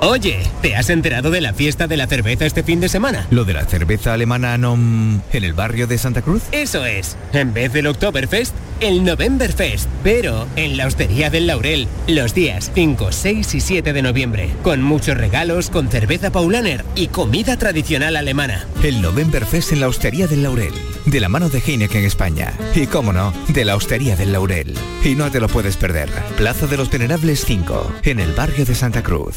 Oye, 0.00 0.38
¿te 0.62 0.76
has 0.76 0.90
enterado 0.90 1.30
de 1.30 1.40
la 1.40 1.52
fiesta 1.52 1.88
de 1.88 1.96
la 1.96 2.06
cerveza 2.06 2.46
este 2.46 2.62
fin 2.62 2.78
de 2.78 2.88
semana? 2.88 3.26
¿Lo 3.30 3.44
de 3.44 3.54
la 3.54 3.64
cerveza 3.64 4.12
alemana 4.12 4.56
no... 4.56 4.74
en 4.74 5.44
el 5.44 5.54
barrio 5.54 5.88
de 5.88 5.98
Santa 5.98 6.22
Cruz? 6.22 6.42
Eso 6.52 6.86
es. 6.86 7.16
En 7.32 7.52
vez 7.52 7.72
del 7.72 7.88
Oktoberfest, 7.88 8.54
el 8.80 9.04
Novemberfest. 9.04 9.88
Pero 10.04 10.46
en 10.54 10.76
la 10.76 10.86
Hostería 10.86 11.30
del 11.30 11.48
Laurel, 11.48 11.88
los 12.06 12.32
días 12.32 12.70
5, 12.74 13.10
6 13.10 13.54
y 13.56 13.60
7 13.60 13.92
de 13.92 14.02
noviembre. 14.02 14.50
Con 14.62 14.82
muchos 14.82 15.16
regalos, 15.16 15.68
con 15.68 15.88
cerveza 15.88 16.30
Paulaner 16.30 16.84
y 16.94 17.08
comida 17.08 17.56
tradicional 17.56 18.14
alemana. 18.14 18.66
El 18.84 19.02
Novemberfest 19.02 19.72
en 19.72 19.80
la 19.80 19.88
Hostería 19.88 20.28
del 20.28 20.44
Laurel. 20.44 20.74
De 21.06 21.18
la 21.18 21.28
mano 21.28 21.48
de 21.48 21.58
Heineken 21.58 22.04
España. 22.04 22.52
Y 22.74 22.86
cómo 22.86 23.12
no, 23.12 23.32
de 23.48 23.64
la 23.64 23.74
Hostería 23.74 24.14
del 24.14 24.32
Laurel. 24.32 24.74
Y 25.02 25.16
no 25.16 25.30
te 25.32 25.40
lo 25.40 25.48
puedes 25.48 25.76
perder. 25.76 26.08
Plaza 26.36 26.68
de 26.68 26.76
los 26.76 26.88
Venerables 26.88 27.44
5, 27.44 27.94
en 28.04 28.20
el 28.20 28.32
barrio 28.32 28.64
de 28.64 28.76
Santa 28.76 29.02
Cruz. 29.02 29.36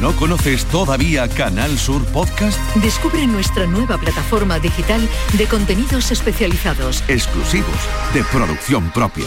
¿No 0.00 0.16
conoces 0.16 0.64
todavía 0.64 1.28
Canal 1.28 1.78
Sur 1.78 2.02
Podcast? 2.06 2.58
Descubre 2.76 3.26
nuestra 3.26 3.66
nueva 3.66 3.98
plataforma 3.98 4.58
digital 4.58 5.06
de 5.36 5.46
contenidos 5.46 6.10
especializados. 6.10 7.04
Exclusivos, 7.06 7.68
de 8.14 8.24
producción 8.24 8.90
propia. 8.92 9.26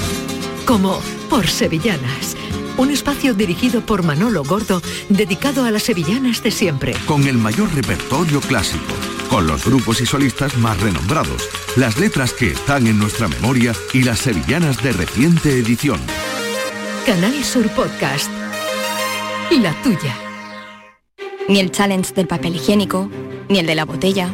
Como 0.65 0.99
Por 1.29 1.47
Sevillanas. 1.47 2.35
Un 2.77 2.89
espacio 2.89 3.35
dirigido 3.35 3.85
por 3.85 4.01
Manolo 4.01 4.43
Gordo, 4.43 4.81
dedicado 5.09 5.63
a 5.63 5.69
las 5.69 5.83
sevillanas 5.83 6.41
de 6.41 6.49
siempre. 6.49 6.95
Con 7.05 7.27
el 7.27 7.37
mayor 7.37 7.71
repertorio 7.75 8.41
clásico, 8.41 8.93
con 9.29 9.45
los 9.45 9.63
grupos 9.65 10.01
y 10.01 10.07
solistas 10.07 10.57
más 10.57 10.79
renombrados, 10.81 11.47
las 11.75 11.99
letras 11.99 12.33
que 12.33 12.47
están 12.47 12.87
en 12.87 12.97
nuestra 12.97 13.27
memoria 13.27 13.73
y 13.93 14.01
las 14.01 14.21
sevillanas 14.21 14.81
de 14.81 14.91
reciente 14.93 15.51
edición. 15.51 16.01
Canal 17.05 17.43
Sur 17.43 17.69
Podcast. 17.69 18.31
La 19.51 19.71
tuya. 19.83 20.22
Ni 21.49 21.59
el 21.59 21.71
challenge 21.71 22.13
del 22.13 22.27
papel 22.27 22.55
higiénico, 22.55 23.09
ni 23.49 23.59
el 23.59 23.65
de 23.65 23.75
la 23.75 23.85
botella. 23.85 24.29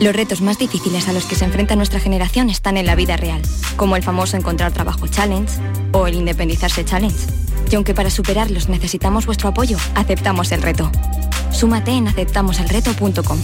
Los 0.00 0.14
retos 0.14 0.40
más 0.40 0.58
difíciles 0.58 1.08
a 1.08 1.12
los 1.12 1.24
que 1.24 1.34
se 1.34 1.44
enfrenta 1.44 1.76
nuestra 1.76 2.00
generación 2.00 2.50
están 2.50 2.76
en 2.76 2.86
la 2.86 2.94
vida 2.94 3.16
real, 3.16 3.42
como 3.76 3.96
el 3.96 4.02
famoso 4.02 4.36
encontrar 4.36 4.72
trabajo 4.72 5.08
challenge 5.08 5.54
o 5.92 6.06
el 6.06 6.14
independizarse 6.14 6.84
challenge. 6.84 7.26
Y 7.70 7.74
aunque 7.74 7.94
para 7.94 8.10
superarlos 8.10 8.68
necesitamos 8.68 9.26
vuestro 9.26 9.48
apoyo, 9.48 9.76
aceptamos 9.94 10.52
el 10.52 10.62
reto. 10.62 10.90
Súmate 11.50 11.90
en 11.90 12.08
aceptamoselreto.com. 12.08 13.38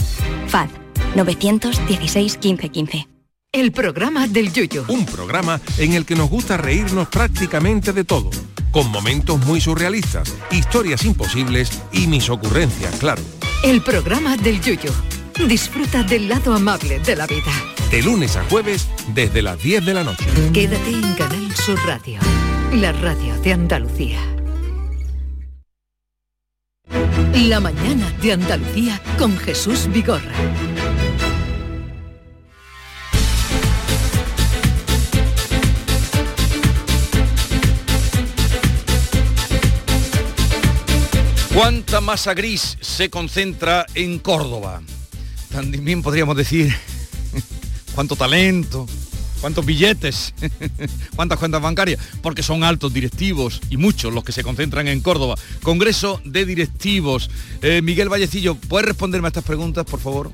FAD 0.47 0.69
916 1.17 2.39
1515. 2.43 3.09
El 3.51 3.73
programa 3.73 4.29
del 4.29 4.53
Yuyo. 4.53 4.85
Un 4.89 5.07
programa 5.07 5.61
en 5.79 5.95
el 5.95 6.05
que 6.05 6.15
nos 6.15 6.31
gusta 6.31 6.57
reírnos 6.57 7.09
prácticamente 7.09 7.93
de 7.93 8.05
todo 8.05 8.31
con 8.71 8.91
momentos 8.91 9.45
muy 9.47 9.61
surrealistas, 9.61 10.35
historias 10.51 11.05
imposibles 11.05 11.71
y 11.93 12.07
mis 12.07 12.31
ocurrencias, 12.31 12.95
claro. 12.97 13.23
El 13.63 13.83
programa 13.83 14.37
del 14.37 14.61
Yuyo. 14.61 14.93
Disfruta 15.47 16.03
del 16.03 16.29
lado 16.29 16.55
amable 16.55 16.99
de 17.01 17.17
la 17.17 17.27
vida. 17.27 17.53
De 17.91 18.03
lunes 18.03 18.37
a 18.37 18.45
jueves 18.45 18.89
desde 19.15 19.43
las 19.43 19.63
10 19.63 19.87
de 19.87 19.95
la 19.95 20.05
noche. 20.05 20.27
Quédate 20.53 20.91
en 20.91 21.15
Canal 21.15 21.57
Sur 21.57 21.79
Radio, 21.87 22.21
la 22.73 22.93
radio 22.93 23.37
de 23.41 23.53
Andalucía. 23.53 24.19
La 27.35 27.61
mañana 27.61 28.13
de 28.21 28.33
Andalucía 28.33 29.01
con 29.19 29.37
Jesús 29.39 29.89
Vigorra. 29.93 30.33
¿Cuánta 41.59 42.01
masa 42.01 42.35
gris 42.35 42.79
se 42.81 43.11
concentra 43.11 43.85
en 43.97 44.21
Córdoba? 44.21 44.81
También 45.51 46.05
podríamos 46.05 46.37
decir 46.37 46.73
cuánto 47.97 48.15
talento, 48.15 48.87
cuántos 49.41 49.67
billetes, 49.67 50.35
cuántas 51.17 51.37
cuentas 51.37 51.61
bancarias, 51.61 52.01
porque 52.23 52.45
son 52.45 52.63
altos 52.63 52.95
directivos 52.95 53.61
y 53.71 53.77
muchos 53.77 54.15
los 54.15 54.23
que 54.23 54.31
se 54.31 54.45
concentran 54.45 54.87
en 54.87 55.01
Córdoba. 55.01 55.35
Congreso 55.65 56.21
de 56.25 56.47
Directivos. 56.47 57.29
Eh, 57.61 57.83
Miguel 57.83 58.09
Vallecillo, 58.09 58.55
¿puedes 58.55 58.87
responderme 58.87 59.27
a 59.27 59.31
estas 59.31 59.43
preguntas, 59.43 59.85
por 59.85 59.99
favor? 59.99 60.33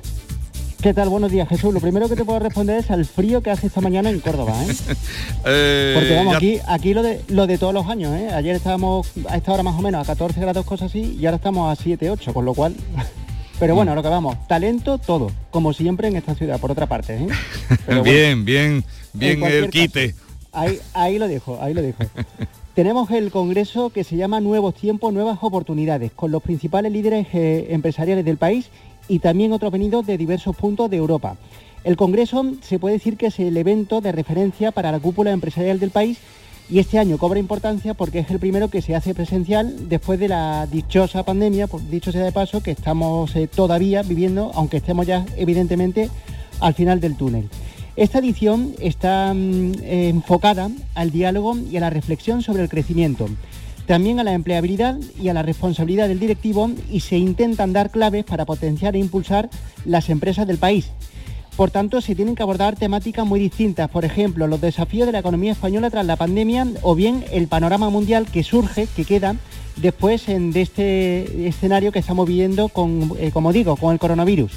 ¿Qué 0.85 0.93
tal? 0.93 1.09
Buenos 1.09 1.31
días, 1.31 1.49
Jesús. 1.49 1.73
Lo 1.73 1.79
primero 1.79 2.07
que 2.07 2.15
te 2.15 2.23
puedo 2.23 2.37
responder 2.37 2.77
es 2.77 2.91
al 2.91 3.05
frío 3.05 3.41
que 3.41 3.49
hace 3.49 3.65
esta 3.65 3.81
mañana 3.81 4.11
en 4.11 4.19
Córdoba, 4.19 4.53
¿eh? 4.63 4.67
Eh, 5.43 5.93
Porque 5.95 6.15
vamos, 6.15 6.35
aquí, 6.35 6.59
aquí 6.67 6.93
lo 6.93 7.01
de 7.01 7.21
lo 7.27 7.47
de 7.47 7.57
todos 7.57 7.73
los 7.73 7.87
años, 7.87 8.13
¿eh? 8.13 8.29
Ayer 8.31 8.55
estábamos 8.55 9.11
a 9.27 9.35
esta 9.35 9.51
hora 9.51 9.63
más 9.63 9.73
o 9.79 9.81
menos 9.81 10.03
a 10.03 10.05
14 10.05 10.39
grados, 10.39 10.63
cosas 10.63 10.91
así, 10.91 11.17
y 11.19 11.25
ahora 11.25 11.37
estamos 11.37 11.75
a 11.75 11.81
7, 11.81 12.11
8, 12.11 12.31
con 12.35 12.45
lo 12.45 12.53
cual. 12.53 12.75
Pero 13.59 13.73
bueno, 13.73 13.93
a 13.93 13.95
lo 13.95 14.03
que 14.03 14.09
vamos, 14.09 14.37
talento 14.47 14.99
todo, 14.99 15.31
como 15.49 15.73
siempre 15.73 16.07
en 16.07 16.17
esta 16.17 16.35
ciudad, 16.35 16.59
por 16.59 16.69
otra 16.69 16.85
parte. 16.85 17.15
¿eh? 17.15 17.27
Pero 17.87 18.03
bueno, 18.03 18.03
bien, 18.03 18.45
bien, 18.45 18.71
en 18.71 18.83
bien 19.19 19.43
el 19.43 19.71
quite. 19.71 20.11
caso, 20.11 20.23
ahí, 20.51 20.79
ahí 20.93 21.17
lo 21.17 21.27
dejo, 21.27 21.57
ahí 21.63 21.73
lo 21.73 21.81
dejo. 21.81 22.03
Tenemos 22.75 23.09
el 23.09 23.31
congreso 23.31 23.89
que 23.89 24.03
se 24.03 24.17
llama 24.17 24.41
Nuevos 24.41 24.75
Tiempos, 24.75 25.11
Nuevas 25.13 25.39
Oportunidades, 25.41 26.11
con 26.11 26.29
los 26.29 26.43
principales 26.43 26.91
líderes 26.91 27.25
eh, 27.33 27.67
empresariales 27.69 28.23
del 28.23 28.37
país 28.37 28.69
y 29.07 29.19
también 29.19 29.53
otros 29.53 29.71
venidos 29.71 30.05
de 30.05 30.17
diversos 30.17 30.55
puntos 30.55 30.89
de 30.89 30.97
Europa. 30.97 31.37
El 31.83 31.97
congreso 31.97 32.43
se 32.61 32.79
puede 32.79 32.95
decir 32.95 33.15
que 33.15 33.27
es 33.27 33.39
el 33.39 33.55
evento 33.57 34.01
de 34.01 34.11
referencia 34.11 34.71
para 34.71 34.91
la 34.91 34.99
cúpula 34.99 35.31
empresarial 35.31 35.79
del 35.79 35.91
país 35.91 36.17
y 36.69 36.79
este 36.79 36.97
año 36.97 37.19
cobra 37.19 37.39
importancia 37.39 37.93
porque 37.93 38.19
es 38.19 38.31
el 38.31 38.39
primero 38.39 38.69
que 38.69 38.81
se 38.81 38.95
hace 38.95 39.13
presencial 39.13 39.87
después 39.87 40.19
de 40.19 40.27
la 40.27 40.65
dichosa 40.65 41.23
pandemia, 41.23 41.67
por 41.67 41.87
dicho 41.87 42.11
sea 42.11 42.23
de 42.23 42.31
paso, 42.31 42.63
que 42.63 42.71
estamos 42.71 43.35
eh, 43.35 43.47
todavía 43.47 44.01
viviendo, 44.01 44.51
aunque 44.55 44.77
estemos 44.77 45.05
ya 45.05 45.25
evidentemente 45.37 46.09
al 46.59 46.73
final 46.73 46.99
del 46.99 47.15
túnel. 47.15 47.49
Esta 47.95 48.19
edición 48.19 48.73
está 48.79 49.31
mm, 49.33 49.73
eh, 49.83 50.09
enfocada 50.09 50.69
al 50.95 51.11
diálogo 51.11 51.55
y 51.55 51.77
a 51.77 51.81
la 51.81 51.91
reflexión 51.91 52.41
sobre 52.41 52.63
el 52.63 52.69
crecimiento, 52.69 53.27
también 53.85 54.19
a 54.19 54.23
la 54.23 54.33
empleabilidad 54.33 54.97
y 55.21 55.29
a 55.29 55.33
la 55.33 55.43
responsabilidad 55.43 56.07
del 56.07 56.19
directivo 56.19 56.71
y 56.91 57.01
se 57.01 57.17
intentan 57.17 57.73
dar 57.73 57.91
claves 57.91 58.23
para 58.23 58.45
potenciar 58.45 58.95
e 58.95 58.99
impulsar 58.99 59.49
las 59.85 60.09
empresas 60.09 60.47
del 60.47 60.57
país. 60.57 60.91
Por 61.55 61.71
tanto, 61.71 62.01
se 62.01 62.15
tienen 62.15 62.35
que 62.35 62.43
abordar 62.43 62.75
temáticas 62.75 63.25
muy 63.25 63.39
distintas, 63.39 63.89
por 63.89 64.03
ejemplo, 64.03 64.45
los 64.47 64.59
desafíos 64.59 65.05
de 65.05 65.13
la 65.13 65.19
economía 65.19 65.53
española 65.53 65.89
tras 65.89 66.05
la 66.05 66.17
pandemia 66.17 66.67
o 66.81 66.95
bien 66.95 67.23
el 67.31 67.47
panorama 67.47 67.89
mundial 67.89 68.25
que 68.25 68.43
surge, 68.43 68.87
que 68.93 69.05
queda 69.05 69.35
después 69.77 70.25
de 70.27 70.61
este 70.61 71.47
escenario 71.47 71.93
que 71.93 71.99
estamos 71.99 72.27
viviendo 72.27 72.71
eh, 73.17 73.31
como 73.31 73.53
digo, 73.53 73.77
con 73.77 73.93
el 73.93 73.99
coronavirus. 73.99 74.51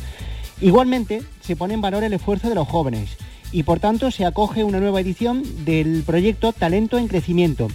Igualmente, 0.61 1.23
se 1.41 1.55
pone 1.55 1.75
en 1.75 1.81
valor 1.81 2.03
el 2.03 2.13
esfuerzo 2.13 2.49
de 2.49 2.57
los 2.57 2.67
jóvenes 2.67 3.11
y 3.53 3.63
por 3.63 3.81
tanto 3.81 4.11
se 4.11 4.27
acoge 4.27 4.65
una 4.65 4.81
nueva 4.81 5.01
edición 5.01 5.43
del 5.65 6.03
proyecto 6.05 6.53
Talento 6.53 6.99
en 6.99 7.09
Crecimiento. 7.09 7.69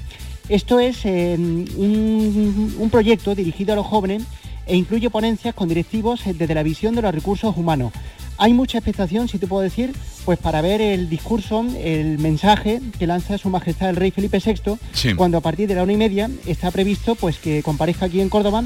Esto 0.49 0.79
es 0.79 1.05
eh, 1.05 1.35
un, 1.37 2.75
un 2.77 2.89
proyecto 2.89 3.33
dirigido 3.35 3.73
a 3.73 3.75
los 3.75 3.85
jóvenes 3.85 4.23
e 4.65 4.75
incluye 4.75 5.09
ponencias 5.09 5.53
con 5.55 5.69
directivos 5.69 6.25
eh, 6.27 6.33
desde 6.33 6.53
la 6.55 6.63
visión 6.63 6.95
de 6.95 7.01
los 7.01 7.13
recursos 7.13 7.55
humanos. 7.57 7.93
Hay 8.37 8.53
mucha 8.53 8.79
expectación, 8.79 9.27
si 9.27 9.37
te 9.37 9.45
puedo 9.47 9.61
decir, 9.61 9.93
pues 10.25 10.39
para 10.39 10.61
ver 10.61 10.81
el 10.81 11.07
discurso, 11.07 11.63
el 11.77 12.17
mensaje 12.17 12.81
que 12.97 13.05
lanza 13.07 13.37
Su 13.37 13.49
Majestad 13.49 13.89
el 13.91 13.95
Rey 13.95 14.11
Felipe 14.11 14.39
VI, 14.43 14.75
Sí. 14.91 15.13
cuando 15.13 15.37
a 15.37 15.41
partir 15.41 15.67
de 15.67 15.75
la 15.75 15.83
una 15.83 15.93
y 15.93 15.97
media 15.97 16.29
está 16.47 16.71
previsto 16.71 17.15
pues 17.15 17.37
que 17.37 17.61
comparezca 17.61 18.07
aquí 18.07 18.21
en 18.21 18.29
Córdoba 18.29 18.63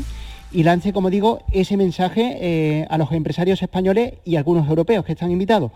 y 0.54 0.64
lance, 0.64 0.94
como 0.94 1.10
digo, 1.10 1.44
ese 1.52 1.76
mensaje 1.76 2.38
eh, 2.40 2.88
a 2.90 2.98
los 2.98 3.12
empresarios 3.12 3.62
españoles 3.62 4.14
y 4.24 4.38
algunos 4.38 4.68
europeos 4.70 5.04
que 5.04 5.12
están 5.12 5.32
invitados. 5.32 5.72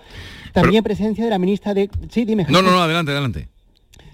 También 0.53 0.83
presencia 0.83 1.25
de 1.25 1.29
la 1.29 1.37
ministra 1.39 1.73
de... 1.73 1.89
Sí, 2.09 2.23
dime. 2.23 2.45
No, 2.47 2.61
no, 2.61 2.71
no, 2.71 2.81
adelante, 2.81 3.11
adelante. 3.11 3.49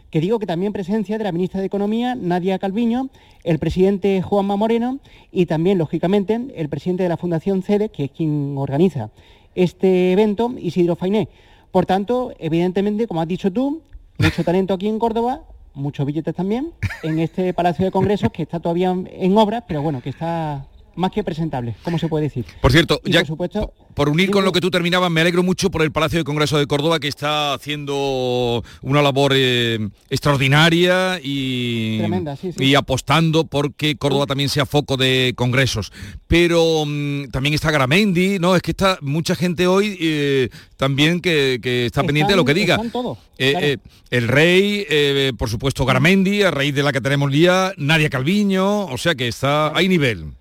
Que 0.10 0.22
digo 0.22 0.40
que 0.40 0.46
también 0.46 0.74
presencia 0.74 1.18
de 1.18 1.24
la 1.24 1.32
ministra 1.32 1.60
de 1.60 1.68
Economía, 1.68 2.16
Nadia 2.16 2.60
Calviño, 2.60 3.10
el 3.44 3.60
presidente 3.60 4.22
Juanma 4.22 4.56
Moreno 4.56 5.00
y 5.32 5.46
también, 5.46 5.78
lógicamente, 5.78 6.40
el 6.56 6.70
presidente 6.70 7.04
de 7.04 7.10
la 7.10 7.18
Fundación 7.18 7.62
CEDE, 7.62 7.90
que 7.90 8.06
es 8.06 8.12
quien 8.12 8.56
organiza 8.58 9.10
este 9.56 10.12
evento, 10.12 10.54
Isidro 10.58 10.96
Fainé. 10.96 11.30
Por 11.72 11.86
tanto, 11.86 12.34
evidentemente, 12.40 13.08
como 13.08 13.22
has 13.22 13.28
dicho 13.28 13.52
tú, 13.52 13.82
mucho 14.18 14.44
talento 14.44 14.74
aquí 14.74 14.88
en 14.88 15.00
Córdoba, 15.00 15.44
muchos 15.74 16.06
billetes 16.06 16.34
también, 16.34 16.72
en 17.04 17.20
este 17.20 17.54
Palacio 17.54 17.86
de 17.86 17.92
Congresos 17.92 18.32
que 18.32 18.44
está 18.44 18.60
todavía 18.60 18.96
en 19.06 19.38
obras, 19.38 19.64
pero 19.68 19.82
bueno, 19.82 20.02
que 20.02 20.10
está 20.10 20.66
más 20.98 21.12
que 21.12 21.24
presentable, 21.24 21.76
¿cómo 21.84 22.00
se 22.00 22.08
puede 22.08 22.24
decir? 22.26 22.44
Por 22.62 22.72
cierto, 22.72 23.00
Y 23.06 23.12
ya 23.12 23.20
por 23.20 23.28
supuesto, 23.28 23.74
por 23.94 24.10
unir 24.10 24.32
con 24.32 24.44
lo 24.44 24.52
que 24.52 24.60
tú 24.60 24.70
terminabas, 24.72 25.10
me 25.12 25.22
alegro 25.22 25.44
mucho 25.44 25.70
por 25.70 25.84
el 25.84 25.92
Palacio 25.92 26.20
de 26.20 26.24
Congreso 26.26 26.58
de 26.58 26.66
Córdoba 26.66 27.00
que 27.00 27.08
está 27.08 27.54
haciendo 27.54 28.64
una 28.82 29.02
labor 29.02 29.34
eh, 29.36 29.90
extraordinaria 30.10 31.20
y, 31.24 32.00
Tremenda, 32.00 32.36
sí, 32.36 32.52
sí. 32.52 32.64
y 32.64 32.76
apostando 32.76 33.46
porque 33.46 33.96
Córdoba 33.96 34.26
también 34.26 34.50
sea 34.50 34.66
foco 34.66 34.98
de 34.98 35.34
congresos. 35.36 35.92
Pero 36.28 36.84
mm, 36.86 37.30
también 37.30 37.54
está 37.54 37.72
Garamendi, 37.72 38.40
¿no? 38.40 38.56
Es 38.56 38.62
que 38.62 38.72
está 38.72 38.98
mucha 39.02 39.36
gente 39.36 39.68
hoy 39.68 39.98
eh, 40.02 40.50
también 40.78 41.22
que, 41.22 41.60
que 41.62 41.86
está 41.86 42.04
pendiente 42.04 42.34
de 42.34 42.38
lo 42.38 42.46
que 42.46 42.54
diga. 42.54 42.80
todos, 42.92 43.20
Eh, 43.38 43.52
claro. 43.52 43.82
el 44.10 44.28
rey, 44.28 45.34
por 45.38 45.50
supuesto 45.50 45.86
Garamendi, 45.86 46.42
a 46.42 46.52
raíz 46.52 46.74
de 46.74 46.84
la 46.84 46.92
que 46.92 47.02
tenemos 47.02 47.32
día, 47.32 47.74
Nadia 47.78 48.10
Calviño, 48.10 48.86
o 48.86 48.98
sea 48.98 49.14
que 49.14 49.28
está, 49.28 49.76
hay 49.78 49.88
nivel. 49.88 50.34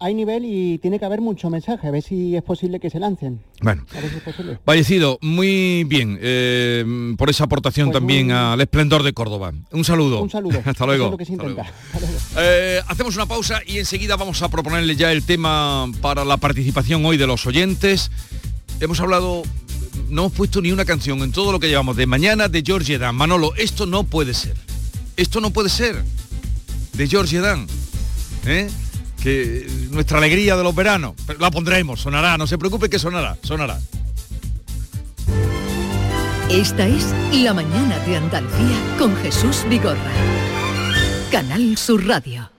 Hay 0.00 0.14
nivel 0.14 0.44
y 0.44 0.78
tiene 0.78 0.98
que 0.98 1.04
haber 1.04 1.20
mucho 1.20 1.48
mensaje, 1.50 1.86
a 1.86 1.90
ver 1.90 2.02
si 2.02 2.36
es 2.36 2.42
posible 2.42 2.80
que 2.80 2.90
se 2.90 2.98
lancen. 2.98 3.40
Bueno. 3.62 3.86
A 3.96 4.00
ver 4.00 4.10
si 4.10 4.16
es 4.16 4.22
posible. 4.22 4.58
Fallecido, 4.64 5.18
muy 5.22 5.84
bien, 5.84 6.18
eh, 6.20 7.14
por 7.16 7.30
esa 7.30 7.44
aportación 7.44 7.88
Pues 7.88 8.00
también 8.00 8.30
al 8.32 8.60
esplendor 8.60 9.02
de 9.02 9.12
Córdoba. 9.12 9.52
Un 9.70 9.84
saludo. 9.84 10.22
Un 10.22 10.30
saludo. 10.30 10.60
Hasta 10.64 10.84
luego. 10.86 11.04
Eso 11.04 11.06
es 11.06 11.10
lo 11.12 11.18
que 11.18 11.24
se 11.24 11.32
Hasta 11.32 11.44
intenta. 11.44 11.62
luego. 11.62 11.78
Hasta 11.92 12.00
luego. 12.00 12.18
Eh, 12.38 12.80
hacemos 12.88 13.16
una 13.16 13.26
pausa 13.26 13.60
y 13.66 13.78
enseguida 13.78 14.16
vamos 14.16 14.42
a 14.42 14.48
proponerle 14.48 14.96
ya 14.96 15.12
el 15.12 15.22
tema 15.22 15.90
para 16.00 16.24
la 16.24 16.36
participación 16.36 17.04
hoy 17.06 17.16
de 17.16 17.26
los 17.26 17.46
oyentes. 17.46 18.10
Hemos 18.80 19.00
hablado, 19.00 19.42
no 20.10 20.22
hemos 20.22 20.32
puesto 20.32 20.60
ni 20.60 20.72
una 20.72 20.84
canción 20.84 21.20
en 21.20 21.32
todo 21.32 21.52
lo 21.52 21.60
que 21.60 21.68
llevamos 21.68 21.96
de 21.96 22.06
mañana 22.06 22.48
de 22.48 22.62
George 22.66 22.98
Dan. 22.98 23.14
Manolo, 23.14 23.54
esto 23.56 23.86
no 23.86 24.04
puede 24.04 24.34
ser. 24.34 24.54
Esto 25.16 25.40
no 25.40 25.50
puede 25.50 25.68
ser. 25.68 26.02
De 26.94 27.06
George 27.08 27.38
Dan. 27.38 27.66
¿eh? 28.46 28.68
Nuestra 29.90 30.18
alegría 30.18 30.56
de 30.56 30.62
los 30.62 30.74
veranos. 30.74 31.14
La 31.38 31.50
pondremos, 31.50 32.00
sonará, 32.00 32.36
no 32.36 32.46
se 32.46 32.58
preocupe 32.58 32.90
que 32.90 32.98
sonará, 32.98 33.36
sonará. 33.42 33.80
Esta 36.50 36.86
es 36.86 37.14
La 37.32 37.54
mañana 37.54 37.98
de 38.00 38.16
Andalucía 38.16 38.96
con 38.98 39.16
Jesús 39.16 39.64
Vigorra. 39.68 40.12
Canal 41.30 41.76
Sur 41.78 42.06
Radio. 42.06 42.50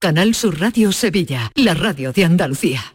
Canal 0.00 0.34
Sur 0.34 0.60
Radio 0.60 0.92
Sevilla, 0.92 1.50
la 1.54 1.74
radio 1.74 2.12
de 2.12 2.24
Andalucía. 2.24 2.94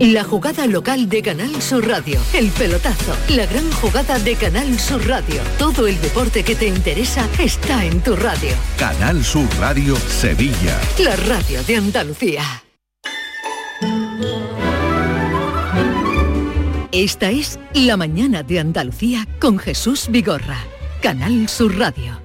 La 0.00 0.22
jugada 0.22 0.68
local 0.68 1.08
de 1.08 1.22
Canal 1.22 1.60
Sur 1.60 1.88
Radio. 1.88 2.20
El 2.32 2.50
pelotazo. 2.50 3.16
La 3.30 3.46
gran 3.46 3.68
jugada 3.72 4.16
de 4.20 4.36
Canal 4.36 4.78
Sur 4.78 5.04
Radio. 5.08 5.40
Todo 5.58 5.88
el 5.88 6.00
deporte 6.00 6.44
que 6.44 6.54
te 6.54 6.68
interesa 6.68 7.28
está 7.40 7.84
en 7.84 8.00
tu 8.00 8.14
radio. 8.14 8.50
Canal 8.78 9.24
Sur 9.24 9.48
Radio 9.58 9.96
Sevilla. 9.96 10.78
La 11.00 11.16
radio 11.16 11.64
de 11.64 11.76
Andalucía. 11.76 12.42
Esta 16.92 17.30
es 17.32 17.58
La 17.74 17.96
mañana 17.96 18.44
de 18.44 18.60
Andalucía 18.60 19.26
con 19.40 19.58
Jesús 19.58 20.06
Vigorra. 20.10 20.58
Canal 21.02 21.48
Sur 21.48 21.76
Radio. 21.76 22.20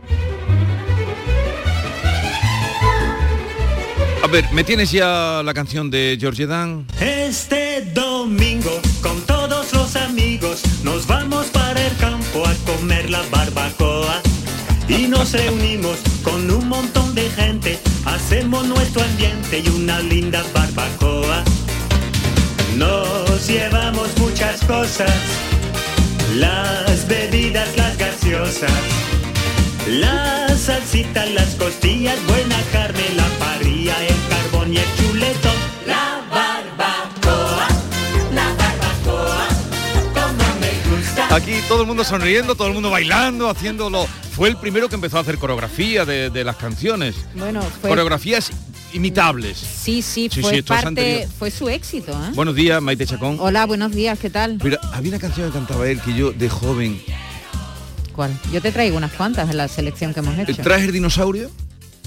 Ver, 4.34 4.51
¿me 4.51 4.63
tienes 4.63 4.91
ya 4.91 5.43
la 5.45 5.53
canción 5.53 5.91
de 5.91 6.17
George 6.19 6.47
Dan? 6.47 6.88
Este 6.99 7.81
domingo 7.93 8.81
con 9.03 9.21
todos 9.27 9.71
los 9.73 9.95
amigos 9.95 10.63
nos 10.84 11.05
vamos 11.05 11.45
para 11.47 11.79
el 11.79 11.95
campo 11.97 12.43
a 12.43 12.53
comer 12.65 13.11
la 13.11 13.21
barbacoa. 13.29 14.23
y 14.89 15.07
nos 15.07 15.34
reunimos 15.34 15.99
con 16.23 16.49
un 16.49 16.67
montón 16.67 17.13
de 17.13 17.29
gente. 17.29 17.79
Hacemos 18.05 18.65
nuestro 18.65 19.03
ambiente 19.03 19.59
y 19.63 19.69
una 19.69 19.99
linda 19.99 20.43
barbacoa. 20.51 21.43
Nos 22.75 23.47
llevamos 23.47 24.07
muchas 24.17 24.63
cosas, 24.65 25.13
las 26.38 27.07
bebidas, 27.07 27.69
las 27.77 27.95
gaseosas, 27.99 28.81
las 29.88 30.59
salsitas, 30.59 31.29
las 31.29 31.53
costillas, 31.53 32.17
buena 32.25 32.57
carne, 32.71 33.03
la 33.15 33.27
parrilla, 33.38 33.95
el 34.07 34.22
carbón 34.64 34.74
y 34.74 34.78
el 34.78 34.86
chuleto. 34.95 35.49
La 35.86 36.22
barbacoa, 36.30 37.68
la 38.34 38.53
barbacoa, 38.55 39.47
como 40.14 40.59
me 40.59 40.97
gusta. 40.97 41.36
Aquí 41.36 41.53
todo 41.68 41.82
el 41.82 41.88
mundo 41.88 42.03
sonriendo, 42.03 42.55
todo 42.55 42.68
el 42.68 42.74
mundo 42.74 42.89
bailando, 42.89 43.49
haciéndolo. 43.49 44.07
Fue 44.36 44.49
el 44.49 44.57
primero 44.57 44.89
que 44.89 44.95
empezó 44.95 45.18
a 45.18 45.22
hacer 45.22 45.38
coreografía 45.38 46.05
de, 46.05 46.30
de 46.30 46.43
las 46.43 46.55
canciones. 46.55 47.16
Bueno, 47.36 47.61
fue... 47.61 47.89
Coreografías 47.89 48.51
imitables. 48.93 49.57
Sí, 49.57 50.01
sí, 50.01 50.30
Sí, 50.32 50.41
fue 50.41 50.51
sí, 50.51 50.57
esto 50.59 50.74
es 50.74 50.84
parte, 50.84 51.28
fue 51.38 51.51
su 51.51 51.70
éxito, 51.70 52.11
¿eh? 52.11 52.32
Buenos 52.34 52.55
días, 52.55 52.82
Maite 52.82 53.05
Chacón. 53.05 53.38
Hola, 53.39 53.66
buenos 53.66 53.91
días, 53.91 54.18
¿qué 54.18 54.30
tal? 54.30 54.59
Mira, 54.64 54.80
había 54.91 55.09
una 55.09 55.20
canción 55.20 55.47
que 55.47 55.53
cantaba 55.53 55.88
él 55.88 56.01
que 56.01 56.16
yo 56.16 56.32
de 56.32 56.49
joven. 56.49 57.01
¿Cuál? 58.16 58.32
Yo 58.51 58.61
te 58.61 58.72
traigo 58.72 58.97
unas 58.97 59.11
cuantas 59.14 59.47
de 59.47 59.55
la 59.55 59.68
selección 59.68 60.14
que 60.14 60.20
hemos 60.20 60.38
hecho. 60.38 60.61
¿Traes 60.61 60.84
el 60.84 60.91
dinosaurio? 60.91 61.49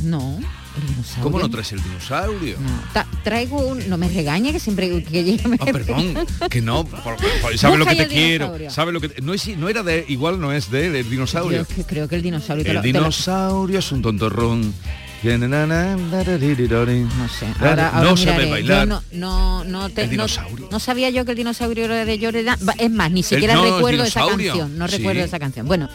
No, 0.02 0.38
el 0.80 0.86
dinosaurio. 0.88 1.22
¿Cómo 1.22 1.38
no 1.38 1.50
traes 1.50 1.72
el 1.72 1.82
dinosaurio? 1.82 2.56
Traigo 3.24 3.58
un... 3.58 3.88
No 3.88 3.96
me 3.98 4.08
regañe 4.08 4.52
que 4.52 4.60
siempre 4.60 5.02
que 5.02 5.20
ella 5.20 5.48
me... 5.48 5.56
Ah, 5.60 5.66
perdón, 5.72 6.14
que 6.50 6.60
no, 6.62 6.84
por- 6.84 7.16
por- 7.16 7.58
sabe 7.58 7.76
lo 7.78 7.86
que 7.86 7.96
te 7.96 8.06
quiero, 8.06 8.56
sabe 8.70 8.92
lo 8.92 9.00
que 9.00 9.08
te- 9.08 9.22
no 9.22 9.34
es 9.34 9.46
no 9.56 9.68
era 9.68 9.82
de 9.82 10.04
igual 10.08 10.40
no 10.40 10.52
es 10.52 10.70
de 10.70 11.02
dinosaurio. 11.02 11.58
Yo 11.58 11.62
es 11.62 11.68
que 11.68 11.84
creo 11.84 12.08
que 12.08 12.16
el 12.16 12.22
dinosaurio... 12.22 12.64
te 12.64 12.70
El 12.70 12.76
lo- 12.76 12.82
te 12.82 12.92
lo- 12.92 12.98
dinosaurio 13.00 13.78
es 13.78 13.92
un 13.92 14.02
tontorrón. 14.02 14.74
No 15.24 15.32
sé, 17.28 17.46
Ahora, 17.58 17.88
ahora 17.88 18.10
no 18.10 18.16
sabe 18.16 18.48
bailar. 18.50 18.86
Yo 18.86 18.86
no, 18.86 19.02
no, 19.12 19.64
no, 19.64 19.88
te- 19.90 20.06
no- 20.08 20.78
sabía 20.78 21.10
yo 21.10 21.24
que 21.24 21.32
el 21.32 21.36
dinosaurio 21.38 21.86
era 21.86 22.04
de 22.04 22.18
Jordan. 22.20 22.56
Es 22.78 22.90
más, 22.90 23.10
ni 23.10 23.22
siquiera 23.22 23.54
no, 23.54 23.64
el 23.66 23.74
recuerdo 23.74 24.04
esa 24.04 24.26
canción. 24.26 24.78
No 24.78 24.86
Sí. 24.86 24.98
recuerdo 24.98 25.22
esa 25.24 25.38
canción. 25.38 25.66
Bueno, 25.66 25.88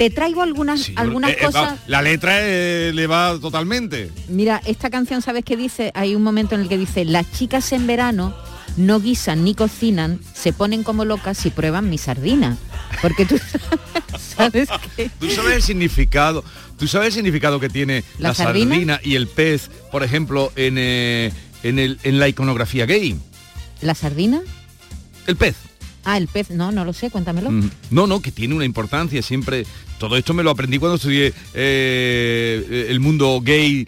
te 0.00 0.08
traigo 0.08 0.40
algunas, 0.40 0.90
algunas 0.96 1.30
Eh, 1.32 1.36
eh, 1.38 1.44
va, 1.44 1.46
cosas. 1.52 1.78
la 1.86 2.00
letra 2.00 2.32
eh, 2.40 2.90
le 2.94 3.06
va 3.06 3.38
totalmente. 3.38 4.10
Mira, 4.28 4.62
esta 4.64 4.88
canción, 4.88 5.20
¿sabes 5.20 5.44
qué 5.44 5.58
dice? 5.58 5.90
Hay 5.94 6.14
un 6.14 6.22
momento 6.22 6.54
en 6.54 6.62
el 6.62 6.68
que 6.70 6.78
dice, 6.78 7.04
las 7.04 7.30
chicas 7.32 7.70
en 7.72 7.86
verano 7.86 8.34
no 8.78 8.98
guisan 8.98 9.44
ni 9.44 9.54
cocinan, 9.54 10.18
se 10.32 10.54
ponen 10.54 10.84
como 10.84 11.04
locas 11.04 11.44
y 11.44 11.50
prueban 11.50 11.90
mi 11.90 11.98
sardina. 11.98 12.56
Porque 13.02 13.26
tú 13.26 13.38
sabes 14.18 14.70
que... 14.96 15.10
Tú 15.20 15.28
sabes 15.28 15.56
el 15.56 15.62
significado, 15.62 16.42
tú 16.78 16.88
sabes 16.88 17.08
el 17.08 17.12
significado 17.16 17.60
que 17.60 17.68
tiene 17.68 18.02
¿La 18.18 18.28
la, 18.30 18.34
sardina? 18.34 18.76
sardina? 18.76 19.00
y 19.04 19.16
el 19.16 19.26
pez, 19.28 19.68
por 19.92 20.02
ejemplo, 20.02 20.50
en, 20.56 20.76
eh, 20.78 21.30
en, 21.62 21.78
el, 21.78 21.98
en 22.04 22.18
la 22.18 22.26
iconografía 22.26 22.86
gay. 22.86 23.18
¿La 23.82 23.94
sardina? 23.94 24.40
El 25.26 25.36
pez. 25.36 25.56
Ah, 26.04 26.16
el 26.16 26.28
pez, 26.28 26.50
no, 26.50 26.72
no 26.72 26.84
lo 26.84 26.92
sé, 26.92 27.10
cuéntamelo. 27.10 27.50
Mm, 27.50 27.70
No, 27.90 28.06
no, 28.06 28.20
que 28.22 28.32
tiene 28.32 28.54
una 28.54 28.64
importancia 28.64 29.20
siempre. 29.22 29.66
Todo 29.98 30.16
esto 30.16 30.32
me 30.32 30.42
lo 30.42 30.50
aprendí 30.50 30.78
cuando 30.78 30.96
estudié 30.96 31.32
eh, 31.54 32.86
el 32.88 33.00
mundo 33.00 33.40
gay 33.44 33.86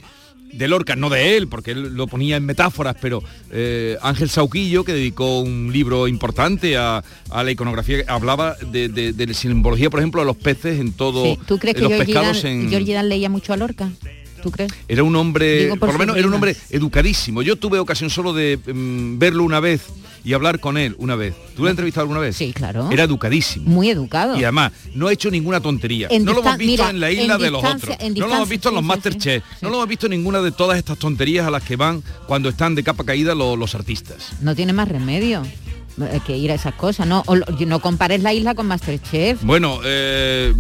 de 0.53 0.69
Lorca, 0.69 0.95
no 0.97 1.09
de 1.09 1.39
él, 1.39 1.49
porque 1.49 1.71
él 1.71 1.95
lo 1.95 2.07
ponía 2.07 2.37
en 2.37 2.45
metáforas, 2.45 2.95
pero 3.01 3.23
eh, 3.51 3.97
Ángel 4.03 4.29
Sauquillo, 4.29 4.85
que 4.85 4.93
dedicó 4.93 5.41
un 5.41 5.71
libro 5.73 6.07
importante 6.09 6.77
a, 6.77 7.03
a 7.31 7.43
la 7.43 7.51
iconografía, 7.51 8.05
hablaba 8.07 8.57
de, 8.71 8.89
de- 8.91 9.33
simbología, 9.35 9.89
por 9.89 10.01
ejemplo, 10.01 10.21
de 10.21 10.27
los 10.27 10.37
peces 10.37 10.79
en 10.79 10.93
todo, 10.93 11.25
Sí. 11.25 11.39
¿Tú 11.47 11.59
crees 11.59 11.77
que 11.77 11.83
los 11.83 11.93
pescados 11.93 12.43
Dan, 12.43 12.53
en... 12.53 12.69
Georgie 12.69 12.93
Dan 12.93 13.09
leía 13.09 13.31
mucho 13.31 13.55
a 13.55 13.57
Lorca? 13.57 13.91
¿Tú 14.43 14.51
crees? 14.51 14.71
Era 14.89 15.03
un 15.05 15.17
hombre, 15.17 15.63
Digo 15.63 15.77
por 15.77 15.89
por, 15.89 15.93
lo 15.95 15.99
menos 16.01 16.17
era 16.19 16.27
un 16.29 16.35
hombre 16.35 16.55
educadísimo. 16.69 17.41
Yo 17.43 17.57
tuve 17.57 17.79
ocasión 17.79 18.11
solo 18.11 18.35
de 18.35 18.59
mm, 18.59 19.19
verlo 19.19 19.45
una 19.45 19.61
vez 19.61 19.83
y 20.25 20.33
hablar 20.35 20.61
con 20.61 20.79
él 20.79 20.95
una 20.99 21.17
vez. 21.17 21.35
¿Tú 21.57 21.63
lo 21.63 21.69
has 21.69 21.73
entrevistado 21.73 22.03
alguna 22.03 22.21
vez? 22.21 22.37
Sí, 22.37 22.53
claro. 22.53 22.89
Era 22.91 23.05
educadísimo. 23.05 23.69
Muy 23.71 23.91
educado. 23.91 24.37
Y 24.39 24.45
además, 24.45 24.73
no 24.95 25.09
ha 25.09 25.13
hecho 25.13 25.31
ninguna 25.31 25.61
tontería. 25.61 26.09
En 26.11 26.25
no 26.25 26.33
lo 26.33 26.41
hemos 26.41 26.57
visto 26.59 26.73
mira, 26.85 26.91
en 26.91 27.01
la 27.01 27.11
isla 27.11 27.35
en 27.35 27.41
de 27.41 27.51
los 27.51 27.65
otros. 27.65 27.97
No 28.17 28.27
lo 28.29 28.35
hemos 28.35 28.49
visto 28.49 28.69
en 28.69 28.75
los 28.77 28.83
sí, 28.83 28.85
sí, 28.85 28.89
Masterchef. 28.89 29.45
No 29.61 29.69
lo 29.71 29.77
hemos 29.77 29.89
visto 29.89 30.07
en 30.07 30.11
ninguna 30.13 30.41
de 30.41 30.53
todas 30.53 30.79
estas 30.79 30.99
tonterías 30.99 31.47
a 31.47 31.51
las 31.51 31.63
que 31.63 31.77
van 31.77 32.03
cuando 32.27 32.49
están 32.49 32.75
de 32.75 32.83
capa 32.83 33.05
caída 33.05 33.35
lo- 33.35 33.57
los 33.57 33.75
artistas. 33.75 34.31
No 34.41 34.55
tiene 34.55 34.73
más 34.73 34.89
remedio 34.89 35.43
eh, 36.01 36.21
que 36.27 36.37
ir 36.37 36.51
a 36.53 36.55
esas 36.55 36.75
cosas. 36.75 37.07
No, 37.07 37.23
O 37.27 37.37
no 37.37 37.81
compares 37.81 38.23
la 38.23 38.33
isla 38.33 38.55
con 38.55 38.67
Masterchef. 38.67 39.43
Bueno, 39.45 39.81
eh, 39.85 40.55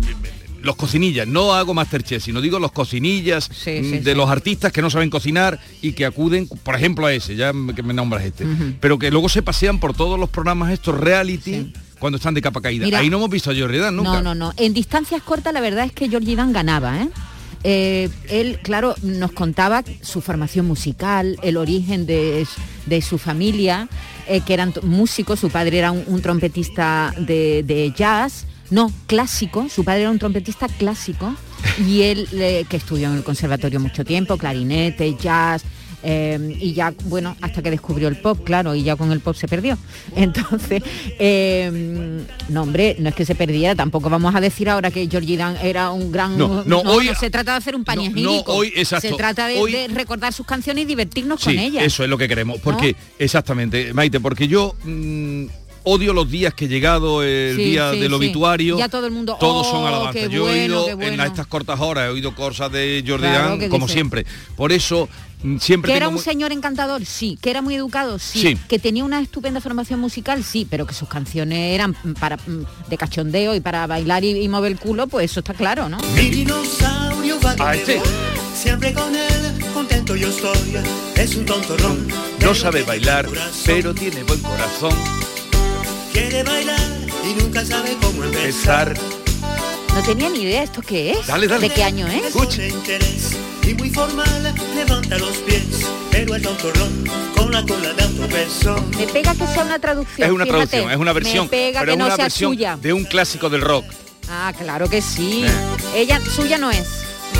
los 0.62 0.76
cocinillas, 0.76 1.26
no 1.28 1.52
hago 1.54 1.74
Masterchef, 1.74 2.22
sino 2.24 2.40
digo 2.40 2.58
los 2.58 2.72
cocinillas 2.72 3.48
mm, 3.50 3.54
sí, 3.54 3.70
de 4.00 4.12
sí. 4.12 4.14
los 4.16 4.30
artistas 4.30 4.72
que 4.72 4.80
no 4.82 4.90
saben 4.90 5.10
cocinar 5.10 5.60
y 5.80 5.92
que 5.92 6.04
acuden, 6.06 6.48
por 6.48 6.74
ejemplo, 6.76 7.06
a 7.06 7.12
ese, 7.12 7.36
ya 7.36 7.52
que 7.74 7.82
me 7.82 7.92
nombras 7.94 8.24
este, 8.24 8.46
pero 8.80 8.98
que 8.98 9.10
luego 9.10 9.28
se 9.28 9.42
pasean 9.42 9.78
por 9.80 9.94
todos 9.94 10.18
los 10.18 10.28
programas 10.30 10.72
estos 10.72 10.98
reality 10.98 11.72
cuando 11.98 12.16
están 12.16 12.34
de 12.34 12.42
capa 12.42 12.60
caída. 12.60 12.84
Mira- 12.84 12.98
Ahí 12.98 13.10
no 13.10 13.18
hemos 13.18 13.30
visto 13.30 13.50
a 13.50 13.54
Jordi 13.54 13.78
Dan 13.78 13.96
nunca. 13.96 14.12
No, 14.14 14.22
no, 14.22 14.34
no. 14.34 14.52
En 14.56 14.72
distancias 14.74 15.22
cortas 15.22 15.52
la 15.54 15.60
verdad 15.60 15.84
es 15.84 15.92
que 15.92 16.08
Georgie 16.08 16.34
Dan 16.36 16.52
ganaba, 16.52 17.00
¿eh? 17.02 17.08
Eh, 17.64 18.08
él, 18.28 18.58
claro, 18.62 18.96
nos 19.02 19.30
contaba 19.30 19.84
su 20.00 20.20
formación 20.20 20.66
musical, 20.66 21.38
el 21.44 21.56
origen 21.56 22.06
de, 22.06 22.44
de 22.86 23.02
su 23.02 23.18
familia, 23.18 23.88
eh, 24.26 24.40
que 24.44 24.52
eran 24.54 24.74
músicos, 24.82 25.38
su 25.38 25.48
padre 25.48 25.78
era 25.78 25.92
un, 25.92 26.02
un 26.08 26.20
trompetista 26.22 27.14
de, 27.18 27.62
de 27.62 27.92
jazz, 27.96 28.46
no, 28.72 28.90
clásico, 29.06 29.68
su 29.68 29.84
padre 29.84 30.00
era 30.02 30.10
un 30.10 30.18
trompetista 30.18 30.66
clásico 30.66 31.34
y 31.86 32.02
él, 32.02 32.26
eh, 32.32 32.64
que 32.68 32.76
estudió 32.78 33.08
en 33.10 33.18
el 33.18 33.22
conservatorio 33.22 33.78
mucho 33.78 34.04
tiempo, 34.04 34.36
clarinete, 34.36 35.14
jazz, 35.14 35.62
eh, 36.04 36.56
y 36.60 36.72
ya, 36.72 36.92
bueno, 37.04 37.36
hasta 37.40 37.62
que 37.62 37.70
descubrió 37.70 38.08
el 38.08 38.16
pop, 38.16 38.40
claro, 38.44 38.74
y 38.74 38.82
ya 38.82 38.96
con 38.96 39.12
el 39.12 39.20
pop 39.20 39.36
se 39.36 39.46
perdió. 39.46 39.78
Entonces, 40.16 40.82
eh, 41.20 42.24
no, 42.48 42.62
hombre, 42.62 42.96
no 42.98 43.10
es 43.10 43.14
que 43.14 43.24
se 43.24 43.34
perdiera, 43.36 43.76
tampoco 43.76 44.10
vamos 44.10 44.34
a 44.34 44.40
decir 44.40 44.68
ahora 44.68 44.90
que 44.90 45.06
Georgie 45.08 45.36
Dan 45.36 45.56
era 45.62 45.90
un 45.92 46.10
gran... 46.10 46.36
No, 46.36 46.64
no, 46.64 46.80
hoy- 46.80 47.10
se 47.20 47.30
trata 47.30 47.52
de 47.52 47.58
hacer 47.58 47.76
un 47.76 47.84
panegírico. 47.84 48.52
hoy, 48.52 48.72
exacto, 48.74 49.08
Se 49.10 49.14
trata 49.14 49.46
de, 49.46 49.60
hoy- 49.60 49.70
de 49.72 49.88
recordar 49.88 50.32
sus 50.32 50.44
canciones 50.44 50.82
y 50.82 50.86
divertirnos 50.86 51.40
Sí, 51.40 51.46
con 51.54 51.58
ellas. 51.60 51.84
eso 51.84 52.02
es 52.02 52.10
lo 52.10 52.18
que 52.18 52.26
queremos. 52.26 52.58
Porque, 52.58 52.96
exactamente, 53.20 53.94
Maite, 53.94 54.18
porque 54.18 54.48
yo 54.48 54.74
mm, 54.84 55.44
odio 55.84 56.12
los 56.12 56.30
días 56.30 56.54
que 56.54 56.66
he 56.66 56.68
llegado 56.68 57.22
el 57.22 57.56
Sí, 57.56 57.64
día 57.64 57.92
sí, 57.92 57.98
del 58.00 58.08
sí. 58.10 58.14
obituario. 58.14 58.78
Ya 58.78 58.88
todo 58.88 59.06
el 59.06 59.12
mundo, 59.12 59.36
Todos 59.40 59.66
"Oh, 59.66 59.70
son 59.70 59.86
alabanzas. 59.86 60.14
qué 60.14 60.28
Yo 60.28 60.48
he 60.48 60.62
oído 60.64 60.88
en 60.88 60.96
bueno". 60.98 61.24
estas 61.24 61.46
cortas 61.46 61.80
horas, 61.80 62.06
he 62.06 62.08
oído 62.10 62.34
cosas 62.34 62.70
de 62.72 63.02
Jordi 63.06 63.26
Claro, 63.26 63.48
Dan, 63.50 63.58
¿qué 63.58 63.68
como 63.68 63.86
dice? 63.86 63.94
siempre. 63.94 64.26
Por 64.56 64.70
eso, 64.72 65.08
mm, 65.42 65.58
siempre 65.58 65.90
Que 65.92 65.96
era 65.96 66.08
un 66.08 66.14
muy- 66.14 66.22
señor 66.22 66.52
encantador, 66.52 67.04
sí. 67.04 67.38
Que 67.42 67.50
era 67.50 67.62
muy 67.62 67.74
educado, 67.74 68.18
sí. 68.18 68.40
Sí. 68.40 68.58
Que 68.68 68.78
tenía 68.78 69.04
una 69.04 69.20
estupenda 69.20 69.60
formación 69.60 69.98
musical, 70.00 70.44
sí. 70.44 70.66
Pero 70.70 70.86
que 70.86 70.94
sus 70.94 71.08
canciones 71.08 71.74
eran 71.74 71.94
para 72.20 72.36
mm, 72.36 72.64
de 72.88 72.96
cachondeo 72.96 73.54
y 73.54 73.60
para 73.60 73.86
bailar 73.86 74.24
y, 74.24 74.30
y 74.42 74.48
mover 74.48 74.72
el 74.72 74.78
culo, 74.78 75.06
pues 75.08 75.30
eso 75.30 75.40
está 75.40 75.54
claro, 75.54 75.88
¿no? 75.88 75.98
Mi 76.14 76.30
dinosaurio 76.30 77.38
va 77.40 77.54
Ah, 77.58 77.74
este. 77.74 77.96
voy, 77.98 78.06
siempre 78.54 78.92
con 78.92 79.14
él, 79.14 79.64
contento 79.74 80.14
yo 80.16 80.28
estoy. 80.28 80.76
Es 81.16 81.34
un 81.36 81.44
tontorrón, 81.44 82.06
No 82.40 82.54
sabe 82.54 82.82
bailar, 82.82 83.28
pero 83.64 83.94
tiene 83.94 84.22
buen 84.24 84.40
corazón. 84.40 84.92
Quiere 86.28 86.42
bailar 86.44 86.80
y 87.28 87.34
nunca 87.42 87.64
sabe 87.64 87.96
cómo 88.00 88.22
empezar. 88.24 88.88
Empezar. 88.90 89.92
No 89.94 90.02
tenía 90.02 90.30
ni 90.30 90.42
idea 90.42 90.62
esto 90.62 90.80
qué 90.80 91.12
es. 91.12 91.26
Dale, 91.26 91.48
dale. 91.48 91.68
¿De 91.68 91.74
qué 91.74 91.82
año 91.84 92.06
es? 92.06 92.32
De 92.56 92.68
interés 92.68 93.36
y 93.66 93.74
muy 93.74 93.90
formal, 93.90 94.54
levanta 94.74 95.18
los 95.18 95.36
pies, 95.38 95.86
pero 96.10 96.34
el 96.34 96.42
tontorrón 96.42 97.04
con 97.36 97.52
la 97.52 97.62
cola 97.64 97.92
de 97.92 98.02
autopeso. 98.02 98.76
Me 98.96 99.06
pega 99.06 99.34
que 99.34 99.46
sea 99.46 99.64
una 99.64 99.78
traducción. 99.78 100.28
Es 100.28 100.32
una 100.34 100.44
fíjate. 100.44 100.66
traducción, 100.66 100.90
es 100.92 100.96
una 100.96 101.12
versión, 101.12 101.44
Me 101.46 101.50
pega 101.50 101.80
pero 101.80 101.90
que 101.90 101.92
es 101.92 101.98
no 101.98 102.04
una 102.06 102.16
sea 102.16 102.24
versión 102.24 102.52
suya. 102.52 102.78
de 102.80 102.92
un 102.92 103.04
clásico 103.04 103.50
del 103.50 103.60
rock. 103.60 103.84
Ah, 104.30 104.52
claro 104.56 104.88
que 104.88 105.02
sí. 105.02 105.44
Eh. 105.44 105.50
Ella, 106.02 106.20
suya 106.34 106.56
no 106.58 106.70
es. 106.70 106.86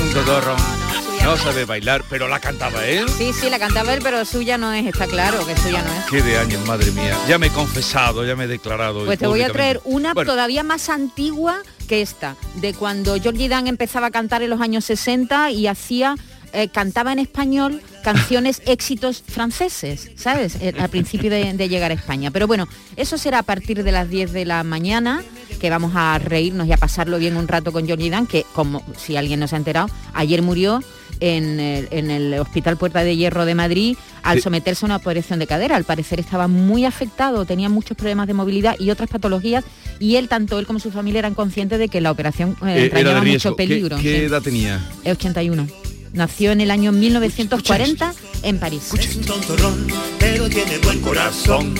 Un. 0.01 0.82
No 1.23 1.37
sabe 1.37 1.63
bailar, 1.63 2.03
pero 2.09 2.27
la 2.27 2.39
cantaba 2.39 2.85
él. 2.85 3.07
Sí, 3.07 3.31
sí, 3.31 3.49
la 3.49 3.57
cantaba 3.57 3.93
él, 3.93 4.01
pero 4.03 4.25
suya 4.25 4.57
no 4.57 4.73
es, 4.73 4.85
está 4.85 5.07
claro 5.07 5.45
que 5.45 5.55
suya 5.55 5.81
no 5.81 5.93
es. 5.93 6.05
Qué 6.09 6.21
de 6.21 6.37
años, 6.37 6.65
madre 6.67 6.91
mía. 6.91 7.17
Ya 7.29 7.37
me 7.37 7.47
he 7.47 7.49
confesado, 7.49 8.25
ya 8.25 8.35
me 8.35 8.43
he 8.43 8.47
declarado. 8.47 9.05
Pues 9.05 9.19
te 9.19 9.27
voy 9.27 9.41
a 9.41 9.49
traer 9.49 9.79
una 9.85 10.13
Bueno, 10.13 10.29
todavía 10.29 10.63
más 10.63 10.89
antigua 10.89 11.61
que 11.87 12.01
esta, 12.01 12.35
de 12.55 12.73
cuando 12.73 13.15
Georgie 13.15 13.47
Dan 13.47 13.67
empezaba 13.67 14.07
a 14.07 14.11
cantar 14.11 14.41
en 14.41 14.49
los 14.49 14.59
años 14.59 14.83
60 14.83 15.51
y 15.51 15.67
hacía, 15.67 16.15
eh, 16.51 16.67
cantaba 16.67 17.13
en 17.13 17.19
español 17.19 17.81
canciones 18.03 18.61
éxitos 18.67 19.23
franceses, 19.25 20.11
¿sabes? 20.15 20.57
Eh, 20.61 20.73
Al 20.77 20.89
principio 20.89 21.29
de, 21.29 21.53
de 21.53 21.69
llegar 21.69 21.91
a 21.91 21.93
España. 21.93 22.31
Pero 22.31 22.47
bueno, 22.47 22.67
eso 22.95 23.17
será 23.17 23.39
a 23.39 23.43
partir 23.43 23.83
de 23.83 23.91
las 23.91 24.09
10 24.09 24.33
de 24.33 24.45
la 24.45 24.63
mañana, 24.63 25.23
que 25.59 25.69
vamos 25.69 25.93
a 25.95 26.19
reírnos 26.19 26.67
y 26.67 26.73
a 26.73 26.77
pasarlo 26.77 27.17
bien 27.17 27.37
un 27.37 27.47
rato 27.47 27.71
con 27.71 27.85
Georgie 27.85 28.09
Dan, 28.09 28.27
que 28.27 28.45
como 28.53 28.83
si 28.97 29.17
alguien 29.17 29.39
no 29.39 29.47
se 29.47 29.55
ha 29.55 29.57
enterado, 29.57 29.87
ayer 30.13 30.41
murió 30.41 30.81
en 31.19 32.09
el, 32.09 32.33
Hospital 32.39 32.77
Puerta 32.77 33.03
de 33.03 33.15
Hierro 33.15 33.45
de 33.45 33.55
Madrid 33.55 33.97
al 34.23 34.41
someterse 34.41 34.85
a 34.85 34.87
una 34.87 34.95
operación 34.97 35.39
de 35.39 35.47
cadera. 35.47 35.75
Al 35.75 35.83
parecer 35.83 36.19
estaba 36.19 36.47
muy 36.47 36.85
afectado, 36.85 37.45
tenía 37.45 37.69
muchos 37.69 37.95
problemas 37.95 38.27
de 38.27 38.33
movilidad 38.33 38.75
y 38.79 38.89
otras 38.89 39.09
patologías 39.09 39.63
y 39.99 40.15
él, 40.15 40.27
tanto 40.27 40.59
él 40.59 40.65
como 40.65 40.79
su 40.79 40.91
familia 40.91 41.19
eran 41.19 41.33
conscientes 41.33 41.79
de 41.79 41.87
que 41.87 42.01
la 42.01 42.11
operación 42.11 42.55
eh, 42.65 42.91
eh 42.93 43.21
mucho 43.25 43.55
peligro. 43.55 43.97
¿Qué, 43.97 44.25
edad 44.25 44.41
tenía? 44.41 44.81
81. 45.05 45.82
Nació 46.13 46.51
en 46.51 46.61
el 46.61 46.69
año 46.69 46.91
1940 46.91 48.13
en 48.43 48.59
París. 48.59 48.91
Es 48.97 49.15
un 49.15 49.25
tontorrón, 49.25 49.87
pero 50.19 50.47
tiene 50.47 50.77
buen 50.77 51.01
corazón. 51.01 51.73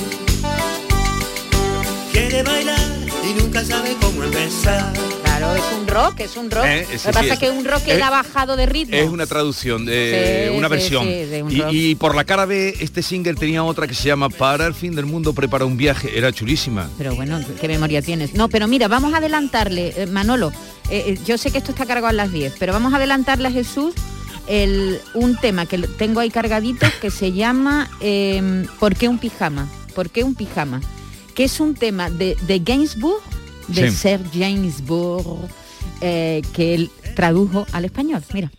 Quiere 2.12 2.42
bailar 2.42 2.80
y 3.30 3.40
nunca 3.40 3.64
sabe 3.64 3.96
cómo 4.02 4.24
empezar 4.24 4.92
Claro, 5.24 5.56
es 5.56 5.64
un 5.80 5.88
rock, 5.88 6.20
es 6.20 6.38
un 6.38 6.52
rock. 6.52 6.66
Eh, 6.66 6.88
Lo 6.92 6.98
que 6.98 7.14
pasa 7.14 7.34
es 7.34 7.40
que 7.40 7.50
un 7.52 7.66
rock 7.66 7.84
que 7.84 8.02
ha 8.02 8.10
bajado 8.10 8.56
de 8.56 8.66
ritmo. 8.66 8.96
Es 8.96 9.10
una 9.10 9.26
traducción, 9.28 9.86
de 9.86 10.54
una 10.56 10.68
versión. 10.68 11.08
y, 11.72 11.96
por 11.96 12.16
la 12.16 12.24
cara 12.24 12.46
B, 12.46 12.76
este 12.80 13.04
single 13.04 13.36
tenía 13.36 13.64
otra 13.64 13.88
que 13.88 13.94
se 13.94 14.08
llama 14.08 14.30
Para 14.30 14.66
el 14.66 14.74
fin 14.74 14.96
del 14.96 15.06
mundo 15.06 15.34
prepara 15.34 15.66
un 15.66 15.78
viaje. 15.78 16.18
Era 16.18 16.32
chulísima. 16.32 16.90
Pero 16.98 17.16
bueno, 17.16 17.40
qué 17.62 17.68
memoria 17.68 18.02
tienes. 18.02 18.34
No, 18.34 18.50
pero 18.50 18.68
mira, 18.68 18.88
vamos 18.88 19.14
a 19.14 19.18
adelantarle, 19.18 19.94
eh, 19.96 20.08
Manolo. 20.08 20.52
Eh, 20.90 21.18
yo 21.26 21.38
sé 21.38 21.52
que 21.52 21.60
esto 21.60 21.72
está 21.72 21.86
cargado 21.86 22.08
a 22.08 22.14
las 22.14 22.32
10, 22.32 22.56
pero 22.60 22.74
vamos 22.74 22.94
a 22.94 22.98
adelantarle 22.98 23.48
a 23.48 23.52
Jesús 23.52 23.94
el, 24.48 25.00
un 25.14 25.36
tema 25.38 25.66
que 25.66 25.78
tengo 25.78 26.20
ahí 26.20 26.30
cargadito 26.30 26.86
que 27.02 27.12
se 27.12 27.32
llama 27.32 27.90
em, 28.00 28.66
¿Por 28.80 28.96
qué 28.96 29.08
un 29.08 29.18
pijama? 29.18 29.68
¿Por 29.96 30.10
qué 30.10 30.24
un 30.24 30.36
pijama? 30.36 30.82
Que 31.36 31.46
es 31.46 31.60
un 31.60 31.76
tema 31.76 32.10
de, 32.10 32.36
de 32.48 32.60
Gainsbourg 32.60 33.22
de 33.68 33.92
Ser 33.92 34.22
James 34.34 34.86
Bourg, 34.86 35.48
eh, 36.02 36.42
que 36.54 36.76
él 36.76 36.92
tradujo 37.16 37.66
al 37.72 37.86
español. 37.86 38.24
Mira. 38.34 38.52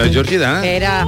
No 0.00 0.06
es 0.06 0.12
Georgie 0.12 0.38
Dan. 0.38 0.64
Era 0.64 1.06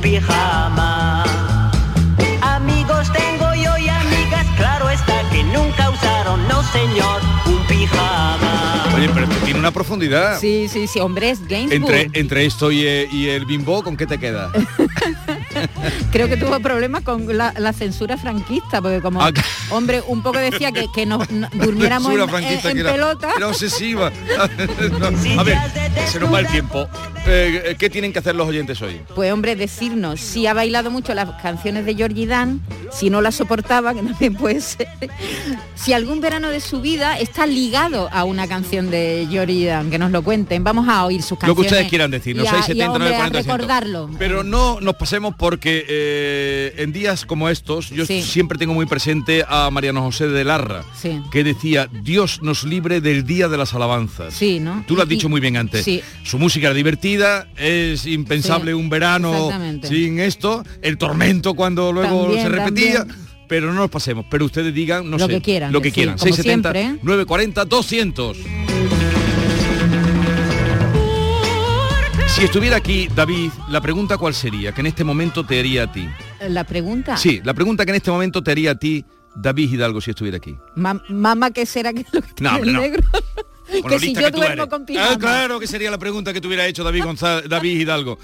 pijama. 0.00 1.24
Amigos 2.40 3.12
tengo 3.12 3.54
yo 3.54 3.76
y 3.78 3.88
amigas, 3.88 4.46
claro 4.56 4.88
está 4.90 5.28
que 5.30 5.44
nunca 5.44 5.90
usaron, 5.90 6.48
no 6.48 6.62
señor, 6.72 7.20
un 7.46 7.66
pijama. 7.66 8.94
Oye, 8.96 9.08
pero 9.12 9.26
tiene 9.44 9.60
una 9.60 9.70
profundidad. 9.70 10.38
Sí, 10.40 10.68
sí, 10.68 10.86
sí, 10.86 11.00
hombre, 11.00 11.30
es 11.30 11.46
Gainsbourg. 11.46 11.94
Entre, 11.94 12.20
entre 12.20 12.46
esto 12.46 12.72
y, 12.72 12.86
eh, 12.86 13.08
y 13.10 13.28
el 13.28 13.44
bimbo, 13.44 13.82
¿con 13.82 13.96
qué 13.96 14.06
te 14.06 14.18
queda? 14.18 14.50
Creo 16.12 16.28
que 16.28 16.36
tuvo 16.36 16.60
problemas 16.60 17.02
con 17.02 17.26
la, 17.36 17.72
censura 17.72 18.16
franquista, 18.16 18.82
porque 18.82 19.00
como, 19.00 19.22
ah, 19.22 19.30
hombre, 19.70 20.02
un 20.06 20.22
poco 20.22 20.38
decía 20.38 20.72
que, 20.72 20.86
que 20.94 21.06
nos, 21.06 21.26
durmiéramos 21.52 22.12
en, 22.12 22.82
pelota. 22.82 23.30
Era 23.36 23.48
obsesiva. 23.48 24.08
a 25.38 25.42
ver, 25.42 25.58
se 26.06 26.20
nos 26.20 26.32
va 26.32 26.40
el 26.40 26.46
tiempo. 26.48 26.88
Eh, 27.26 27.76
¿Qué 27.78 27.90
tienen 27.90 28.12
que 28.12 28.18
hacer 28.18 28.34
los 28.34 28.48
oyentes 28.48 28.80
hoy? 28.82 29.00
Pues 29.14 29.32
hombre, 29.32 29.54
decirnos 29.54 30.20
si 30.20 30.46
ha 30.46 30.54
bailado 30.54 30.90
mucho 30.90 31.14
las 31.14 31.30
canciones 31.42 31.84
de 31.84 31.94
Georgie 31.94 32.26
Dan, 32.26 32.60
si 32.90 33.10
no 33.10 33.20
las 33.20 33.36
soportaba, 33.36 33.94
que 33.94 34.02
también 34.02 34.34
puede 34.34 34.60
ser, 34.60 34.88
si 35.74 35.92
algún 35.92 36.20
verano 36.20 36.48
de 36.50 36.60
su 36.60 36.80
vida 36.80 37.18
está 37.18 37.46
ligado 37.46 38.08
a 38.12 38.24
una 38.24 38.48
canción 38.48 38.90
de 38.90 39.26
Georgie 39.30 39.66
Dan, 39.66 39.90
que 39.90 39.98
nos 39.98 40.10
lo 40.10 40.22
cuenten. 40.22 40.64
Vamos 40.64 40.88
a 40.88 41.04
oír 41.04 41.22
sus 41.22 41.38
canciones. 41.38 41.56
Lo 41.56 41.62
que 41.62 41.68
ustedes 41.68 41.88
quieran 41.88 42.10
decir, 42.10 42.36
no 42.36 42.44
670 42.44 43.28
recordarlo. 43.30 44.10
Pero 44.18 44.42
no 44.42 44.80
nos 44.80 44.94
pasemos 44.94 45.34
porque 45.50 45.84
eh, 45.88 46.74
en 46.76 46.92
días 46.92 47.26
como 47.26 47.48
estos 47.48 47.90
yo 47.90 48.06
siempre 48.06 48.56
tengo 48.56 48.72
muy 48.72 48.86
presente 48.86 49.44
a 49.48 49.68
Mariano 49.72 50.00
José 50.00 50.28
de 50.28 50.44
Larra, 50.44 50.84
que 51.32 51.42
decía, 51.42 51.88
Dios 52.04 52.40
nos 52.40 52.62
libre 52.62 53.00
del 53.00 53.26
día 53.26 53.48
de 53.48 53.58
las 53.58 53.74
alabanzas. 53.74 54.32
Sí, 54.32 54.60
¿no? 54.60 54.84
Tú 54.86 54.94
lo 54.94 55.02
has 55.02 55.08
dicho 55.08 55.28
muy 55.28 55.40
bien 55.40 55.56
antes. 55.56 55.84
Su 56.22 56.38
música 56.38 56.68
era 56.68 56.74
divertida, 56.74 57.48
es 57.56 58.06
impensable 58.06 58.74
un 58.74 58.88
verano 58.90 59.50
sin 59.82 60.20
esto, 60.20 60.62
el 60.82 60.96
tormento 60.98 61.54
cuando 61.54 61.92
luego 61.92 62.32
se 62.32 62.48
repetía. 62.48 63.04
Pero 63.48 63.72
no 63.72 63.80
nos 63.80 63.90
pasemos, 63.90 64.26
pero 64.30 64.44
ustedes 64.44 64.72
digan, 64.72 65.10
no 65.10 65.18
lo 65.18 65.26
sé, 65.26 65.32
que 65.32 65.40
quieran, 65.40 65.72
lo 65.72 65.82
que 65.82 65.90
quieran. 65.90 66.16
670, 66.16 67.00
940, 67.02 67.64
200. 67.64 68.36
Si 72.34 72.44
estuviera 72.44 72.76
aquí, 72.76 73.08
David, 73.14 73.50
la 73.68 73.80
pregunta 73.80 74.16
cuál 74.16 74.34
sería, 74.34 74.72
que 74.72 74.80
en 74.80 74.86
este 74.86 75.04
momento 75.04 75.44
te 75.44 75.58
haría 75.58 75.82
a 75.82 75.92
ti. 75.92 76.08
¿La 76.48 76.64
pregunta? 76.64 77.16
Sí, 77.16 77.40
la 77.44 77.52
pregunta 77.52 77.84
que 77.84 77.90
en 77.90 77.96
este 77.96 78.10
momento 78.10 78.42
te 78.42 78.52
haría 78.52 78.70
a 78.70 78.74
ti, 78.76 79.04
David 79.34 79.72
Hidalgo, 79.72 80.00
si 80.00 80.10
estuviera 80.10 80.38
aquí. 80.38 80.56
mamá, 80.76 81.50
¿qué 81.50 81.66
será 81.66 81.92
que 81.92 82.06
lo 82.12 82.22
que 82.22 82.42
no, 82.42 82.56
el 82.56 82.72
negro? 82.72 83.02
que 83.88 83.98
si 83.98 84.14
yo 84.14 84.30
duermo 84.30 84.68
con 84.68 84.86
Ah, 84.98 85.16
claro 85.18 85.60
que 85.60 85.66
sería 85.66 85.90
la 85.90 85.98
pregunta 85.98 86.32
que 86.32 86.40
te 86.40 86.46
hubiera 86.46 86.66
hecho 86.66 86.84
David, 86.84 87.04
David 87.48 87.80
Hidalgo. 87.80 88.18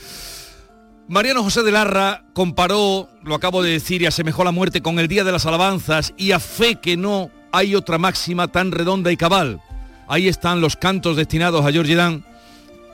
Mariano 1.09 1.43
José 1.43 1.63
de 1.63 1.73
Larra 1.73 2.25
comparó, 2.33 3.09
lo 3.23 3.35
acabo 3.35 3.63
de 3.63 3.71
decir, 3.71 4.03
y 4.03 4.07
asemejó 4.07 4.45
la 4.45 4.51
muerte 4.51 4.83
con 4.83 4.99
el 4.99 5.09
Día 5.09 5.25
de 5.25 5.33
las 5.33 5.47
Alabanzas 5.47 6.15
y 6.17 6.33
a 6.33 6.41
fe 6.41 6.77
que 6.77 6.97
no 6.97 7.31
hay 7.53 7.75
otra 7.75 7.99
máxima 7.99 8.49
tan 8.49 8.73
redonda 8.73 9.13
y 9.13 9.17
cabal. 9.17 9.61
Ahí 10.09 10.27
están 10.27 10.61
los 10.61 10.77
cantos 10.77 11.17
destinados 11.17 11.65
a 11.65 11.73
George 11.73 11.95
Dan 11.95 12.25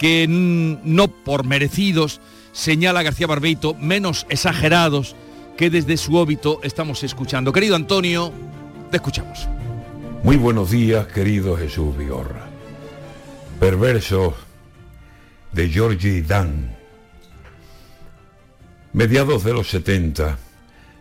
que 0.03 0.27
no 0.29 1.07
por 1.07 1.47
merecidos, 1.47 2.21
señala 2.51 3.05
García 3.05 3.29
Barbeito, 3.29 3.75
menos 3.75 4.27
exagerados 4.31 5.15
que 5.57 5.71
desde 5.71 5.97
su 5.97 6.17
óbito 6.17 6.59
estamos 6.65 7.05
escuchando. 7.05 7.53
Querido 7.53 7.77
Antonio, 7.77 8.33
te 8.91 8.97
escuchamos. 8.97 9.49
Muy 10.25 10.35
buenos 10.35 10.73
días, 10.73 11.07
querido 11.07 11.57
Jesús 11.57 11.97
Vigorra. 11.97 12.49
Perverso 13.61 14.35
de 15.53 15.69
Georgie 15.69 16.23
Dan. 16.23 16.77
Mediados 18.93 19.45
de 19.45 19.53
los 19.53 19.71
70, 19.71 20.37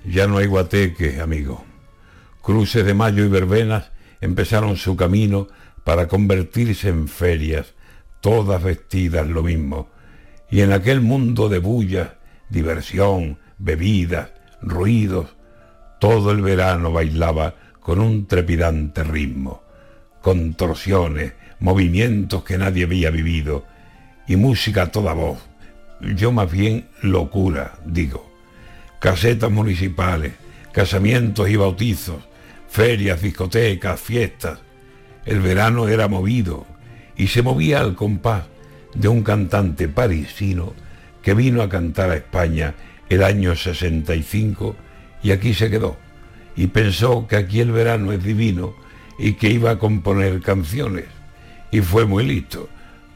ya 0.06 0.28
no 0.28 0.38
hay 0.38 0.46
guateque, 0.46 1.20
amigo. 1.22 1.66
Cruces 2.44 2.86
de 2.86 2.94
mayo 2.94 3.26
y 3.26 3.30
verbenas 3.30 3.90
empezaron 4.22 4.78
su 4.78 4.96
camino 4.96 5.48
para 5.84 6.08
convertirse 6.08 6.90
en 6.90 7.08
ferias 7.08 7.74
todas 8.22 8.64
vestidas 8.64 9.28
lo 9.28 9.44
mismo, 9.44 9.90
y 10.50 10.62
en 10.62 10.72
aquel 10.72 11.02
mundo 11.02 11.50
de 11.50 11.60
bulla, 11.60 12.16
diversión, 12.50 13.40
bebidas, 13.58 14.30
ruidos, 14.62 15.36
todo 16.00 16.32
el 16.32 16.42
verano 16.42 16.92
bailaba 16.92 17.56
con 17.80 18.00
un 18.00 18.28
trepidante 18.28 19.04
ritmo, 19.04 19.64
contorsiones, 20.22 21.34
movimientos 21.60 22.44
que 22.44 22.58
nadie 22.58 22.86
había 22.86 23.10
vivido, 23.10 23.66
y 24.28 24.36
música 24.36 24.84
a 24.84 24.92
toda 24.92 25.14
voz, 25.14 25.40
yo 26.16 26.32
más 26.32 26.52
bien 26.52 26.88
locura, 27.02 27.74
digo. 27.86 28.30
Casetas 29.00 29.52
municipales, 29.52 30.34
casamientos 30.72 31.50
y 31.50 31.56
bautizos, 31.56 32.24
ferias, 32.70 33.22
discotecas, 33.22 34.00
fiestas. 34.00 34.60
El 35.26 35.42
verano 35.42 35.88
era 35.88 36.08
movido, 36.08 36.66
y 37.22 37.28
se 37.28 37.44
movía 37.44 37.82
al 37.82 37.94
compás 37.94 38.46
de 38.96 39.08
un 39.08 39.22
cantante 39.22 39.88
parisino 39.88 40.74
que 41.22 41.36
vino 41.36 41.62
a 41.62 41.70
cantar 41.70 42.10
a 42.10 42.16
España 42.16 42.74
el 43.10 43.22
año 43.22 43.56
65 43.56 44.76
y 45.22 45.30
aquí 45.30 45.54
se 45.54 45.70
quedó. 45.70 45.98
Y 46.56 46.66
pensó 46.66 47.28
que 47.28 47.36
aquí 47.36 47.60
el 47.60 47.72
verano 47.72 48.12
es 48.12 48.24
divino 48.24 48.74
y 49.20 49.34
que 49.34 49.52
iba 49.52 49.70
a 49.70 49.78
componer 49.78 50.42
canciones. 50.42 51.06
Y 51.70 51.82
fue 51.82 52.06
muy 52.06 52.26
listo, 52.26 52.68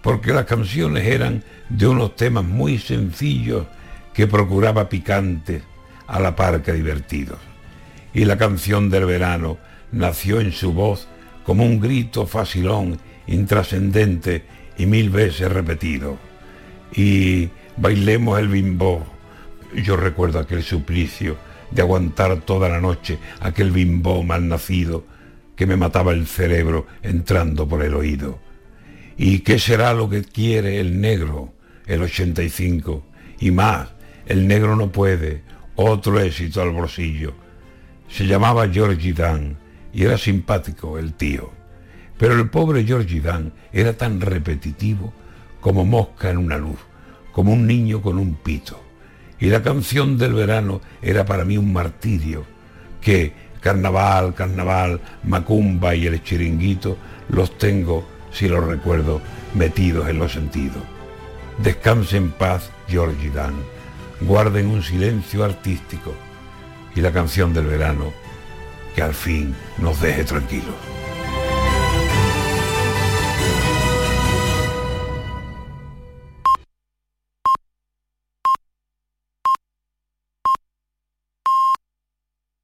porque 0.04 0.34
las 0.34 0.46
canciones 0.46 1.08
eran 1.08 1.44
de 1.70 1.88
unos 1.88 2.16
temas 2.16 2.46
muy 2.46 2.78
sencillos 2.78 3.66
que 4.14 4.28
procuraba 4.28 4.88
picantes 4.88 5.64
a 6.06 6.20
la 6.20 6.36
par 6.36 6.62
que 6.62 6.74
divertidos. 6.74 7.40
Y 8.14 8.26
la 8.26 8.38
canción 8.38 8.92
del 8.92 9.06
verano 9.06 9.58
nació 9.92 10.42
en 10.42 10.52
su 10.52 10.74
voz 10.74 11.08
como 11.44 11.64
un 11.64 11.80
grito 11.80 12.28
facilón 12.28 13.00
intrascendente 13.28 14.44
y 14.78 14.86
mil 14.86 15.10
veces 15.10 15.52
repetido. 15.52 16.18
Y 16.94 17.50
bailemos 17.78 18.40
el 18.40 18.48
bimbo. 18.48 19.06
Yo 19.76 19.98
recuerdo 19.98 20.40
aquel 20.40 20.64
suplicio 20.64 21.38
de 21.72 21.82
aguantar 21.82 22.42
toda 22.42 22.70
la 22.70 22.80
noche 22.80 23.18
aquel 23.42 23.72
bimbo 23.72 24.24
mal 24.24 24.48
nacido 24.48 25.04
que 25.56 25.66
me 25.66 25.78
mataba 25.78 26.12
el 26.12 26.28
cerebro 26.28 26.86
entrando 27.02 27.68
por 27.68 27.84
el 27.84 27.94
oído. 27.94 28.40
¿Y 29.18 29.40
qué 29.40 29.60
será 29.60 29.94
lo 29.94 30.10
que 30.10 30.24
quiere 30.24 30.80
el 30.80 31.00
negro, 31.00 31.54
el 31.86 32.02
85? 32.04 33.06
Y 33.40 33.52
más, 33.52 33.90
el 34.26 34.48
negro 34.48 34.76
no 34.76 34.92
puede, 34.92 35.44
otro 35.76 36.20
éxito 36.20 36.62
al 36.62 36.72
bolsillo. 36.72 37.34
Se 38.10 38.26
llamaba 38.26 38.68
Georgie 38.68 39.14
Dan 39.14 39.58
y 39.94 40.04
era 40.04 40.18
simpático 40.18 41.00
el 41.00 41.14
tío. 41.14 41.52
Pero 42.18 42.34
el 42.34 42.50
pobre 42.50 42.84
Georgie 42.86 43.22
Dan 43.22 43.52
era 43.74 43.94
tan 43.94 44.22
repetitivo 44.22 45.14
como 45.60 45.86
mosca 45.86 46.30
en 46.30 46.38
una 46.38 46.58
luz, 46.58 46.80
como 47.32 47.54
un 47.54 47.68
niño 47.68 48.02
con 48.02 48.18
un 48.18 48.36
pito. 48.36 48.80
Y 49.40 49.48
la 49.48 49.62
canción 49.62 50.18
del 50.18 50.34
verano 50.34 50.82
era 51.02 51.26
para 51.26 51.44
mí 51.44 51.58
un 51.58 51.74
martirio, 51.74 52.46
que 53.02 53.34
carnaval, 53.60 54.34
carnaval, 54.34 55.02
macumba 55.24 55.96
y 55.96 56.06
el 56.06 56.24
chiringuito 56.24 56.98
los 57.30 57.58
tengo, 57.58 58.08
si 58.32 58.48
los 58.48 58.64
recuerdo, 58.64 59.22
metidos 59.54 60.08
en 60.08 60.20
los 60.20 60.32
sentidos. 60.32 60.84
Descanse 61.58 62.18
en 62.18 62.32
paz, 62.32 62.70
Georgie 62.88 63.32
Dan. 63.32 63.56
Guarden 64.22 64.68
un 64.68 64.84
silencio 64.84 65.44
artístico 65.44 66.14
y 66.96 67.02
la 67.02 67.12
canción 67.12 67.54
del 67.54 67.66
verano 67.66 68.14
que 68.96 69.02
al 69.02 69.14
fin 69.14 69.54
nos 69.78 70.00
deje 70.00 70.24
tranquilos. 70.24 70.95